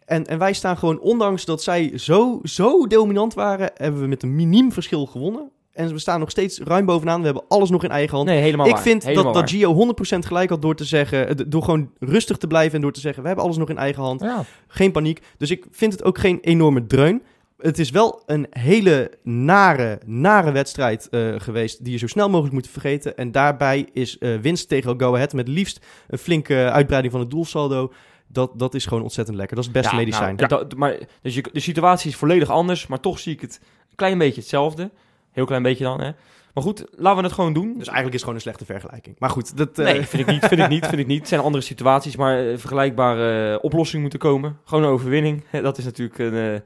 En, 0.06 0.26
en 0.26 0.38
wij 0.38 0.52
staan 0.52 0.76
gewoon, 0.76 1.00
ondanks 1.00 1.44
dat 1.44 1.62
zij 1.62 1.98
zo, 1.98 2.40
zo 2.42 2.86
dominant 2.86 3.34
waren... 3.34 3.70
hebben 3.74 4.00
we 4.00 4.06
met 4.06 4.22
een 4.22 4.34
miniem 4.34 4.72
verschil 4.72 5.06
gewonnen. 5.06 5.50
En 5.72 5.92
we 5.92 5.98
staan 5.98 6.20
nog 6.20 6.30
steeds 6.30 6.60
ruim 6.60 6.86
bovenaan. 6.86 7.18
We 7.18 7.24
hebben 7.24 7.44
alles 7.48 7.70
nog 7.70 7.84
in 7.84 7.90
eigen 7.90 8.16
hand. 8.16 8.28
Nee, 8.28 8.40
helemaal 8.40 8.66
Ik 8.66 8.72
waar. 8.72 8.82
vind 8.82 9.04
Helemaal 9.04 9.32
dat, 9.32 9.34
dat. 9.34 9.50
Gio 9.50 9.94
100% 10.14 10.18
gelijk 10.18 10.50
had 10.50 10.62
door 10.62 10.74
te 10.74 10.84
zeggen, 10.84 11.28
eh, 11.28 11.34
door 11.48 11.62
gewoon 11.62 11.90
rustig 11.98 12.36
te 12.36 12.46
blijven 12.46 12.74
en 12.74 12.80
door 12.80 12.92
te 12.92 13.00
zeggen, 13.00 13.22
we 13.22 13.26
hebben 13.28 13.44
alles 13.44 13.58
nog 13.58 13.68
in 13.68 13.78
eigen 13.78 14.02
hand. 14.02 14.20
Ja. 14.20 14.44
Geen 14.68 14.92
paniek. 14.92 15.22
Dus 15.38 15.50
ik 15.50 15.66
vind 15.70 15.92
het 15.92 16.04
ook 16.04 16.18
geen 16.18 16.38
enorme 16.40 16.86
dreun. 16.86 17.22
Het 17.58 17.78
is 17.78 17.90
wel 17.90 18.22
een 18.26 18.46
hele 18.50 19.10
nare, 19.22 19.98
nare 20.06 20.52
wedstrijd 20.52 21.08
eh, 21.08 21.34
geweest 21.36 21.84
die 21.84 21.92
je 21.92 21.98
zo 21.98 22.06
snel 22.06 22.28
mogelijk 22.28 22.54
moet 22.54 22.68
vergeten. 22.68 23.16
En 23.16 23.32
daarbij 23.32 23.88
is 23.92 24.18
eh, 24.18 24.36
winst 24.36 24.68
tegen 24.68 25.00
Go 25.00 25.14
Ahead 25.14 25.32
met 25.32 25.48
liefst 25.48 25.86
een 26.08 26.18
flinke 26.18 26.70
uitbreiding 26.70 27.12
van 27.12 27.22
het 27.22 27.30
doelsaldo. 27.30 27.92
Dat, 28.28 28.50
dat 28.58 28.74
is 28.74 28.86
gewoon 28.86 29.02
ontzettend 29.02 29.36
lekker. 29.36 29.56
Dat 29.56 29.64
is 29.66 29.70
het 29.72 29.80
beste 29.82 29.96
Ja, 29.96 30.02
medicijn. 30.02 30.36
nou, 30.36 30.48
dat- 30.48 30.74
maar, 30.74 30.98
dus 31.22 31.34
je, 31.34 31.44
de 31.52 31.60
situatie 31.60 32.10
is 32.10 32.16
volledig 32.16 32.48
anders, 32.50 32.86
maar 32.86 33.00
toch 33.00 33.18
zie 33.18 33.32
ik 33.32 33.40
het 33.40 33.60
een 33.90 33.96
klein 33.96 34.18
beetje 34.18 34.40
hetzelfde. 34.40 34.90
Heel 35.32 35.44
klein 35.44 35.62
beetje 35.62 35.84
dan, 35.84 36.00
hè. 36.00 36.10
Maar 36.54 36.64
goed, 36.64 36.84
laten 36.90 37.18
we 37.18 37.24
het 37.24 37.32
gewoon 37.32 37.52
doen. 37.52 37.66
Dus 37.66 37.74
eigenlijk 37.86 38.06
is 38.06 38.12
het 38.12 38.20
gewoon 38.20 38.34
een 38.34 38.40
slechte 38.40 38.64
vergelijking. 38.64 39.16
Maar 39.18 39.30
goed, 39.30 39.56
dat... 39.56 39.78
eh, 39.78 39.84
Nee, 39.84 40.02
vind 40.02 40.22
ik 40.22 40.28
niet, 40.34 40.44
vind 40.46 40.60
ik 40.60 40.68
niet, 40.68 40.86
vind 40.86 40.98
ik 41.00 41.06
niet. 41.06 41.18
Het 41.18 41.28
zijn 41.28 41.40
andere 41.40 41.64
situaties, 41.64 42.16
maar 42.16 42.48
eh, 42.50 42.58
vergelijkbare 42.58 43.52
eh, 43.52 43.58
oplossingen 43.64 44.00
moeten 44.02 44.18
komen. 44.18 44.58
Gewoon 44.64 44.84
een 44.84 44.90
overwinning, 44.90 45.44
dat 45.62 45.78
is 45.78 45.84
natuurlijk 45.84 46.18
een, 46.18 46.34
eh, 46.34 46.60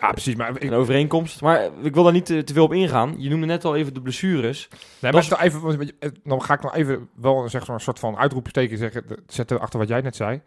ja, 0.00 0.10
precies. 0.10 0.34
Maar 0.34 0.50
ik, 0.50 0.62
een 0.62 0.72
overeenkomst. 0.72 1.40
Maar 1.40 1.68
ik 1.82 1.94
wil 1.94 2.02
daar 2.02 2.12
niet 2.12 2.26
te, 2.26 2.44
te 2.44 2.52
veel 2.52 2.64
op 2.64 2.72
ingaan. 2.72 3.14
Je 3.18 3.30
noemde 3.30 3.46
net 3.46 3.64
al 3.64 3.76
even 3.76 3.94
de 3.94 4.00
blessures. 4.02 4.68
Nee, 4.98 5.12
maar 5.12 5.40
even, 5.42 5.90
dan 6.24 6.42
ga 6.42 6.54
ik 6.54 6.62
nog 6.62 6.74
even 6.74 7.08
wel 7.14 7.48
zeg 7.48 7.66
maar, 7.66 7.76
een 7.76 7.82
soort 7.82 7.98
van 7.98 8.16
uitroepsteken 8.16 8.78
zeggen, 8.78 9.04
zetten 9.26 9.60
achter 9.60 9.78
wat 9.78 9.88
jij 9.88 10.00
net 10.00 10.16
zei. 10.16 10.40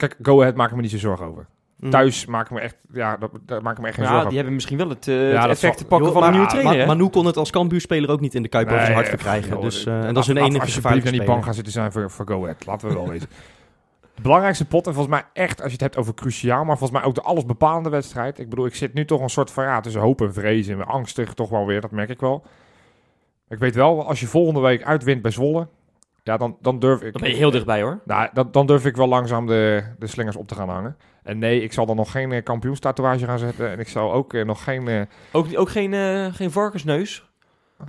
Kijk, 0.00 0.16
Go 0.22 0.40
Ahead 0.40 0.54
maak 0.56 0.70
ik 0.70 0.76
me 0.76 0.82
niet 0.82 0.90
zo 0.90 0.98
zorgen 0.98 1.26
over. 1.26 1.46
mm. 1.76 1.90
Thuis 1.90 2.26
maak 2.26 2.44
ik 2.44 2.50
me 2.50 2.60
echt, 2.60 2.76
ja, 2.92 3.16
dat, 3.16 3.30
daar 3.46 3.62
maak 3.62 3.76
ik 3.76 3.80
me 3.80 3.86
echt 3.86 3.94
geen 3.96 4.04
Ja, 4.04 4.10
zorgen 4.10 4.28
die 4.28 4.36
hebben 4.36 4.54
misschien 4.54 4.78
wel 4.78 4.88
het, 4.88 5.08
eh, 5.08 5.14
Ja, 5.32 5.40
het 5.40 5.50
effect 5.50 5.60
zal- 5.60 5.74
te 5.74 5.84
pakken 5.84 6.06
Joh, 6.08 6.16
van 6.16 6.22
een 6.22 6.28
maar- 6.28 6.30
nieuwe 6.38 6.48
trainer, 6.48 6.72
Ma- 6.86 6.92
hè? 6.92 6.98
Manu 6.98 7.08
kon 7.10 7.26
het 7.26 7.36
als 7.36 7.50
Cambuurspeler 7.50 8.10
ook 8.10 8.20
niet 8.20 8.34
in 8.34 8.42
de 8.42 8.48
Kuip 8.48 8.66
over 8.68 8.80
zijn 8.80 8.92
hart 8.92 9.06
Nee, 9.06 9.16
verkrijgen. 9.16 9.50
joh, 9.50 9.62
Dus, 9.62 9.86
eh, 9.86 10.06
en 10.06 10.14
dat 10.14 10.22
is 10.22 10.26
hun 10.26 10.36
enige 10.36 10.42
Alsjeblieft 10.44 10.74
gevaarlijke 10.74 11.10
naar 11.10 11.18
die 11.18 11.28
bank 11.28 11.44
gaan 11.44 11.54
zitten 11.54 11.72
zijn 11.72 11.92
voor, 11.92 12.10
voor 12.10 12.26
Go 12.28 12.42
Ahead. 12.42 12.66
Laten 12.66 12.88
we 12.88 12.94
wel 12.94 13.08
weten. 13.14 13.28
De 14.14 14.22
belangrijkste 14.22 14.64
pot, 14.66 14.86
en 14.86 14.94
volgens 14.94 15.14
mij 15.14 15.24
echt, 15.44 15.56
als 15.58 15.66
je 15.66 15.72
het 15.72 15.80
hebt 15.80 15.96
over 15.96 16.14
cruciaal, 16.14 16.64
maar 16.64 16.78
volgens 16.78 16.98
mij 17.00 17.08
ook 17.08 17.14
de 17.14 17.22
allesbepalende 17.22 17.88
wedstrijd. 17.88 18.38
Ik 18.38 18.48
bedoel, 18.48 18.66
ik 18.66 18.74
zit 18.74 18.94
nu 18.94 19.04
toch 19.04 19.20
een 19.20 19.30
soort 19.30 19.50
van, 19.50 19.64
ja, 19.64 19.80
tussen 19.80 20.00
hoop 20.00 20.20
en 20.20 20.32
vrees 20.32 20.68
en 20.68 20.86
angstig 20.86 21.34
toch 21.34 21.48
wel 21.50 21.66
weer, 21.66 21.80
dat 21.80 21.90
merk 21.90 22.08
ik 22.08 22.20
wel. 22.20 22.42
Ik 23.48 23.58
weet 23.58 23.74
wel, 23.74 24.06
als 24.06 24.20
je 24.20 24.26
volgende 24.26 24.60
week 24.60 24.82
uitwint 24.82 25.22
bij 25.22 25.30
Zwolle, 25.30 25.68
ja, 26.30 26.36
dan, 26.36 26.56
dan 26.60 26.78
durf 26.78 27.02
ik... 27.02 27.12
Dan 27.12 27.22
ben 27.22 27.30
je 27.30 27.36
heel 27.36 27.50
dichtbij, 27.50 27.82
hoor. 27.82 28.00
Nou, 28.04 28.28
dan, 28.32 28.48
dan 28.52 28.66
durf 28.66 28.84
ik 28.86 28.96
wel 28.96 29.08
langzaam 29.08 29.46
de, 29.46 29.82
de 29.98 30.06
slingers 30.06 30.36
op 30.36 30.48
te 30.48 30.54
gaan 30.54 30.68
hangen. 30.68 30.96
En 31.22 31.38
nee, 31.38 31.62
ik 31.62 31.72
zal 31.72 31.86
dan 31.86 31.96
nog 31.96 32.10
geen 32.10 32.30
uh, 32.30 32.42
kampioenstatoeage 32.42 33.24
gaan 33.24 33.38
zetten. 33.38 33.70
En 33.70 33.78
ik 33.78 33.88
zal 33.88 34.12
ook 34.12 34.34
eh, 34.34 34.44
nog 34.44 34.64
geen... 34.64 34.88
eh, 34.88 35.00
Ook, 35.32 35.46
ook 35.54 35.70
geen, 35.70 35.94
eh, 35.94 36.26
geen 36.34 36.50
varkensneus. 36.50 37.28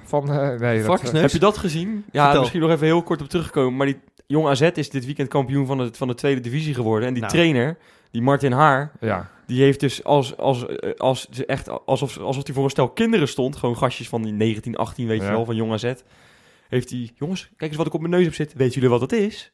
van... 0.04 0.32
eh, 0.32 0.60
nee, 0.60 0.77
dat, 0.77 0.86
Varkensneus? 0.86 1.21
Heb 1.21 1.32
je 1.32 1.39
dat 1.39 1.58
gezien? 1.58 2.06
Ja, 2.12 2.21
Vertel. 2.21 2.39
misschien 2.39 2.62
nog 2.62 2.69
even 2.71 2.86
heel 2.86 3.04
kort 3.04 3.21
op 3.21 3.30
terugkomen. 3.30 3.77
Maar 3.77 3.86
die 3.88 3.99
Jong 4.27 4.47
AZ 4.47 4.62
is 4.62 4.89
dit 4.89 5.06
weekend 5.06 5.27
kampioen 5.27 5.65
van 5.65 5.77
de, 5.77 5.89
van 5.93 6.08
de 6.08 6.15
tweede 6.15 6.41
divisie 6.41 6.73
geworden. 6.73 7.08
En 7.08 7.13
die 7.13 7.21
Nou. 7.23 7.34
trainer, 7.34 7.77
die 8.12 8.21
Martin 8.21 8.51
Haar, 8.51 8.91
eh, 8.99 9.10
ja. 9.10 9.30
die 9.45 9.62
heeft 9.63 9.80
dus 9.80 10.04
als, 10.04 10.38
als, 10.38 10.65
eh, 10.67 10.91
als, 10.97 11.30
echt, 11.45 11.86
alsof, 11.86 12.17
alsof 12.17 12.45
hij 12.45 12.54
voor 12.56 12.63
een 12.63 12.69
stel 12.69 12.89
kinderen 12.89 13.27
stond. 13.27 13.56
Gewoon 13.56 13.77
gastjes 13.77 14.10
van 14.10 14.21
die 14.21 14.34
19, 14.34 14.75
18, 14.75 15.08
weet 15.08 15.21
je 15.21 15.27
wel, 15.27 15.45
van 15.45 15.56
Jong 15.56 15.71
AZ. 15.71 15.93
Heeft 16.71 16.89
hij, 16.89 17.10
jongens, 17.15 17.49
kijk 17.55 17.69
eens 17.69 17.75
wat 17.75 17.88
ik 17.88 17.93
op 17.93 17.99
mijn 17.99 18.13
neus 18.13 18.23
heb 18.23 18.34
zitten. 18.34 18.57
Weten 18.57 18.73
jullie 18.73 18.89
wat 18.89 18.99
dat 18.99 19.12
is? 19.12 19.51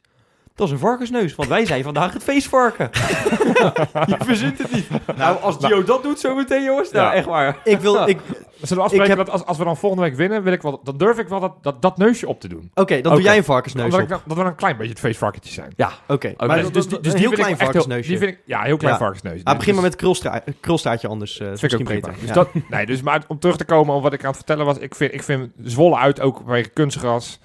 Dat 0.57 0.67
is 0.67 0.73
een 0.73 0.79
varkensneus, 0.79 1.35
want 1.35 1.49
wij 1.49 1.65
zijn 1.65 1.83
vandaag 1.83 2.13
het 2.13 2.23
feestvarken. 2.23 2.89
Je 4.11 4.15
verzint 4.19 4.57
het 4.57 4.71
niet. 4.71 4.87
Nou, 5.17 5.41
als 5.41 5.55
Gio 5.59 5.83
dat 5.83 6.03
doet 6.03 6.19
zo 6.19 6.35
meteen, 6.35 6.63
jongens, 6.63 6.91
nou, 6.91 7.05
Ja. 7.05 7.13
echt 7.13 7.25
waar. 7.25 7.57
Ik 7.63 7.79
wil, 7.79 8.07
ik, 8.07 8.19
Zullen 8.61 8.75
we 8.77 8.81
afspreken 8.89 9.07
heb- 9.17 9.25
dat 9.25 9.29
als, 9.29 9.45
als 9.45 9.57
we 9.57 9.63
dan 9.63 9.77
volgende 9.77 10.03
week 10.05 10.15
winnen, 10.15 10.43
wil 10.43 10.53
ik 10.53 10.61
wel, 10.61 10.79
dan 10.83 10.97
durf 10.97 11.17
ik 11.19 11.27
wel 11.27 11.39
dat, 11.39 11.53
dat, 11.61 11.81
dat 11.81 11.97
neusje 11.97 12.27
op 12.27 12.39
te 12.39 12.47
doen. 12.47 12.71
Oké, 12.73 13.01
dan 13.01 13.11
Oké. 13.11 13.15
doe 13.15 13.21
jij 13.29 13.37
een 13.37 13.43
varkensneus 13.43 13.83
Omdat 13.85 13.99
op. 13.99 14.05
ik 14.05 14.09
dan- 14.11 14.21
dat 14.25 14.37
we 14.37 14.43
dan 14.43 14.51
een 14.51 14.57
klein 14.57 14.75
beetje 14.77 14.91
het 14.91 14.99
feestvarkentje 14.99 15.53
zijn. 15.53 15.73
Ja, 15.75 15.91
Oké, 16.07 16.33
maar 16.37 16.57
dus, 16.71 16.87
dus, 16.87 17.01
dus 17.01 17.13
heel 17.13 17.31
klein 17.31 17.47
heel- 17.47 17.57
varkensneusje. 17.57 18.09
Die 18.09 18.17
vind 18.17 18.31
ik, 18.31 18.39
ja, 18.45 18.61
heel 18.61 18.77
klein 18.77 18.93
Ja. 18.93 18.99
varkensneus. 18.99 19.43
Ah, 19.43 19.57
begin 19.57 19.73
maar 19.73 19.83
Dus- 19.83 19.91
met 19.91 19.99
krulsta 19.99 20.41
krulstaartje 20.59 21.07
anders. 21.07 21.39
eh 21.39 21.51
is 21.51 21.59
vind 21.59 21.73
ik 21.73 21.79
ook 21.79 21.85
misschien 21.87 22.13
prima. 22.13 22.17
beter. 22.17 22.35
Dus 22.35 22.53
Ja. 22.53 22.61
dat, 22.61 22.69
nee, 22.69 22.85
dus 22.85 23.01
maar 23.01 23.23
om 23.27 23.39
terug 23.39 23.57
te 23.57 23.65
komen 23.65 23.95
op 23.95 24.01
wat 24.03 24.13
ik 24.13 24.21
aan 24.21 24.27
het 24.27 24.35
vertellen 24.35 24.65
was, 24.65 24.77
ik 24.77 24.95
vind, 24.95 25.13
ik 25.13 25.23
vind 25.23 25.49
Zwolle 25.63 25.97
uit 25.97 26.21
ook 26.21 26.37
vanwege 26.45 26.69
kunstgras. 26.69 27.39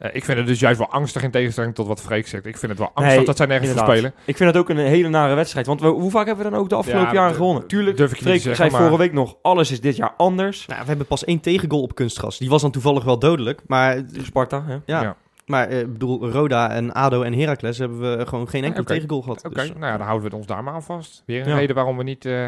Eh, 0.00 0.10
ik 0.14 0.24
vind 0.24 0.38
het 0.38 0.46
dus 0.46 0.60
juist 0.60 0.78
wel 0.78 0.88
angstig 0.90 1.22
in 1.22 1.30
tegenstelling 1.30 1.74
tot 1.74 1.86
wat 1.86 2.00
Freek 2.00 2.26
zegt. 2.26 2.46
Ik 2.46 2.56
vind 2.56 2.70
het 2.70 2.80
wel 2.80 2.90
angstig 2.94 3.16
Nee, 3.16 3.26
dat 3.26 3.36
zij 3.36 3.46
nergens 3.46 3.70
voor 3.70 3.80
spelen. 3.80 4.12
Ik 4.24 4.36
vind 4.36 4.48
het 4.54 4.58
ook 4.58 4.68
een 4.68 4.76
hele 4.76 5.08
nare 5.08 5.34
wedstrijd. 5.34 5.66
Want 5.66 5.80
we, 5.80 5.86
hoe 5.86 6.10
vaak 6.10 6.26
hebben 6.26 6.44
we 6.44 6.50
dan 6.50 6.60
ook 6.60 6.68
de 6.68 6.74
afgelopen 6.74 7.06
Ja, 7.08 7.14
jaren 7.14 7.34
gewonnen? 7.34 7.66
Tuurlijk, 7.66 7.96
durf 7.96 8.10
ik 8.12 8.16
Freek 8.16 8.34
zeggen, 8.40 8.56
zei 8.56 8.70
maar- 8.70 8.80
vorige 8.80 8.98
week 8.98 9.12
nog, 9.12 9.36
alles 9.42 9.70
is 9.70 9.80
dit 9.80 9.96
jaar 9.96 10.12
anders. 10.16 10.66
Nou, 10.66 10.80
we 10.80 10.86
hebben 10.86 11.06
pas 11.06 11.24
één 11.24 11.40
tegengoal 11.40 11.82
op 11.82 11.94
kunstgras. 11.94 12.38
Die 12.38 12.48
was 12.48 12.62
dan 12.62 12.70
toevallig 12.70 13.04
wel 13.04 13.18
dodelijk. 13.18 13.60
Maar, 13.66 14.02
Sparta, 14.22 14.64
hè? 14.66 14.72
ja. 14.84 15.02
Ja. 15.02 15.16
maar 15.46 15.68
eh, 15.68 15.80
ik 15.80 15.92
bedoel, 15.92 16.30
Roda 16.30 16.70
en 16.70 16.92
ADO 16.92 17.22
en 17.22 17.32
Heracles 17.32 17.78
hebben 17.78 18.00
we 18.18 18.26
gewoon 18.26 18.48
geen 18.48 18.64
enkele 18.64 18.82
Oké. 18.82 18.92
tegengoal 18.92 19.22
gehad. 19.22 19.44
Oké, 19.44 19.54
Dus, 19.54 19.68
nou 19.68 19.80
ja, 19.86 19.96
dan 19.96 20.06
houden 20.06 20.20
we 20.20 20.26
het 20.28 20.36
ons 20.36 20.46
daar 20.46 20.64
maar 20.64 20.74
aan 20.74 20.82
vast. 20.82 21.22
Weer 21.26 21.42
een 21.42 21.48
Ja. 21.48 21.56
reden 21.56 21.74
waarom 21.74 21.96
we 21.96 22.02
niet, 22.02 22.24
eh, 22.24 22.46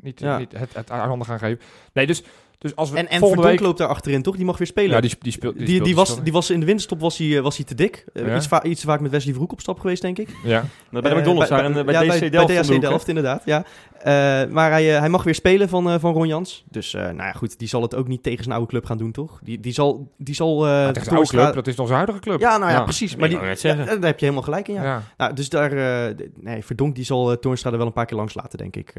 niet, 0.00 0.20
Ja. 0.20 0.38
niet 0.38 0.52
het, 0.58 0.74
het 0.74 0.90
aan 0.90 1.08
handen 1.08 1.26
gaan 1.26 1.38
geven. 1.38 1.60
Nee, 1.92 2.06
dus, 2.06 2.22
dus 2.58 2.76
als 2.76 2.90
we 2.90 2.98
en 2.98 3.06
Verdonk 3.18 3.42
week... 3.42 3.60
loopt 3.60 3.78
daar 3.78 3.88
achterin, 3.88 4.22
toch? 4.22 4.36
Die 4.36 4.44
mag 4.44 4.58
weer 4.58 4.66
spelen. 4.66 4.90
Ja, 4.90 5.00
die, 5.00 5.16
die 5.18 5.32
speelt... 5.32 5.66
die, 5.66 5.94
was, 5.94 6.22
die 6.22 6.32
was 6.32 6.50
in 6.50 6.60
de 6.60 6.66
winterstop 6.66 7.00
was 7.00 7.18
hij, 7.18 7.36
eh, 7.36 7.42
was 7.42 7.56
hij 7.56 7.64
te 7.64 7.74
dik. 7.74 8.04
Eh, 8.12 8.26
Ja. 8.26 8.36
iets, 8.36 8.46
va- 8.46 8.62
iets 8.62 8.80
te 8.80 8.86
vaak 8.86 9.00
met 9.00 9.10
Wesley 9.10 9.34
Vroek 9.34 9.52
op 9.52 9.60
stap 9.60 9.80
geweest, 9.80 10.02
denk 10.02 10.18
ik. 10.18 10.28
Ja, 10.44 10.64
Bij 10.90 11.00
de 11.00 11.08
Eh, 11.08 11.16
McDonald's 11.16 11.48
daar 11.48 11.64
en 11.64 11.72
bij 11.86 11.94
ja, 11.94 12.00
DC 12.14 12.20
bij, 12.20 12.30
Delft. 12.30 12.68
Bij 12.68 12.78
DHC 12.78 13.06
inderdaad. 13.08 13.42
Ja. 13.44 13.64
Eh, 13.98 14.50
maar 14.52 14.70
hij, 14.70 14.84
hij 14.84 15.08
mag 15.08 15.22
weer 15.22 15.34
spelen 15.34 15.68
van, 15.68 16.00
van 16.00 16.12
Ron 16.12 16.26
Jans. 16.26 16.64
Dus, 16.70 16.94
eh, 16.94 17.02
nou 17.02 17.16
ja, 17.16 17.32
goed, 17.32 17.58
die 17.58 17.68
zal 17.68 17.82
het 17.82 17.94
ook 17.94 18.08
niet 18.08 18.22
tegen 18.22 18.42
zijn 18.44 18.54
oude 18.54 18.70
club 18.70 18.84
gaan 18.86 18.98
doen, 18.98 19.12
toch? 19.12 19.40
Die, 19.42 19.60
die 19.60 19.72
zal... 19.72 20.12
Die 20.18 20.34
zal 20.34 20.66
eh, 20.66 20.88
tegen 20.88 21.08
de 21.08 21.14
oude 21.14 21.28
club, 21.28 21.54
dat 21.54 21.66
is 21.66 21.78
onze 21.78 21.92
huidige 21.92 22.18
club. 22.18 22.40
Ja, 22.40 22.56
nou 22.58 22.70
ja, 22.70 22.76
Ja, 22.76 22.82
precies. 22.84 23.16
Maar 23.16 23.28
die, 23.28 23.38
daar 23.38 23.84
heb 24.00 24.18
je 24.18 24.24
helemaal 24.24 24.42
gelijk 24.42 24.68
in, 24.68 24.74
ja. 24.74 24.82
ja. 24.84 25.02
Nou, 25.16 25.34
dus 25.34 25.48
daar... 25.48 25.72
eh, 26.08 26.14
nee, 26.40 26.64
Verdonk, 26.64 26.94
die 26.94 27.04
zal 27.04 27.30
uh, 27.30 27.36
Toornstra 27.36 27.70
er 27.70 27.76
wel 27.78 27.86
een 27.86 27.92
paar 27.92 28.06
keer 28.06 28.16
langs 28.16 28.34
laten, 28.34 28.58
denk 28.58 28.76
ik. 28.76 28.92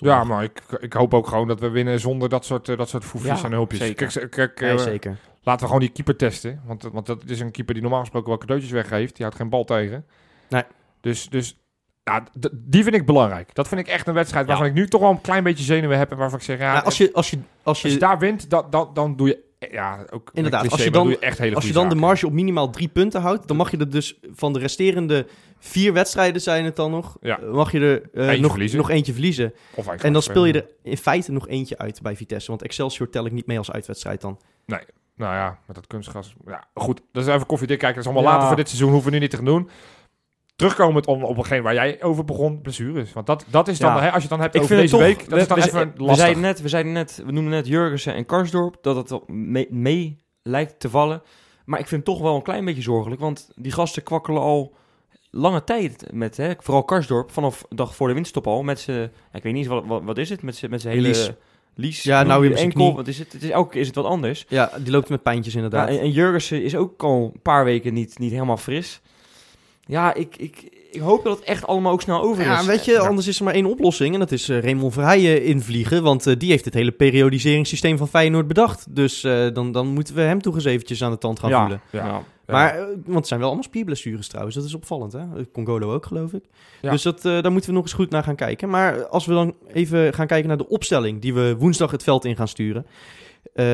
Ja, 0.00 0.24
maar 0.24 0.42
ik, 0.44 0.62
ik 0.80 0.92
hoop 0.92 1.14
ook 1.14 1.26
gewoon 1.26 1.48
dat 1.48 1.60
we 1.60 1.68
winnen 1.68 2.00
zonder 2.00 2.28
dat 2.28 2.44
soort, 2.44 2.68
eh, 2.68 2.76
dat 2.76 2.88
soort 2.88 3.04
foefjes 3.04 3.40
Ja, 3.40 3.46
en 3.46 3.52
hulpjes. 3.52 3.80
zeker. 3.80 4.06
Kijk, 4.12 4.30
kijk, 4.30 4.60
Nee, 4.60 4.70
eh, 4.70 4.78
zeker. 4.78 5.16
laten 5.42 5.60
we 5.60 5.66
gewoon 5.66 5.80
die 5.80 5.92
keeper 5.92 6.16
testen. 6.16 6.60
Want, 6.64 6.82
want 6.82 7.06
dat 7.06 7.22
is 7.26 7.40
een 7.40 7.50
keeper 7.50 7.74
die 7.74 7.82
normaal 7.82 8.00
gesproken 8.00 8.28
wel 8.28 8.38
cadeautjes 8.38 8.70
weggeeft. 8.72 9.14
Die 9.16 9.24
houdt 9.24 9.40
geen 9.40 9.48
bal 9.48 9.64
tegen. 9.64 10.06
Nee. 10.48 10.62
Dus, 11.00 11.28
dus 11.28 11.58
ja, 12.04 12.24
die 12.52 12.82
vind 12.82 12.94
ik 12.94 13.06
belangrijk. 13.06 13.54
Dat 13.54 13.68
vind 13.68 13.80
ik 13.80 13.86
echt 13.86 14.06
een 14.06 14.14
wedstrijd 14.14 14.46
waarvan 14.46 14.66
ik 14.66 14.74
nu 14.74 14.88
toch 14.88 15.00
wel 15.00 15.10
een 15.10 15.20
klein 15.20 15.42
beetje 15.42 15.64
zenuwen 15.64 15.98
heb. 15.98 16.10
En 16.10 16.16
waarvan 16.16 16.38
ik 16.38 16.44
zeg, 16.44 16.58
ja, 16.58 16.72
Nou, 16.72 16.84
als, 16.84 16.96
je, 16.98 17.10
als, 17.12 17.30
je, 17.30 17.36
als, 17.36 17.44
als 17.62 17.82
je 17.82 17.90
je, 17.90 17.98
daar 17.98 18.18
wint, 18.18 18.50
dan, 18.50 18.66
dan, 18.70 18.90
dan 18.94 19.16
doe 19.16 19.28
je... 19.28 19.38
Ja, 19.70 20.04
ook 20.10 20.30
Inderdaad, 20.32 20.60
cliché, 20.60 20.74
als 20.76 20.84
je 20.84 20.90
dan- 20.90 21.08
je 21.08 21.18
echt 21.18 21.38
hele 21.38 21.54
als 21.54 21.66
je 21.66 21.72
dan 21.72 21.88
de 21.88 21.94
marge 21.94 22.26
op 22.26 22.32
minimaal 22.32 22.70
drie 22.70 22.88
punten 22.88 23.20
houdt... 23.20 23.48
dan 23.48 23.56
mag 23.56 23.70
je 23.70 23.76
er 23.76 23.90
dus 23.90 24.18
van 24.32 24.52
de 24.52 24.58
resterende 24.58 25.26
vier 25.58 25.92
wedstrijden 25.92 26.40
zijn 26.42 26.64
het 26.64 26.76
dan 26.76 26.90
nog... 26.90 27.16
Ja. 27.20 27.38
eh, 27.40 27.50
mag 27.52 27.72
je 27.72 27.80
er 27.80 28.02
eh, 28.14 28.26
Eentje 28.26 28.40
nog, 28.42 28.50
verliezen. 28.50 28.78
nog 28.78 28.90
eentje 28.90 29.12
verliezen. 29.12 29.54
Of 29.74 29.86
En 29.88 30.12
dan 30.12 30.22
speel 30.22 30.44
je 30.44 30.52
er 30.52 30.66
in 30.82 30.96
feite 30.96 31.32
nog 31.32 31.48
eentje 31.48 31.78
uit 31.78 32.02
bij 32.02 32.16
Vitesse. 32.16 32.48
Want 32.50 32.62
Excelsior 32.62 33.10
tel 33.10 33.26
ik 33.26 33.32
niet 33.32 33.46
mee 33.46 33.58
als 33.58 33.70
uitwedstrijd 33.70 34.20
dan. 34.20 34.38
Nou 35.16 35.34
ja, 35.34 35.58
met 35.66 35.76
dat 35.76 35.86
kunstgas. 35.86 36.34
Ja, 36.46 36.64
goed. 36.74 37.00
Dat 37.12 37.26
is 37.26 37.34
even 37.34 37.46
koffiedik 37.46 37.78
kijken. 37.78 37.96
Dat 38.02 38.04
is 38.06 38.10
allemaal 38.12 38.30
Ja. 38.30 38.36
later 38.36 38.46
voor 38.48 38.56
dit 38.64 38.68
seizoen. 38.68 38.90
Hoeven 38.92 39.08
we 39.10 39.14
nu 39.16 39.22
niet 39.22 39.30
te 39.30 39.36
gaan 39.36 39.44
doen. 39.44 39.68
Terugkomend 40.56 41.06
om, 41.06 41.24
op 41.24 41.36
hetgeen 41.36 41.62
waar 41.62 41.74
jij 41.74 42.02
over 42.02 42.24
begon, 42.24 42.60
blessures. 42.60 43.12
Want 43.12 43.26
dat, 43.26 43.44
dat 43.50 43.68
is 43.68 43.78
dan, 43.78 43.94
Ja. 43.94 44.00
hè, 44.00 44.06
als 44.06 44.14
je 44.14 44.20
het 44.20 44.28
dan 44.28 44.40
hebt 44.40 44.54
Ik 44.54 44.62
over 44.62 44.76
vind 44.76 44.90
deze 44.90 44.96
toch, 45.04 45.06
week, 45.16 45.28
dat 45.30 45.38
is 45.40 45.46
dan 45.48 45.58
we, 45.58 45.64
even 45.64 45.92
we, 45.96 46.02
lastig. 46.02 46.16
zeiden 46.16 46.42
net, 46.42 46.60
we 46.62 46.68
zeiden 46.68 46.92
net, 46.92 47.22
we 47.26 47.32
noemden 47.32 47.52
net 47.52 47.66
Jurgensen 47.66 48.14
en 48.14 48.26
Karsdorp, 48.26 48.76
dat 48.80 48.96
het 48.96 49.10
wel 49.10 49.24
mee, 49.26 49.66
mee 49.70 50.16
lijkt 50.42 50.80
te 50.80 50.90
vallen. 50.90 51.22
Maar 51.64 51.78
ik 51.80 51.86
vind 51.88 52.06
het 52.06 52.14
toch 52.14 52.24
wel 52.24 52.34
een 52.36 52.42
klein 52.42 52.64
beetje 52.64 52.82
zorgelijk, 52.82 53.20
want 53.20 53.50
die 53.54 53.72
gasten 53.72 54.02
kwakkelen 54.02 54.42
al 54.42 54.74
lange 55.30 55.64
tijd 55.64 56.06
met, 56.12 56.36
hè, 56.36 56.52
vooral 56.58 56.84
Karsdorp, 56.84 57.30
vanaf 57.30 57.64
de 57.68 57.74
dag 57.76 57.94
voor 57.96 58.08
de 58.08 58.14
winststop 58.14 58.46
al, 58.46 58.62
met 58.62 58.80
zijn, 58.80 58.98
ja, 59.00 59.08
ik 59.32 59.42
weet 59.42 59.52
niet 59.52 59.56
eens, 59.56 59.66
wat, 59.74 59.84
wat, 59.86 60.02
wat 60.04 60.18
is 60.18 60.28
het, 60.28 60.42
met 60.42 60.56
zijn 60.56 60.70
met 60.70 60.80
zijn 60.80 60.94
hele... 60.94 61.08
Lies. 61.08 61.30
Lies. 61.76 62.02
Ja, 62.02 62.22
nou, 62.22 62.40
weer 62.48 62.56
enkel, 62.56 62.94
wat 62.94 63.08
is 63.08 63.18
het? 63.18 63.32
het 63.32 63.42
is, 63.42 63.50
elke 63.50 63.70
keer 63.70 63.80
is 63.80 63.86
het 63.86 63.96
wat 63.96 64.04
anders. 64.04 64.44
Ja, 64.48 64.70
die 64.78 64.90
loopt 64.92 65.08
met 65.08 65.22
pijntjes 65.22 65.54
Ja, 65.54 65.60
inderdaad. 65.62 65.88
en, 65.88 66.00
en 66.00 66.10
Jurgensen 66.10 66.62
is 66.62 66.76
ook 66.76 67.02
al 67.02 67.30
een 67.34 67.42
paar 67.42 67.64
weken 67.64 67.94
niet, 67.94 68.18
niet 68.18 68.30
helemaal 68.32 68.56
fris. 68.56 69.00
Ja, 69.86 70.14
ik, 70.14 70.36
ik, 70.36 70.68
ik 70.90 71.00
hoop 71.00 71.24
dat 71.24 71.36
het 71.38 71.46
echt 71.48 71.66
allemaal 71.66 71.92
ook 71.92 72.02
snel 72.02 72.22
over 72.22 72.40
is. 72.40 72.46
Ja, 72.48 72.64
weet 72.64 72.84
je, 72.84 72.98
anders 72.98 73.26
is 73.26 73.38
er 73.38 73.44
maar 73.44 73.54
één 73.54 73.66
oplossing. 73.66 74.14
En 74.14 74.20
dat 74.20 74.32
is 74.32 74.48
eh 74.48 74.60
Raymond 74.60 74.92
Verheijen 74.92 75.44
invliegen. 75.44 76.02
Want 76.02 76.26
eh, 76.26 76.34
die 76.38 76.50
heeft 76.50 76.64
het 76.64 76.74
hele 76.74 76.92
periodiseringssysteem 76.92 77.96
van 77.98 78.08
Feyenoord 78.08 78.46
bedacht. 78.48 78.86
Dus 78.94 79.24
eh, 79.24 79.46
dan, 79.52 79.72
dan 79.72 79.86
moeten 79.86 80.14
we 80.14 80.20
hem 80.20 80.42
toch 80.42 80.54
eens 80.54 80.64
eventjes 80.64 81.02
aan 81.02 81.10
de 81.10 81.18
tand 81.18 81.38
gaan 81.38 81.50
Ja. 81.50 81.60
voelen. 81.60 81.80
Ja. 81.90 82.06
Ja. 82.06 82.22
Maar, 82.52 82.76
want 83.04 83.16
het 83.16 83.26
zijn 83.26 83.38
wel 83.40 83.48
allemaal 83.48 83.66
spierblessures 83.68 84.28
trouwens. 84.28 84.56
Dat 84.56 84.64
is 84.64 84.74
opvallend, 84.74 85.12
hè? 85.12 85.20
Congolo 85.52 85.92
ook, 85.94 86.06
geloof 86.06 86.32
ik. 86.32 86.44
Ja. 86.82 86.90
Dus 86.90 87.02
dat, 87.02 87.24
eh, 87.24 87.42
daar 87.42 87.52
moeten 87.52 87.70
we 87.70 87.76
nog 87.76 87.84
eens 87.84 87.92
goed 87.92 88.10
naar 88.10 88.22
gaan 88.22 88.36
kijken. 88.36 88.68
Maar 88.68 89.06
als 89.06 89.26
we 89.26 89.32
dan 89.32 89.54
even 89.72 90.14
gaan 90.14 90.26
kijken 90.26 90.48
naar 90.48 90.56
de 90.56 90.68
opstelling... 90.68 91.20
die 91.20 91.34
we 91.34 91.56
woensdag 91.58 91.90
het 91.90 92.02
veld 92.02 92.24
in 92.24 92.36
gaan 92.36 92.48
sturen... 92.48 92.86
eh, 93.54 93.64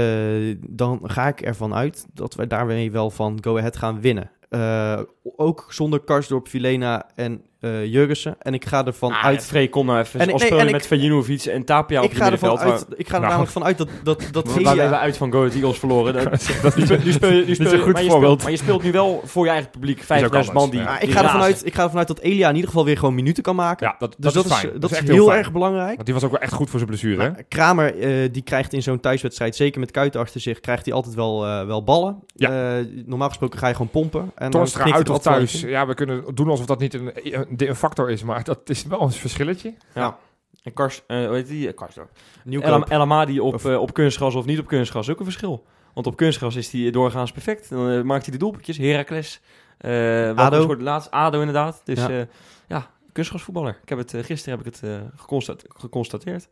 dan 0.69 1.01
ga 1.03 1.29
ik 1.29 1.41
ervan 1.41 1.75
uit 1.75 2.07
dat 2.15 2.35
wij 2.35 2.47
daarmee 2.47 2.91
wel 2.91 3.11
van 3.11 3.39
Go 3.41 3.59
Ahead 3.59 3.77
gaan 3.77 4.01
winnen. 4.01 4.31
Eh, 4.51 5.01
ook 5.23 5.67
zonder 5.69 6.01
Karsdorp, 6.01 6.49
Vilena 6.49 7.11
en 7.15 7.45
eh 7.61 7.85
Jurgensen. 7.85 8.37
En 8.39 8.55
ik 8.55 8.65
ga 8.65 8.87
ervan 8.87 9.13
Ah, 9.13 9.25
uit... 9.25 9.45
Freek 9.47 9.71
kon 9.71 9.87
nou 9.87 9.99
even 9.99 10.21
En 10.21 10.29
ik- 10.29 10.51
nee, 10.51 10.71
met 10.71 10.87
Vajinovic 10.87 11.45
en 11.45 11.65
Tapia 11.65 11.99
op 11.99 12.05
ik 12.05 12.11
het 12.11 12.23
ga 12.23 12.31
ervan 12.31 12.49
middenveld. 12.49 12.89
uit, 12.89 12.99
ik 12.99 13.09
ga 13.09 13.15
er 13.15 13.19
Nou. 13.21 13.31
namelijk 13.33 13.53
van 13.53 13.65
uit 13.65 13.79
dat, 13.79 13.89
dat, 14.03 14.29
dat 14.33 14.53
waar, 14.63 14.77
waar 14.77 14.89
we 14.91 14.97
uit 14.99 15.17
van 15.17 15.33
Go 15.33 15.39
Ahead 15.39 15.55
Eagles 15.55 15.79
verloren. 15.79 16.15
Dat, 16.31 16.51
dat 16.63 16.77
is 16.77 16.89
nu 17.05 17.13
speel 17.13 17.31
je, 17.33 17.45
nu 17.47 17.55
speel 17.55 17.71
je, 17.71 17.77
een 17.77 17.83
goed 17.83 17.93
maar 17.93 18.03
je 18.03 18.11
voorbeeld. 18.11 18.41
speelt, 18.41 18.43
maar 18.43 18.51
je 18.51 18.57
speelt 18.57 18.83
nu 18.83 18.93
wel 18.93 19.21
voor 19.25 19.45
je 19.45 19.51
eigen 19.51 19.71
publiek 19.71 20.03
5000 20.03 20.55
man 20.55 20.71
die, 20.71 20.79
ja. 20.81 20.85
Maar 20.85 20.95
ik 20.95 21.01
die 21.01 21.13
ga, 21.17 21.23
ervan 21.23 21.41
uit, 21.43 21.67
ik 21.67 21.75
ga 21.75 21.83
ervan 21.83 21.99
uit 21.99 22.09
dat 22.09 22.19
Elia 22.19 22.49
in 22.49 22.55
ieder 22.55 22.69
geval 22.71 22.85
weer 22.85 22.99
gewoon 22.99 23.15
minuten 23.15 23.43
kan 23.43 23.57
maken. 23.57 23.87
Ja, 23.87 23.95
dat, 23.99 24.15
dus 24.19 24.33
dat, 24.33 24.45
is, 24.45 24.53
fijn. 24.53 24.81
dat 24.81 24.91
is 24.91 24.97
echt 24.97 25.09
heel, 25.09 25.27
fijn. 25.27 25.39
erg 25.39 25.53
belangrijk. 25.53 25.95
Want 25.95 26.05
die 26.05 26.15
was 26.15 26.25
ook 26.25 26.31
wel 26.31 26.41
echt 26.41 26.53
goed 26.53 26.71
voor 26.71 26.79
zijn 26.79 26.91
blessure, 26.91 27.45
Kramer, 27.49 27.99
eh, 27.99 28.29
die 28.33 28.43
krijgt 28.43 28.73
in 28.73 28.83
zo'n 28.83 29.01
thuiswedstrijd, 29.01 29.57
zeker 29.57 29.81
met 29.81 29.91
Kuiten 29.91 30.21
achter 30.21 30.41
zich, 30.41 30.61
krijgt 30.61 30.85
hij 30.85 30.95
altijd 30.95 31.15
wel, 31.15 31.47
eh, 31.47 31.67
wel 31.67 31.85
ballen. 31.85 32.19
Ja. 32.35 32.77
Eh, 32.79 32.85
normaal 33.07 33.29
gesproken 33.29 33.59
ga 33.59 33.67
je 33.69 33.73
gewoon 33.75 33.91
pompen. 33.91 34.21
En 34.21 34.51
dan 34.51 34.51
Torstra 34.51 34.93
uit 34.93 35.09
of 35.11 35.19
thuis. 35.19 35.61
Ja, 35.61 35.87
we 35.87 35.95
kunnen 35.95 36.25
doen 36.35 36.49
alsof 36.49 36.67
dat 36.67 36.79
niet 36.79 36.95
een, 36.95 37.11
een, 37.51 37.69
een 37.69 37.77
factor 37.77 38.11
is, 38.11 38.23
maar 38.23 38.45
dat 38.45 38.61
is 38.71 38.85
wel 38.85 39.01
een 39.01 39.13
verschilletje. 39.13 39.75
Ja. 39.95 40.19
En 40.63 40.73
Kars, 40.73 41.03
eh 41.07 41.27
hoe 41.27 41.35
heet 41.35 41.47
die? 41.47 41.69
Eh, 41.69 41.75
Karsdorp. 41.75 42.11
Amadi 42.89 43.41
op, 43.41 43.55
Of- 43.55 43.65
eh, 43.65 43.81
op 43.81 43.95
kunstgras 43.95 44.35
of 44.35 44.45
niet 44.45 44.59
op 44.59 44.67
kunstgras, 44.67 45.07
is 45.07 45.13
ook 45.13 45.19
een 45.19 45.25
verschil. 45.25 45.65
Want 45.95 46.07
op 46.07 46.17
kunstgras 46.17 46.57
is 46.57 46.73
hij 46.73 46.91
doorgaans 46.91 47.33
perfect. 47.33 47.69
Dan 47.71 48.07
maakt 48.07 48.23
hij 48.25 48.33
de 48.33 48.39
doelpuntjes. 48.39 48.77
Heracles. 48.77 49.41
eh 49.79 50.37
ADO. 50.37 50.63
scoorde 50.63 50.83
laatst? 50.83 51.11
ADO 51.11 51.39
inderdaad. 51.39 51.81
Dus 51.85 51.99
Ja. 51.99 52.09
ja, 52.09 52.27
ja 52.69 52.91
kunstgrasvoetballer. 53.13 53.79
Ik 53.83 53.89
heb 53.89 53.99
het, 53.99 54.15
gisteren 54.21 54.59
heb 54.59 54.67
ik 54.67 54.75
het 54.75 54.93
geconstat- 55.17 55.65
geconstateerd. 55.69 56.49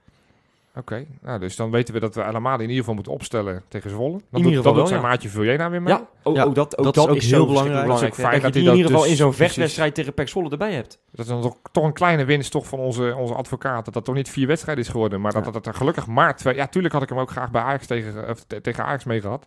Oké, 0.79 1.07
nou, 1.23 1.39
dus 1.39 1.57
dan 1.57 1.71
weten 1.71 1.95
we 1.95 2.01
dat 2.01 2.15
we 2.15 2.23
Alamade 2.25 2.57
in 2.63 2.69
ieder 2.69 2.79
geval 2.79 2.95
moeten 2.95 3.13
opstellen 3.13 3.63
tegen 3.69 3.91
Zwolle. 3.91 4.11
Dan 4.11 4.21
doet, 4.31 4.39
ieder 4.39 4.57
geval 4.57 4.73
dan 4.73 4.81
doet 4.81 4.89
zijn 4.89 5.01
ja. 5.01 5.07
maatje 5.07 5.29
Vuljena 5.29 5.71
weer 5.71 5.83
mee. 5.83 5.95
Ja, 5.95 6.07
ook, 6.23 6.37
Ja, 6.37 6.43
ook 6.45 6.55
dat, 6.55 6.79
ook 6.79 6.85
dat 6.85 6.95
dat, 6.95 7.05
is 7.05 7.11
ook 7.11 7.17
is 7.17 7.31
heel 7.31 7.47
belangrijk. 7.47 7.83
belangrijk. 7.83 8.11
Dat 8.17 8.19
is 8.19 8.25
ook 8.25 8.31
hè, 8.33 8.39
fijn 8.39 8.43
dat, 8.43 8.53
dat 8.53 8.63
je 8.63 8.69
in 8.71 8.77
ieder 8.77 8.91
geval 8.91 9.05
in 9.05 9.11
dus 9.11 9.19
zo'n 9.21 9.35
vechtwedstrijd 9.35 9.95
tegen 9.95 10.15
Pek 10.15 10.29
Zwolle 10.29 10.51
erbij 10.51 10.73
hebt. 10.73 10.99
Dat 11.11 11.25
is 11.25 11.31
dan 11.33 11.43
toch, 11.43 11.57
toch 11.73 11.85
een 11.85 11.93
kleine 11.93 12.25
winst 12.25 12.51
toch 12.51 12.67
van 12.67 12.79
onze, 12.79 13.15
onze 13.17 13.35
advocaat. 13.35 13.85
Dat 13.85 13.95
dat 13.95 14.05
toch 14.05 14.15
niet 14.15 14.31
vier 14.31 14.47
wedstrijden 14.47 14.85
is 14.85 14.91
geworden. 14.91 15.21
Maar 15.21 15.33
dat, 15.33 15.45
Ja. 15.45 15.51
dat, 15.51 15.65
dat 15.65 15.73
er 15.73 15.79
gelukkig 15.79 16.07
maar 16.07 16.37
twee... 16.37 16.55
Ja, 16.55 16.67
tuurlijk 16.67 16.95
had 16.95 17.03
ik 17.03 17.09
hem 17.09 17.19
ook 17.19 17.31
graag 17.31 17.51
bij 17.51 17.63
Ajax 17.63 17.87
tegen, 17.87 18.29
of 18.29 18.45
te- 18.47 18.61
tegen 18.61 18.85
Ajax 18.85 19.05
mee 19.05 19.21
gehad. 19.21 19.47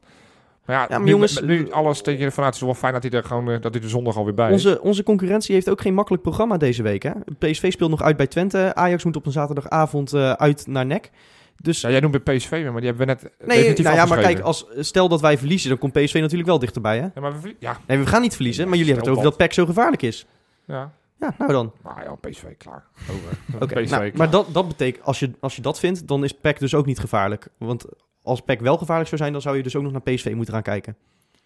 Maar 0.71 0.79
ja, 0.79 0.87
Ja, 0.89 0.97
maar 0.97 1.05
nu, 1.05 1.11
jongens, 1.11 1.41
nu 1.41 1.71
alles 1.71 2.01
tegen 2.01 2.23
je 2.23 2.31
vanuit 2.31 2.55
is 2.55 2.61
wel 2.61 2.73
fijn 2.73 2.93
dat 2.93 3.03
hij 3.03 3.11
er 3.11 3.23
gewoon 3.23 3.49
eh, 3.51 3.61
dat 3.61 3.73
hij 3.73 3.83
er 3.83 3.89
zondag 3.89 4.17
alweer 4.17 4.33
bij 4.33 4.47
is. 4.47 4.53
Onze, 4.65 4.81
onze 4.81 5.03
concurrentie 5.03 5.53
heeft 5.53 5.69
ook 5.69 5.81
geen 5.81 5.93
makkelijk 5.93 6.23
programma 6.23 6.57
deze 6.57 6.83
week. 6.83 7.03
Hè? 7.03 7.11
PSV 7.37 7.71
speelt 7.71 7.89
nog 7.89 8.01
uit 8.01 8.17
bij 8.17 8.27
Twente. 8.27 8.75
Ajax 8.75 9.03
moet 9.03 9.15
op 9.15 9.25
een 9.25 9.31
zaterdagavond 9.31 10.13
eh, 10.13 10.31
uit 10.31 10.67
naar 10.67 10.85
NEC. 10.85 11.09
Dus 11.55 11.81
Ja, 11.81 11.89
jij 11.89 11.99
noemt 11.99 12.23
bij 12.23 12.35
PSV 12.35 12.49
weer, 12.49 12.71
maar 12.71 12.81
die 12.81 12.89
hebben 12.89 13.07
we 13.07 13.13
net 13.13 13.31
nee, 13.47 13.83
nou 13.83 13.95
ja, 13.95 14.05
maar 14.05 14.19
kijk, 14.19 14.39
als, 14.39 14.65
stel 14.77 15.09
dat 15.09 15.21
wij 15.21 15.37
verliezen, 15.37 15.69
dan 15.69 15.77
komt 15.77 15.93
PSV 15.93 16.13
natuurlijk 16.13 16.49
wel 16.49 16.59
dichterbij. 16.59 16.97
Hè? 16.97 17.07
Ja, 17.13 17.21
maar 17.21 17.41
we, 17.41 17.55
ja, 17.59 17.77
Nee, 17.87 17.97
we 17.97 18.05
gaan 18.05 18.21
niet 18.21 18.35
verliezen, 18.35 18.67
maar 18.67 18.77
jullie 18.77 18.93
hebben 18.93 19.09
het 19.09 19.19
over 19.19 19.29
dat 19.29 19.39
PEC 19.39 19.53
zo 19.53 19.65
gevaarlijk 19.65 20.01
is. 20.01 20.25
ja. 20.67 20.91
Ja, 21.19 21.35
nou 21.37 21.51
dan. 21.51 21.73
Nou 21.83 22.01
ja, 22.03 22.29
PSV, 22.29 22.43
klaar. 22.57 22.85
Over. 23.09 23.37
Oké, 23.63 23.81
nou, 23.89 24.11
maar 24.15 24.29
dat, 24.29 24.47
dat 24.53 24.67
betekent, 24.67 25.05
als 25.05 25.19
je, 25.19 25.31
als 25.39 25.55
je 25.55 25.61
dat 25.61 25.79
vindt, 25.79 26.07
dan 26.07 26.23
is 26.23 26.31
PEC 26.31 26.59
dus 26.59 26.75
ook 26.75 26.85
niet 26.85 26.99
gevaarlijk. 26.99 27.47
Want 27.57 27.85
als 28.23 28.41
PEC 28.41 28.59
wel 28.61 28.77
gevaarlijk 28.77 29.07
zou 29.09 29.21
zijn, 29.21 29.31
dan 29.33 29.41
zou 29.41 29.57
je 29.57 29.63
dus 29.63 29.75
ook 29.75 29.83
nog 29.83 29.91
naar 29.91 30.01
PSV 30.01 30.31
moeten 30.35 30.53
gaan 30.53 30.63
kijken. 30.63 30.95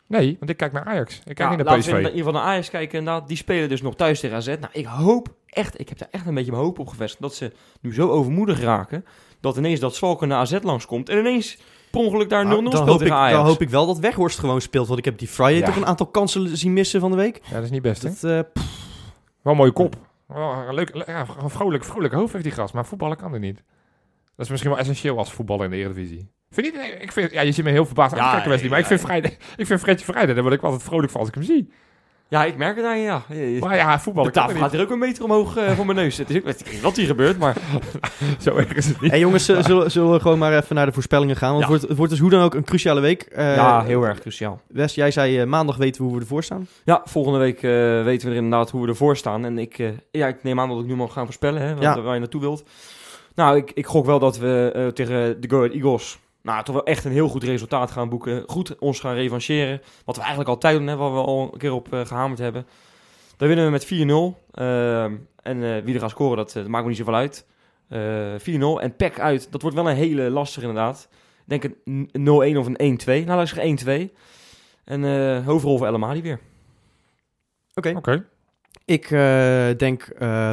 Nee, 0.08 0.36
want 0.40 0.52
ik 0.52 0.58
kijk 0.58 0.72
naar 0.72 0.84
Ajax. 0.86 1.16
Ik 1.18 1.24
kijk 1.24 1.38
Ja, 1.38 1.50
niet 1.50 1.58
naar 1.58 1.66
laten 1.66 1.80
PSV. 1.80 1.92
we 1.92 1.98
in 1.98 2.04
ieder 2.04 2.18
geval 2.18 2.34
naar 2.34 2.42
Ajax 2.52 2.70
kijken. 2.70 3.00
Inderdaad, 3.00 3.28
die 3.28 3.38
spelen 3.38 3.70
dus 3.70 3.82
nog 3.82 3.96
thuis 3.96 4.20
tegen 4.20 4.36
AZ. 4.36 4.48
Nou, 4.48 4.68
ik 4.72 4.86
hoop 4.86 5.34
echt, 5.46 5.80
ik 5.80 5.90
heb 5.90 5.98
daar 5.98 6.08
echt 6.12 6.26
een 6.26 6.34
beetje 6.34 6.52
mijn 6.52 6.64
hoop 6.64 6.80
op 6.80 6.88
gevestigd. 6.88 7.22
Dat 7.22 7.36
ze 7.36 7.52
nu 7.82 7.94
zo 7.94 8.10
overmoedig 8.10 8.62
raken. 8.62 9.06
Dat 9.40 9.58
ineens 9.58 9.80
dat 9.80 9.96
Schalke 9.96 10.26
naar 10.26 10.38
AZ 10.38 10.58
langskomt. 10.62 11.10
En 11.10 11.18
ineens 11.18 11.58
per 11.92 12.00
ongeluk 12.00 12.30
daar 12.30 12.46
0-0 12.46 12.48
Nou, 12.48 12.64
dan, 12.64 12.72
speelt 12.72 12.88
hoop 12.88 12.96
ik, 13.02 13.02
tegen 13.02 13.16
Ajax. 13.18 13.36
dan 13.38 13.46
hoop 13.46 13.62
ik 13.62 13.70
wel 13.70 13.86
dat 13.86 14.00
Weghorst 14.00 14.40
gewoon 14.40 14.62
speelt. 14.62 14.88
Want 14.88 15.00
ik 15.00 15.06
heb 15.06 15.18
die 15.18 15.28
Friday 15.28 15.58
Ja. 15.60 15.66
toch 15.66 15.76
een 15.76 15.86
aantal 15.86 16.08
kansen 16.08 16.58
zien 16.58 16.74
missen 16.74 17.00
van 17.00 17.12
de 17.12 17.18
week. 17.18 17.40
Ja, 17.50 17.54
dat 17.56 17.64
is 17.64 17.70
niet 17.70 17.82
best, 17.82 18.02
hè? 18.04 18.10
Dat, 18.10 18.24
eh, 18.24 18.40
pff, 18.54 18.66
Wel 19.42 19.54
een 19.54 19.60
mooie 19.60 19.72
kop. 19.72 19.96
Wel 20.28 20.52
een 20.52 20.74
leuk, 20.74 20.96
le- 20.96 21.04
ja, 21.08 21.26
een 21.42 21.50
vrolijk, 21.50 21.84
vrolijk 21.84 22.14
hoofd 22.14 22.32
heeft 22.32 22.44
die 22.46 22.54
gast, 22.54 22.74
maar 22.74 22.86
voetballen 22.86 23.18
kan 23.18 23.34
er 23.34 23.40
niet. 23.40 23.64
Dat 24.36 24.46
is 24.46 24.50
misschien 24.52 24.72
wel 24.72 24.80
essentieel 24.80 25.18
als 25.18 25.32
voetballer 25.34 25.66
in 25.66 25.72
de 25.72 25.78
Eredivisie. 25.78 26.30
Vind 26.56 26.66
je 26.76 26.82
niet? 26.82 27.02
Ik 27.02 27.12
vind, 27.12 27.32
ja, 27.32 27.42
je 27.42 27.52
ziet 27.52 27.64
me 27.64 27.72
heel 27.72 27.86
verbaasd 27.86 28.16
Ja, 28.16 28.22
aankijken, 28.22 28.50
Wesley. 28.50 28.70
Maar 28.70 28.78
ja, 28.80 28.84
ik 28.84 28.90
vind, 28.90 29.00
ja. 29.02 29.08
Vrijdag, 29.08 29.32
ik 29.62 29.66
vind 29.66 29.80
Fredje 29.80 30.06
Vrijdag, 30.06 30.34
daar 30.34 30.44
word 30.44 30.56
ik 30.56 30.62
altijd 30.62 30.84
vrolijk 30.84 31.12
van 31.12 31.20
als 31.20 31.30
ik 31.30 31.36
hem 31.36 31.44
zie. 31.44 31.70
Ja, 32.30 32.46
ik 32.46 32.58
merk 32.58 32.76
het 32.76 32.86
aan 32.86 32.98
je, 33.00 33.04
ja. 33.04 33.22
Maar 33.60 33.76
ja, 33.76 34.00
voetbal, 34.00 34.24
De 34.24 34.32
tafel 34.32 34.60
gaat 34.60 34.74
er 34.74 34.82
ook 34.82 34.90
een 34.92 35.00
meter 35.00 35.24
omhoog 35.24 35.58
eh, 35.58 35.72
voor 35.72 35.86
mijn 35.86 35.98
neus. 35.98 36.18
Het 36.18 36.30
is 36.30 36.36
ook, 36.36 36.42
ik 36.48 36.48
weet 36.58 36.72
niet 36.72 36.82
wat 36.82 36.96
hier 36.96 37.06
gebeurt, 37.06 37.38
maar... 37.38 37.56
Zo 38.40 38.56
erg 38.56 38.74
is 38.74 38.86
het 38.88 39.02
niet. 39.02 39.12
Hey 39.12 39.20
jongens, 39.20 39.46
zullen, 39.46 39.64
zullen- 39.64 39.92
zullen 39.92 40.12
we 40.12 40.20
gewoon 40.20 40.38
maar 40.38 40.58
even 40.58 40.76
naar 40.76 40.86
de 40.86 40.92
voorspellingen 40.92 41.36
gaan? 41.36 41.54
Want 41.54 41.64
Ja. 41.64 41.70
het, 41.70 41.76
wordt, 41.78 41.88
het 41.88 41.98
wordt 41.98 42.12
dus 42.12 42.22
hoe 42.22 42.30
dan 42.30 42.42
ook 42.42 42.54
een 42.54 42.64
cruciale 42.64 43.02
week. 43.02 43.22
Eh, 43.22 43.56
ja, 43.56 43.84
heel 43.84 44.04
erg 44.04 44.20
cruciaal. 44.20 44.62
Wes, 44.68 44.96
jij 44.96 45.12
zei 45.12 45.40
eh, 45.40 45.46
maandag 45.48 45.78
weten 45.78 46.02
we 46.02 46.08
hoe 46.08 46.16
we 46.16 46.22
ervoor 46.22 46.44
staan. 46.44 46.68
Ja, 46.84 47.02
volgende 47.06 47.40
week 47.40 47.56
eh, 47.64 48.04
weten 48.04 48.28
we 48.28 48.36
er 48.36 48.42
inderdaad 48.44 48.70
hoe 48.72 48.82
we 48.82 48.88
ervoor 48.88 49.18
staan. 49.18 49.46
En 49.46 49.58
ik, 49.58 49.80
eh, 49.80 49.88
ja, 50.12 50.28
ik 50.28 50.44
neem 50.44 50.60
aan 50.60 50.70
dat 50.70 50.80
ik 50.80 50.86
nu 50.86 50.96
mag 50.96 51.14
gaan 51.14 51.26
voorspellen, 51.26 51.62
hè, 51.62 51.70
Ja. 51.70 51.76
waar, 51.76 52.02
waar 52.02 52.14
je 52.14 52.20
naartoe 52.20 52.42
wilt. 52.42 52.64
Nou, 53.36 53.58
ik, 53.58 53.72
ik 53.74 53.86
gok 53.86 54.06
wel 54.06 54.20
dat 54.20 54.38
we 54.38 54.72
eh, 54.76 54.88
tegen 54.88 55.42
de 55.42 55.50
Go 55.50 55.58
Ahead 55.58 55.74
Eagles... 55.74 56.20
Nou, 56.46 56.64
toch 56.64 56.76
wel 56.76 56.86
echt 56.86 57.06
een 57.06 57.12
heel 57.12 57.28
goed 57.28 57.44
resultaat 57.44 57.92
gaan 57.92 58.10
boeken. 58.10 58.44
Goed 58.48 58.80
ons 58.80 59.00
gaan 59.00 59.16
revancheren. 59.16 59.82
Wat 60.06 60.16
we 60.16 60.22
eigenlijk 60.22 60.50
altijd 60.50 60.78
doen, 60.78 60.88
hè, 60.88 60.96
waar 60.96 61.14
we 61.14 61.20
al 61.20 61.50
een 61.54 61.60
keer 61.60 61.74
op 61.74 61.94
eh, 61.94 62.06
gehamerd 62.06 62.40
hebben. 62.40 62.68
Dan 63.38 63.48
winnen 63.48 63.66
we 63.66 63.72
met 63.72 63.86
4-0. 63.86 64.50
Ehm, 64.52 65.16
en 65.42 65.64
eh, 65.64 65.84
wie 65.84 65.94
er 65.94 66.00
gaat 66.00 66.10
scoren, 66.10 66.38
dat, 66.38 66.48
eh, 66.48 66.56
dat 66.56 66.68
maakt 66.68 66.84
me 66.84 66.90
niet 66.90 66.98
zoveel 66.98 67.16
uit. 67.16 67.46
Eh 67.88 68.00
4-0. 68.38 68.82
En 68.82 68.96
PEC 68.96 69.20
uit, 69.20 69.52
dat 69.52 69.62
wordt 69.62 69.78
wel 69.78 69.90
een 69.90 69.96
hele 69.96 70.30
lastige 70.30 70.68
inderdaad. 70.68 71.08
Ik 71.48 71.62
denk 71.62 71.76
een 71.86 72.10
0-1 72.14 72.58
of 72.58 72.66
een 72.66 72.78
1-2. 72.80 73.26
Nou, 73.26 73.48
zeggen 73.48 73.64
1-2. 73.64 74.14
En 74.84 75.06
eh 75.06 75.46
hoofdrol 75.46 75.78
voor 75.78 75.88
El 75.88 75.94
Amadi 75.94 76.22
weer. 76.22 76.40
Oké. 77.74 77.94
Oké. 77.96 78.26
Ik 78.86 79.12
eh, 79.12 79.68
denk 79.78 80.02
eh 80.04 80.52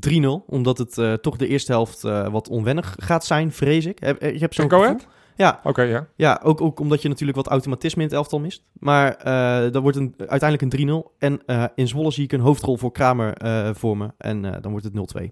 3-0, 0.00 0.44
omdat 0.46 0.78
het 0.78 0.98
eh, 0.98 1.12
toch 1.12 1.36
de 1.36 1.46
eerste 1.46 1.72
helft 1.72 2.04
eh, 2.04 2.28
wat 2.28 2.48
onwennig 2.48 2.94
gaat 2.98 3.24
zijn, 3.24 3.52
vrees 3.52 3.86
ik. 3.86 3.98
Heb, 3.98 4.22
je 4.22 4.38
hebt 4.38 4.54
zo'n 4.54 4.70
Go 4.70 4.78
gevoel. 4.78 4.94
Ahead? 4.94 5.08
Ja, 5.36 5.60
Oké, 5.62 5.82
ja. 5.82 6.06
ja 6.16 6.40
ook, 6.42 6.60
ook 6.60 6.80
omdat 6.80 7.02
je 7.02 7.08
natuurlijk 7.08 7.36
wat 7.36 7.46
automatisme 7.46 8.02
in 8.02 8.08
het 8.08 8.16
elftal 8.16 8.40
mist. 8.40 8.64
Maar 8.72 9.14
eh 9.14 9.72
dat 9.72 9.82
wordt 9.82 9.96
een, 9.96 10.14
uiteindelijk 10.16 10.74
een 10.74 11.02
3-0. 11.04 11.16
En 11.18 11.42
eh, 11.46 11.64
in 11.74 11.88
Zwolle 11.88 12.10
zie 12.10 12.24
ik 12.24 12.32
een 12.32 12.40
hoofdrol 12.40 12.76
voor 12.76 12.92
Kramer 12.92 13.32
eh 13.36 13.74
voor 13.74 13.96
me. 13.96 14.10
En 14.18 14.44
eh, 14.44 14.62
dan 14.62 14.70
wordt 14.70 14.86
het 14.86 15.16
0-2. 15.22 15.28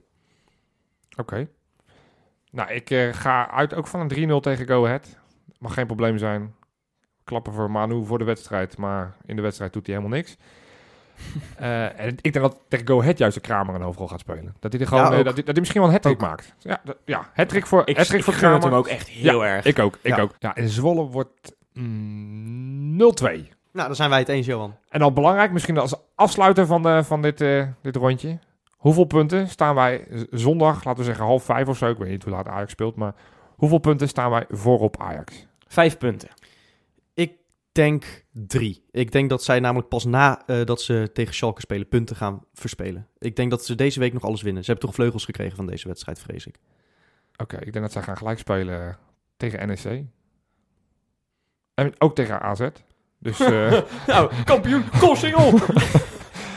Oké. 1.17 1.49
Nou, 2.51 2.73
ik 2.73 2.91
eh, 2.91 3.13
ga 3.13 3.51
uit 3.51 3.75
ook 3.75 3.87
van 3.87 4.01
een 4.01 4.31
3-0 4.31 4.41
tegen 4.41 4.67
Go 4.67 4.85
Ahead. 4.85 5.19
Mag 5.59 5.75
geen 5.75 5.87
probleem 5.87 6.19
zijn. 6.19 6.55
Klappen 7.25 7.53
voor 7.53 7.71
Manu 7.71 8.05
voor 8.05 8.19
de 8.19 8.25
wedstrijd, 8.25 8.77
maar 8.77 9.17
in 9.27 9.37
de 9.37 9.43
wedstrijd 9.43 9.73
doet 9.73 9.87
hij 9.87 9.95
helemaal 9.97 10.17
niks. 10.17 10.37
Eh, 11.57 12.01
en 12.01 12.09
ik 12.21 12.33
denk 12.33 12.35
dat 12.45 12.57
tegen 12.69 12.87
Go 12.87 13.01
Ahead 13.01 13.19
juist 13.19 13.35
de 13.35 13.41
Kramer 13.41 13.75
een 13.75 13.83
hoofdrol 13.83 14.09
gaat 14.09 14.21
spelen. 14.21 14.55
Dat 14.61 14.73
hij 14.73 14.81
er 14.81 14.87
gewoon, 14.89 15.03
Ja, 15.05 15.11
eh, 15.11 15.17
dat, 15.17 15.25
hij, 15.25 15.35
dat 15.35 15.47
hij 15.47 15.55
misschien 15.59 15.81
wel 15.81 15.91
een 15.91 15.99
hat 16.03 16.21
maakt. 16.21 16.55
Ja, 16.59 16.81
dat- 16.85 16.97
ja 17.05 17.31
hat-trick 17.35 17.67
voor, 17.67 17.83
Ik, 17.85 17.97
hat-trick 17.97 18.19
ik 18.19 18.25
voor 18.25 18.35
Kramer. 18.35 18.63
hem 18.63 18.73
ook 18.75 18.87
echt 18.87 19.09
heel 19.09 19.45
erg. 19.45 19.65
Ik 19.65 19.79
ook, 19.79 19.99
ik 20.03 20.17
Ja. 20.17 20.23
ook. 20.23 20.35
Ja, 20.39 20.55
en 20.55 20.69
Zwolle 20.69 21.05
wordt 21.07 21.55
mm, 21.73 22.97
0-2. 22.97 23.49
Nou, 23.73 23.87
dan 23.87 23.97
zijn 23.97 24.11
wij 24.11 24.19
het 24.19 24.29
eens, 24.29 24.47
Johan. 24.47 24.75
En 24.89 25.01
dan 25.01 25.15
belangrijk, 25.15 25.53
misschien 25.53 25.79
als 25.79 25.95
afsluiter 26.15 26.67
van, 26.67 26.83
de, 26.83 27.05
van 27.05 27.23
dit, 27.23 27.41
eh, 27.41 27.67
dit 27.83 27.97
rondje. 27.97 28.39
Hoeveel 28.77 29.05
punten 29.05 29.49
staan 29.49 29.75
wij 29.75 30.05
zondag, 30.31 30.75
laten 30.85 31.01
we 31.01 31.05
zeggen 31.05 31.25
half 31.25 31.45
vijf 31.45 31.69
of 31.69 31.77
zo. 31.77 31.87
Ik 31.91 31.99
weet 31.99 32.09
niet 32.09 32.23
hoe 32.25 32.33
laat 32.33 32.49
Ajax 32.49 32.73
speelt, 32.73 32.97
maar 32.97 33.15
hoeveel 33.57 33.79
punten 33.79 34.09
staan 34.09 34.31
wij 34.31 34.45
voorop 34.49 35.01
Ajax? 35.01 35.47
Vijf 35.69 35.99
punten. 35.99 36.29
Denk 37.73 38.25
drie. 38.33 38.85
Ik 38.91 39.13
denk 39.13 39.31
dat 39.31 39.45
zij 39.45 39.61
namelijk 39.61 39.89
pas 39.89 40.05
na 40.05 40.47
eh, 40.47 40.65
dat 40.65 40.83
ze 40.83 41.11
tegen 41.13 41.35
Schalke 41.35 41.61
spelen 41.61 41.89
punten 41.89 42.17
gaan 42.17 42.45
verspelen. 42.53 43.09
Ik 43.19 43.37
denk 43.37 43.51
dat 43.51 43.65
ze 43.65 43.75
deze 43.75 44.01
week 44.01 44.13
nog 44.13 44.23
alles 44.25 44.43
winnen. 44.43 44.65
Ze 44.65 44.71
hebben 44.71 44.89
toch 44.89 44.97
vleugels 44.97 45.25
gekregen 45.25 45.57
van 45.57 45.67
deze 45.67 45.89
wedstrijd, 45.89 46.19
vrees 46.21 46.47
ik. 46.47 46.57
Oké, 47.37 47.57
ik 47.57 47.73
denk 47.73 47.85
dat 47.85 47.93
zij 47.93 48.03
gaan 48.03 48.17
gelijk 48.17 48.39
spelen 48.39 48.99
tegen 49.37 49.67
NEC. 49.67 50.05
En 51.75 51.93
ook 51.99 52.15
tegen 52.15 52.41
AZ. 52.41 52.69
Dus, 53.19 53.41
eh 53.51 53.83
nou, 54.07 54.33
kampioen, 54.45 54.85
Kossingel! 54.99 55.53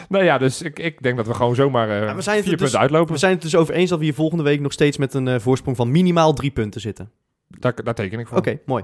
nou 0.09 0.23
ja, 0.23 0.37
dus 0.37 0.61
ik, 0.61 0.79
ik 0.79 1.01
denk 1.01 1.17
dat 1.17 1.27
we 1.27 1.33
gewoon 1.33 1.55
zomaar 1.55 1.89
eh 1.89 2.03
Ja, 2.03 2.15
we 2.15 2.21
zijn 2.21 2.35
het 2.35 2.45
vier 2.45 2.53
er 2.53 2.59
dus- 2.59 2.71
punten 2.71 2.79
uitlopen. 2.79 3.13
We 3.13 3.19
zijn 3.19 3.33
het 3.33 3.41
dus 3.41 3.55
over 3.55 3.73
eens 3.73 3.89
dat 3.89 3.99
we 3.99 4.05
hier 4.05 4.13
volgende 4.13 4.43
week 4.43 4.59
nog 4.59 4.71
steeds 4.71 4.97
met 4.97 5.13
een 5.13 5.41
voorsprong 5.41 5.77
van 5.77 5.91
minimaal 5.91 6.33
drie 6.33 6.51
punten 6.51 6.81
zitten. 6.81 7.11
Daar, 7.47 7.83
daar 7.83 7.95
teken 7.95 8.19
ik 8.19 8.27
voor. 8.27 8.37
Oké, 8.37 8.59
mooi. 8.65 8.83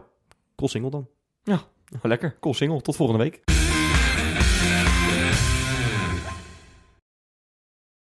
Cool 0.55 0.69
single 0.69 1.05
Lekker, 2.01 2.35
Kossingel. 2.39 2.81
Tot 2.81 2.95
volgende 2.95 3.23
week. 3.23 3.70